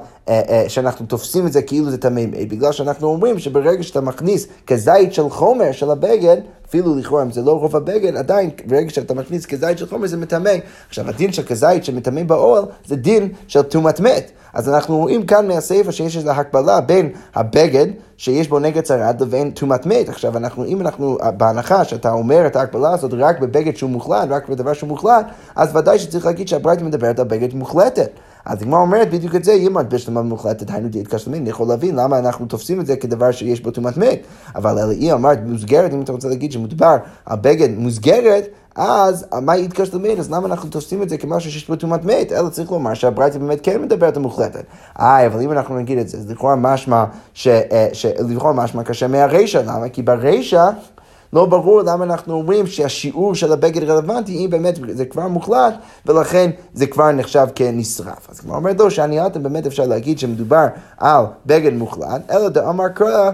שאנחנו 0.68 1.06
תופסים 1.06 1.48
את 1.48 1.54
זה 1.54 1.62
כאילו 1.62 1.90
זה 1.90 1.98
טמא 1.98 2.26
מת? 2.26 2.50
בגלל 2.50 2.72
שאנחנו 2.72 3.08
אומרים 3.08 3.40
שברגע 3.40 3.84
שאתה 3.84 4.02
מכניס 4.02 4.48
כזית 4.68 5.14
של 5.14 5.30
חומר 5.30 5.72
של 5.72 5.92
הבגד, 5.92 6.38
אפילו 6.70 6.96
לכאורה 6.96 7.24
אם 7.24 7.32
זה 7.32 7.42
לא 7.42 7.52
רוב 7.52 7.76
הבגד, 7.76 8.16
עדיין 8.16 8.50
ברגע 8.66 8.90
שאתה 8.90 9.14
מכניס 9.14 9.46
כזית 9.46 9.78
של 9.78 9.88
חומר 9.90 10.08
זה 10.08 10.18
מטמא. 10.18 10.56
עכשיו 10.90 11.10
הדין 11.10 11.32
של 11.32 11.44
כזית 11.44 11.86
שמטמא 11.86 12.24
באוהל 12.24 12.64
זה 12.86 12.96
דין 12.96 13.30
של 13.48 13.62
טומאת 13.62 14.00
מת. 14.00 14.32
אז 14.54 14.70
אנחנו 14.70 14.98
רואים 14.98 15.26
כאן 15.26 15.48
מהספר 15.48 15.92
שיש 15.92 16.18
איזו 16.18 16.32
הקבלה 16.32 16.82
בין 16.82 17.10
הבגד 17.36 17.88
שיש 18.18 18.48
בו 18.48 18.60
נגד 18.60 18.82
צרד 18.82 19.22
לבין 19.22 19.52
טומאת 19.52 19.86
מת. 19.86 20.10
עכשיו 20.10 20.38
אנחנו, 20.38 20.66
אם 20.66 20.82
אנחנו, 20.82 21.18
בהנחה 21.38 21.86
שאתה 21.86 22.12
אומר 22.12 22.48
את 22.48 22.56
ההקבלה 22.56 22.94
הזאת 22.94 23.12
רק 23.18 23.40
בבגד 23.40 23.76
שהוא 23.76 23.90
מוחלט, 23.90 24.28
רק 24.30 24.50
בדבר 24.50 24.74
שהוא 24.74 24.88
מוחלט, 24.88 25.26
אז 25.56 25.76
ודאי 25.76 26.00
שצריך 26.00 26.26
להגיד 26.26 26.48
שהברייתא 26.48 26.84
מדברת 26.84 27.20
על 27.20 27.26
בגד 27.26 27.54
מוחלטת. 27.54 28.10
אז 28.46 28.62
הגמרא 28.62 28.80
אומרת 28.80 29.12
בדיוק 29.12 29.36
את 29.36 29.44
זה, 29.44 29.54
אם 29.54 29.80
את 29.80 29.90
בשלמה 29.90 30.22
מוחלטת, 30.22 30.70
היינו 30.70 30.90
דעת 30.90 31.08
כשלמין, 31.08 31.42
אני 31.42 31.50
יכול 31.50 31.68
להבין 31.68 31.96
למה 31.96 32.20
אנחנו 32.20 32.46
תופסים 32.46 32.82
את 32.82 32.86
זה 32.86 32.96
כדבר 32.96 33.32
שיש 33.32 33.62
בו 33.62 33.72
טומאת 33.72 33.98
מת. 33.98 34.20
אבל 34.56 34.80
אלא 34.80 34.92
היא 34.92 35.14
אמרת 35.14 35.40
מוסגרת, 35.46 35.94
אם 35.94 36.02
אתה 36.02 36.12
רוצה 36.12 36.28
להגיד 36.30 36.52
שמדובר 36.52 36.98
על 37.26 37.38
בגד 37.42 37.70
מוסגרת, 37.78 38.48
אז 38.76 39.26
מה 39.42 39.58
יתקש 39.58 39.94
למת? 39.94 40.20
אז 40.20 40.32
למה 40.32 40.48
אנחנו 40.48 40.70
תופסים 40.70 41.04
את 41.04 41.10
זה 41.10 41.18
כמשהו 41.18 41.52
שיש 41.52 41.68
בו 41.68 41.76
טומאת 41.76 42.06
מת? 42.06 42.32
אלא 42.32 42.50
צריך 42.50 42.72
לומר 42.72 42.94
שהברייתא 42.94 43.38
באמת 43.38 43.60
כן 43.64 43.82
מדברת 43.82 44.16
על 44.16 44.22
מוחלטת. 44.22 44.64
אה, 45.00 45.26
אבל 45.26 45.42
אם 45.42 45.52
אנחנו 45.52 45.76
נגיד 45.76 45.98
את 45.98 46.10
זה, 46.10 46.18
אז 46.18 46.32
לכאורה 46.32 46.56
משמע, 46.56 47.06
אה, 47.48 47.88
לכאורה 48.30 48.54
משמע 48.54 48.84
קשה 48.84 49.08
מהרישא, 49.08 49.58
למה? 49.58 49.90
כי 49.90 50.02
ברישא... 50.02 50.70
לא 51.34 51.46
ברור 51.46 51.82
למה 51.82 52.04
אנחנו 52.04 52.34
אומרים 52.34 52.68
שהשיעור 52.68 53.36
של 53.36 53.54
הבגד 53.54 53.84
רלוונטי, 53.84 54.46
אם 54.46 54.50
באמת 54.50 54.80
זה 54.92 55.06
כבר 55.06 55.28
מוחלט, 55.28 55.74
ולכן 56.06 56.52
זה 56.74 56.88
כבר 56.88 57.12
נחשב 57.12 57.48
כנשרף. 57.56 58.30
אז 58.30 58.40
כמו 58.40 58.56
אומרת 58.56 58.80
לו, 58.80 58.92
שאני 58.92 59.26
אתם 59.26 59.44
באמת 59.44 59.66
אפשר 59.66 59.86
להגיד 59.86 60.20
שמדובר 60.20 60.68
על 60.98 61.26
בגד 61.46 61.74
מוחלט, 61.74 62.32
אלא 62.32 62.50
דאמר 62.50 62.88
קרא 62.90 63.32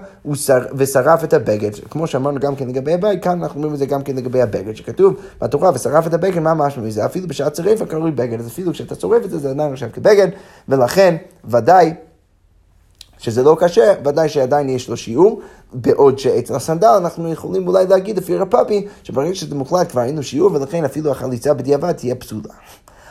ושרף 0.76 1.24
את 1.24 1.34
הבגד. 1.34 1.72
כמו 1.90 2.08
שאמרנו 2.08 2.40
גם 2.40 2.56
כן 2.56 2.68
לגבי 2.68 2.94
הבית, 2.94 3.24
כאן 3.24 3.44
אנחנו 3.44 3.56
אומרים 3.56 3.74
את 3.74 3.80
זה 3.80 3.86
גם 3.86 4.04
כן 4.04 4.16
לגבי 4.16 4.42
הבגד, 4.42 4.76
שכתוב 4.76 5.14
בתורה 5.42 5.72
ושרף 5.74 6.08
את 6.08 6.14
הבגד, 6.14 6.40
מה 6.40 6.54
משהו 6.54 6.82
מזה? 6.82 7.06
אפילו 7.06 7.28
בשעת 7.28 7.56
שריפה 7.56 7.86
קרוי 7.86 8.12
בגד, 8.12 8.40
אז 8.40 8.48
אפילו 8.48 8.72
כשאתה 8.72 8.96
שורף 8.96 9.26
את 9.26 9.30
זה, 9.30 9.38
זה 9.38 9.50
עדיין 9.50 9.72
נחשב 9.72 9.90
כבגד, 9.94 10.28
ולכן 10.70 11.16
ודאי 11.46 11.94
שזה 13.20 13.44
לא 13.44 13.58
קשה, 13.60 13.94
ודאי 14.06 14.30
שעדיין 14.30 14.70
יש 14.70 14.90
לו 14.90 14.98
שיעור, 14.98 15.42
בעוד 15.74 16.20
שאצל 16.20 16.56
הסנדל 16.56 16.88
אנחנו 16.88 17.32
יכולים 17.32 17.68
אולי 17.68 17.88
להגיד 17.88 18.18
לפי 18.18 18.38
רפאפי, 18.38 18.88
שברגע 19.04 19.36
שזה 19.36 19.56
מוחלט 19.56 19.92
כבר 19.92 20.02
לו 20.14 20.24
שיעור, 20.24 20.54
ולכן 20.54 20.86
אפילו 20.86 21.12
החליצה 21.12 21.54
בדיעבד 21.54 21.92
תהיה 21.92 22.16
פסולה. 22.16 22.54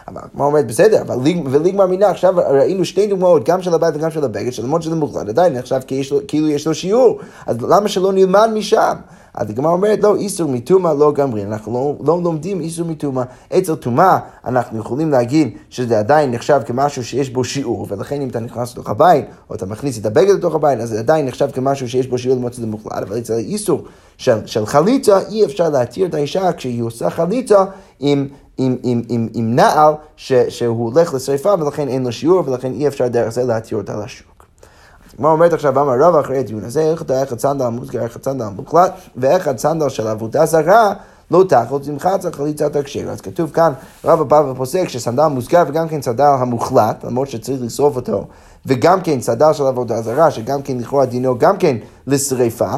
אבל 0.08 0.20
מה 0.34 0.44
אומרת, 0.44 0.66
בסדר, 0.66 1.02
אבל 1.02 1.18
וליגמר 1.50 1.86
מינה, 1.86 2.08
עכשיו 2.08 2.34
ראינו 2.36 2.84
שתי 2.84 3.06
דוגמאות, 3.06 3.44
גם 3.44 3.62
של 3.62 3.74
הבית 3.74 3.96
וגם 3.96 4.10
של 4.10 4.24
הבגד, 4.24 4.52
שלמרות 4.52 4.82
שזה 4.82 4.94
מוחלט, 4.94 5.28
עדיין 5.28 5.52
נחשב 5.52 5.80
כאילו 6.28 6.48
יש 6.48 6.66
לו 6.66 6.74
שיעור, 6.74 7.18
אז 7.46 7.56
למה 7.62 7.88
שלא 7.88 8.12
נלמד 8.12 8.50
משם? 8.54 8.94
אז 9.36 9.50
הגמרא 9.50 9.72
אומרת, 9.72 10.02
לא, 10.02 10.16
איסור 10.16 10.50
מטומאה 10.50 10.94
לא 10.94 11.12
גמרין, 11.12 11.52
אנחנו 11.52 11.72
לא, 11.72 12.06
לא 12.06 12.22
לומדים 12.22 12.60
איסור 12.60 12.86
מטומאה. 12.86 13.24
אצל 13.58 13.74
טומאה 13.74 14.18
אנחנו 14.44 14.78
יכולים 14.78 15.10
להגיד 15.10 15.56
שזה 15.70 15.98
עדיין 15.98 16.30
נחשב 16.30 16.60
כמשהו 16.66 17.04
שיש 17.04 17.30
בו 17.30 17.44
שיעור, 17.44 17.86
ולכן 17.90 18.20
אם 18.20 18.28
אתה 18.28 18.40
נכנס 18.40 18.72
לתוך 18.72 18.90
הבית, 18.90 19.24
או 19.50 19.54
אתה 19.54 19.66
מכניס 19.66 19.98
את 19.98 20.06
הבגד 20.06 20.34
לתוך 20.34 20.54
הבית, 20.54 20.80
אז 20.80 20.88
זה 20.88 20.98
עדיין 20.98 21.26
נחשב 21.26 21.48
כמשהו 21.52 21.88
שיש 21.88 22.06
בו 22.06 22.18
שיעור 22.18 22.36
למרות 22.36 22.54
שזה 22.54 22.66
מוחלט, 22.66 23.02
אבל 23.02 23.18
אצל 23.18 23.34
איסור 23.34 23.82
של, 24.18 24.46
של 24.46 24.66
חליצה, 24.66 25.18
אי 25.28 25.44
אפשר 25.44 25.68
להתיר 25.68 26.06
את 26.06 26.14
האישה 26.14 26.52
כשהיא 26.52 26.82
עושה 26.82 27.10
חליצה 27.10 27.64
עם... 28.00 28.28
עם, 28.58 28.76
עם, 28.82 29.02
עם, 29.08 29.28
עם 29.34 29.56
נעל 29.56 29.92
ש, 30.16 30.32
שהוא 30.32 30.90
הולך 30.92 31.14
לשרפה 31.14 31.54
ולכן 31.60 31.88
אין 31.88 32.02
לו 32.02 32.12
שיעור 32.12 32.42
ולכן 32.46 32.72
אי 32.72 32.88
אפשר 32.88 33.08
דרך 33.08 33.28
זה 33.28 33.44
להתיר 33.44 33.78
אותה 33.78 33.96
לשוק. 34.04 34.35
מה 35.18 35.28
אומרת 35.28 35.52
עכשיו, 35.52 35.80
אמר 35.80 35.94
רב 36.00 36.16
אחרי 36.16 36.38
הדיון 36.38 36.64
הזה, 36.64 36.80
איך 36.80 37.02
אתה 37.02 37.20
איך 37.20 37.32
הצנדל 37.32 37.68
מוסגר, 37.68 38.02
איך 38.02 38.16
הצנדל 38.16 38.44
מוקלט, 38.44 38.92
ואיך 39.16 39.48
הצנדל 39.48 39.88
של 39.88 40.06
עבודה 40.06 40.46
זרה 40.46 40.92
לא 41.30 41.44
תחת 41.48 41.82
זמחת 41.82 42.34
חליצת 42.34 42.76
הקשר. 42.76 43.10
אז 43.10 43.20
כתוב 43.20 43.50
כאן, 43.50 43.72
רב 44.04 44.20
הבא 44.20 44.42
ופוסק 44.50 44.88
שסנדל 44.88 45.26
מוסגר 45.26 45.64
וגם 45.68 45.88
כן 45.88 46.02
סנדל 46.02 46.24
המוחלט, 46.24 47.04
למרות 47.04 47.28
שצריך 47.28 47.62
לשרוף 47.62 47.96
אותו, 47.96 48.24
וגם 48.66 49.00
כן 49.00 49.20
סנדל 49.20 49.52
של 49.52 49.66
עבודה 49.66 50.02
זרה, 50.02 50.30
שגם 50.30 50.62
כן 50.62 50.78
לכאורה 50.78 51.06
דינו 51.06 51.38
גם 51.38 51.56
כן 51.56 51.76
לשריפה, 52.06 52.70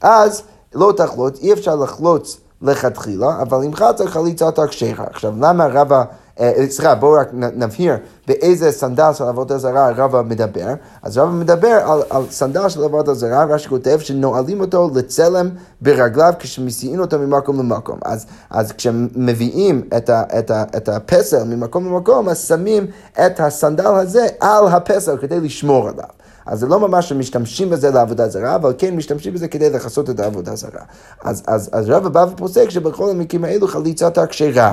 אז 0.00 0.42
לא 0.74 0.92
תחלוץ, 0.96 1.38
אי 1.42 1.52
אפשר 1.52 1.76
לחלוץ 1.76 2.40
לכתחילה, 2.62 3.42
אבל 3.42 3.64
אם 3.64 3.74
חצה 3.74 4.06
חליצת 4.06 4.58
הקשרה. 4.58 5.04
עכשיו, 5.10 5.32
למה 5.40 5.66
רבא... 5.66 6.04
אה, 6.40 6.52
סליחה, 6.70 6.94
בואו 6.94 7.12
רק 7.12 7.28
נבהיר 7.32 7.94
באיזה 8.26 8.72
סנדל 8.72 9.12
של 9.12 9.24
עבודה 9.24 9.58
זרה 9.58 9.90
רבא 9.96 10.22
מדבר. 10.22 10.66
אז 11.02 11.18
רבא 11.18 11.30
מדבר 11.30 11.68
על, 11.68 12.02
על 12.10 12.22
סנדל 12.30 12.68
של 12.68 12.84
עבודה 12.84 13.14
זרה, 13.14 13.44
רש"י 13.44 13.68
כותב 13.68 13.98
שנועלים 14.00 14.60
אותו 14.60 14.90
לצלם 14.94 15.50
ברגליו 15.80 16.32
כשמסיעים 16.38 17.00
אותו 17.00 17.18
ממקום 17.18 17.58
למקום. 17.58 17.98
אז, 18.04 18.26
אז 18.50 18.72
כשמביאים 18.72 19.82
את, 19.96 20.10
ה, 20.10 20.22
את, 20.38 20.50
ה, 20.50 20.62
את 20.76 20.88
הפסל 20.88 21.44
ממקום 21.44 21.86
למקום, 21.86 22.28
אז 22.28 22.48
שמים 22.48 22.86
את 23.26 23.40
הסנדל 23.40 23.86
הזה 23.86 24.26
על 24.40 24.66
הפסל 24.68 25.16
כדי 25.16 25.40
לשמור 25.40 25.88
עליו. 25.88 26.04
אז 26.46 26.60
זה 26.60 26.66
לא 26.66 26.80
ממש 26.80 27.08
שמשתמשים 27.08 27.70
בזה 27.70 27.90
לעבודה 27.90 28.28
זרה, 28.28 28.54
אבל 28.54 28.72
כן 28.78 28.96
משתמשים 28.96 29.34
בזה 29.34 29.48
כדי 29.48 29.70
לכסות 29.70 30.10
את 30.10 30.20
העבודה 30.20 30.56
זרה. 30.56 30.82
אז, 31.24 31.42
אז, 31.46 31.70
אז 31.72 31.90
רבא 31.90 32.08
בא 32.08 32.26
ופוסק 32.32 32.70
שבכל 32.70 33.10
המקרים 33.10 33.44
האלו 33.44 33.68
חליצת 33.68 34.18
הכשרה. 34.18 34.72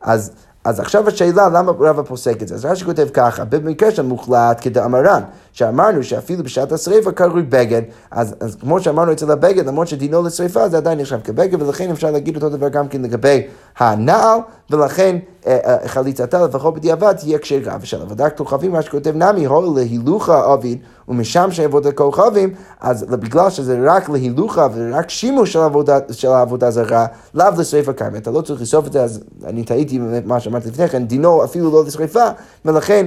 אז... 0.00 0.30
אז 0.68 0.80
עכשיו 0.80 1.08
השאלה, 1.08 1.48
למה 1.48 1.72
רבא 1.78 2.02
פוסק 2.02 2.42
את 2.42 2.48
זה? 2.48 2.54
אז 2.54 2.64
רש"י 2.64 2.84
כותב 2.84 3.08
ככה, 3.12 3.44
במקרה 3.44 3.90
של 3.90 4.02
מוחלט 4.02 4.58
כדאמרן, 4.60 5.22
שאמרנו 5.52 6.02
שאפילו 6.02 6.44
בשעת 6.44 6.72
השריפה 6.72 7.12
קרוי 7.12 7.42
בגד, 7.42 7.82
אז, 8.10 8.34
אז 8.40 8.56
כמו 8.60 8.80
שאמרנו 8.80 9.12
אצל 9.12 9.30
הבגד, 9.30 9.66
למרות 9.66 9.88
שדינו 9.88 10.22
לשריפה 10.22 10.68
זה 10.68 10.76
עדיין 10.76 11.00
נחשב 11.00 11.18
כבגד, 11.24 11.62
ולכן 11.62 11.90
אפשר 11.90 12.10
להגיד 12.10 12.34
אותו 12.34 12.48
דבר 12.48 12.68
גם 12.68 12.88
כן 12.88 13.02
לגבי 13.02 13.46
הנעל, 13.78 14.38
ולכן 14.70 15.16
אה, 15.46 15.58
אה, 15.64 15.88
חליצתה 15.88 16.44
לפחות 16.44 16.74
בדיעבד 16.74 17.12
תהיה 17.12 17.38
כשרה. 17.38 17.76
ושל 17.80 18.02
עבודת 18.02 18.36
כוכבים, 18.38 18.72
מה 18.72 18.82
שכותב 18.82 19.16
נמי, 19.16 19.46
הו 19.46 19.74
להילוכה 19.76 20.52
עביד, 20.52 20.78
ומשם 21.08 21.48
שעבודת 21.50 21.94
כוכבים, 21.94 22.54
אז 22.80 23.04
בגלל 23.04 23.50
שזה 23.50 23.78
רק 23.84 24.08
להילוכה 24.08 24.66
ורק 24.74 25.10
שימוש 25.10 25.52
של 25.52 25.58
העבודה, 25.58 25.98
של 26.10 26.28
העבודה 26.28 26.70
זרה, 26.70 27.06
לאו 27.34 27.46
לשריפה 27.58 27.92
קיימת. 27.92 28.22
אתה 28.22 28.30
לא 28.30 28.40
צריך 28.40 28.62
לשרוף 28.62 28.86
את 28.86 28.92
זה, 28.92 29.02
אז 29.02 29.20
אני 29.44 29.64
טעיתי 29.64 29.98
מה 30.24 30.40
שאמרתי 30.40 30.68
לפני 30.68 30.88
כן, 30.88 31.06
דינו 31.06 31.44
אפילו 31.44 31.70
לא 31.70 31.84
לשריפה, 31.84 32.24
ולכן... 32.64 33.06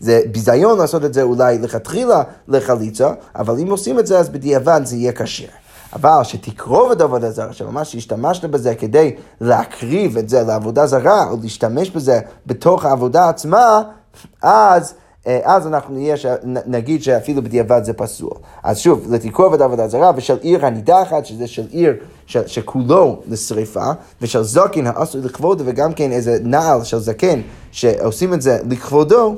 זה 0.00 0.20
ביזיון 0.32 0.78
לעשות 0.78 1.04
את 1.04 1.14
זה 1.14 1.22
אולי 1.22 1.58
לכתחילה 1.58 2.22
לחליצה, 2.48 3.12
אבל 3.36 3.58
אם 3.58 3.70
עושים 3.70 3.98
את 3.98 4.06
זה 4.06 4.18
אז 4.18 4.28
בדיעבד 4.28 4.80
זה 4.84 4.96
יהיה 4.96 5.12
כשר. 5.12 5.44
אבל 5.94 6.20
שתקרוב 6.22 6.90
את 6.90 7.00
עבודה 7.00 7.30
זרה, 7.30 7.52
שממש 7.52 7.94
השתמשת 7.94 8.44
בזה 8.44 8.74
כדי 8.74 9.14
להקריב 9.40 10.16
את 10.16 10.28
זה 10.28 10.42
לעבודה 10.42 10.86
זרה, 10.86 11.30
או 11.30 11.36
להשתמש 11.42 11.90
בזה 11.90 12.20
בתוך 12.46 12.84
העבודה 12.84 13.28
עצמה, 13.28 13.82
אז... 14.42 14.94
אה, 15.26 15.40
אז 15.44 15.66
אנחנו 15.66 15.94
נהיה. 15.94 16.16
נגיד 16.66 17.02
שאפילו 17.02 17.42
בדיעבד 17.42 17.84
זה 17.84 17.92
פסול. 17.92 18.30
אז 18.62 18.78
שוב, 18.78 19.06
לתקרוב 19.14 19.54
את 19.54 19.60
עבודה 19.60 19.88
זרה, 19.88 20.10
ושל 20.16 20.36
עיר 20.40 20.66
הנידחת, 20.66 21.26
שזה 21.26 21.46
של 21.46 21.66
עיר 21.70 21.94
ש... 22.26 22.36
שכולו 22.46 23.22
לשריפה, 23.28 23.90
ושל 24.22 24.42
זקן 24.42 24.86
האסור 24.86 25.20
לכבודו, 25.24 25.64
וגם 25.66 25.92
כן 25.92 26.12
איזה 26.12 26.38
נעל 26.42 26.84
של 26.84 26.98
זקן 26.98 27.40
שעושים 27.70 28.34
את 28.34 28.42
זה 28.42 28.58
לכבודו, 28.70 29.34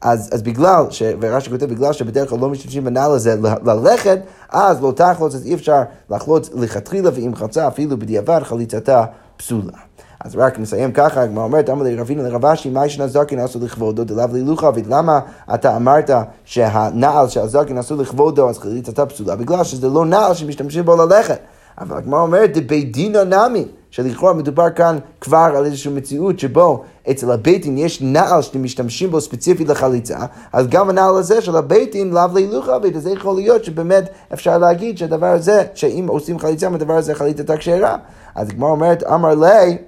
אז, 0.00 0.30
אז 0.32 0.42
בגלל, 0.42 0.84
ש, 0.90 1.02
ורש"י 1.20 1.50
כותב, 1.50 1.66
בגלל 1.66 1.92
שבדרך 1.92 2.30
כלל 2.30 2.38
לא 2.38 2.48
משתמשים 2.48 2.84
בנעל 2.84 3.10
הזה 3.10 3.36
ללכת, 3.64 4.18
אז 4.48 4.82
לא 4.82 4.92
תחלוץ, 4.96 5.34
אז 5.34 5.46
אי 5.46 5.54
אפשר 5.54 5.82
לחלוץ 6.10 6.50
לכתחילה, 6.54 7.10
ואם 7.14 7.34
חצה 7.34 7.68
אפילו 7.68 7.98
בדיעבד 7.98 8.40
חליצתה 8.42 9.04
פסולה. 9.36 9.72
אז 10.20 10.36
רק 10.36 10.58
נסיים 10.58 10.92
ככה, 10.92 11.22
הגמרא 11.22 11.44
אומרת, 11.44 11.70
אמר 11.70 11.82
לרבינו 11.82 12.22
לרבשי, 12.22 12.70
מה 12.70 12.86
ישנה 12.86 13.06
זקן 13.06 13.38
עשו 13.38 13.58
לכבודו 13.62 14.04
דלאו 14.04 14.26
לילוכה, 14.32 14.70
ולמה 14.74 15.20
אתה 15.54 15.76
אמרת 15.76 16.10
שהנעל 16.44 17.28
שהזקן 17.28 17.78
עשו 17.78 17.96
לכבודו, 17.96 18.50
אז 18.50 18.58
חליצתה 18.58 19.06
פסולה? 19.06 19.36
בגלל 19.36 19.64
שזה 19.64 19.88
לא 19.88 20.06
נעל 20.06 20.34
שמשתמשים 20.34 20.84
בו 20.84 20.96
ללכת. 20.96 21.38
אבל 21.80 21.96
הגמרא 21.96 22.20
אומרת, 22.20 22.56
דבי 22.56 22.84
דינא 22.84 23.24
נמי, 23.24 23.64
שלכאורה 23.90 24.32
מדובר 24.32 24.70
כאן 24.70 24.98
כבר 25.20 25.52
על 25.56 25.64
איזושהי 25.64 25.92
מציאות 25.92 26.38
שבו 26.38 26.84
אצל 27.10 27.30
הבית 27.30 27.57
דין 27.57 27.78
יש 27.78 28.02
נעל 28.02 28.42
שאתם 28.42 28.62
משתמשים 28.62 29.10
בו 29.10 29.20
ספציפית 29.20 29.68
לחליצה, 29.68 30.18
אז 30.52 30.66
גם 30.68 30.90
הנעל 30.90 31.16
הזה 31.16 31.40
של 31.40 31.56
הבית 31.56 31.87
דין 31.87 32.10
לאו 32.10 32.26
להילוך 32.34 32.68
עביד, 32.82 32.96
אז 32.96 33.02
זה 33.02 33.10
יכול 33.10 33.34
להיות 33.34 33.64
שבאמת 33.64 34.04
אפשר 34.32 34.58
להגיד 34.58 34.98
שהדבר 34.98 35.26
הזה, 35.26 35.64
שאם 35.74 36.06
עושים 36.08 36.38
חליצה 36.38 36.68
מהדבר 36.68 36.94
הזה 36.94 37.14
חליצתה 37.14 37.56
כשרה. 37.56 37.96
אז 38.34 38.48
הגמרא 38.48 38.70
אומרת, 38.70 39.02
אמר 39.02 39.34
ליה, 39.34 39.78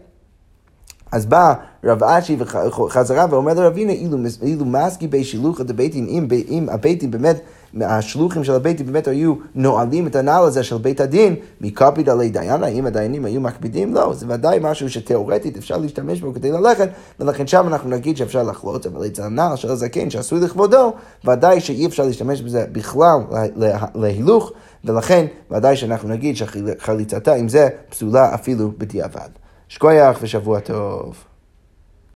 אז 1.13 1.27
בא 1.27 1.55
רב 1.85 2.05
אשי 2.05 2.37
וחזרה 2.39 3.27
ואומר 3.31 3.55
לרבינה, 3.55 3.93
אילו, 3.93 4.19
אילו 4.43 4.65
מסקי 4.65 5.07
בי 5.09 5.25
שילוחא 5.25 5.63
דביתין, 5.65 6.07
אם, 6.09 6.29
אם 6.49 6.69
הביתין 6.69 7.11
באמת, 7.11 7.41
השלוחים 7.81 8.45
של 8.45 8.53
הביתין 8.53 8.87
באמת 8.87 9.09
היו 9.09 9.35
נועלים 9.55 10.07
את 10.07 10.17
הנעל 10.17 10.45
הזה 10.45 10.63
של 10.63 10.79
בית 10.79 11.01
הדין, 11.01 11.37
מקפיד 11.61 12.09
עלי 12.09 12.29
דיינה, 12.29 12.67
אם 12.67 12.87
הדיינים 12.87 13.25
היו 13.25 13.41
מקפידים? 13.41 13.95
לא, 13.95 14.15
זה 14.15 14.27
ודאי 14.29 14.59
משהו 14.63 14.91
שתאורטית 14.91 15.57
אפשר 15.57 15.79
להשתמש 15.79 16.21
בו 16.21 16.35
כדי 16.35 16.53
ללכת, 16.53 16.89
ולכן 17.21 17.47
שם 17.47 17.67
אנחנו 17.69 17.91
נגיד 17.91 18.17
שאפשר 18.17 18.43
לחלוץ, 18.43 18.87
אבל 18.87 19.07
אצל 19.07 19.23
הנעל 19.23 19.57
של 19.57 19.71
הזקן 19.71 20.11
שעשוי 20.11 20.41
לכבודו, 20.41 20.93
ודאי 21.25 21.61
שאי 21.61 21.87
אפשר 21.87 22.07
להשתמש 22.07 22.43
בזה 22.43 22.65
בכלל 22.73 23.19
להילוך, 23.95 24.53
ולכן 24.85 25.27
ודאי 25.51 25.77
שאנחנו 25.77 26.09
נגיד 26.09 26.37
שחליצתה 26.37 27.35
עם 27.35 27.49
זה 27.49 27.69
פסולה 27.91 28.35
אפילו 28.35 28.73
בדיעבד. 28.79 29.29
שכוייח 29.69 30.19
ושבוע 30.23 30.61
טוב. 30.61 31.30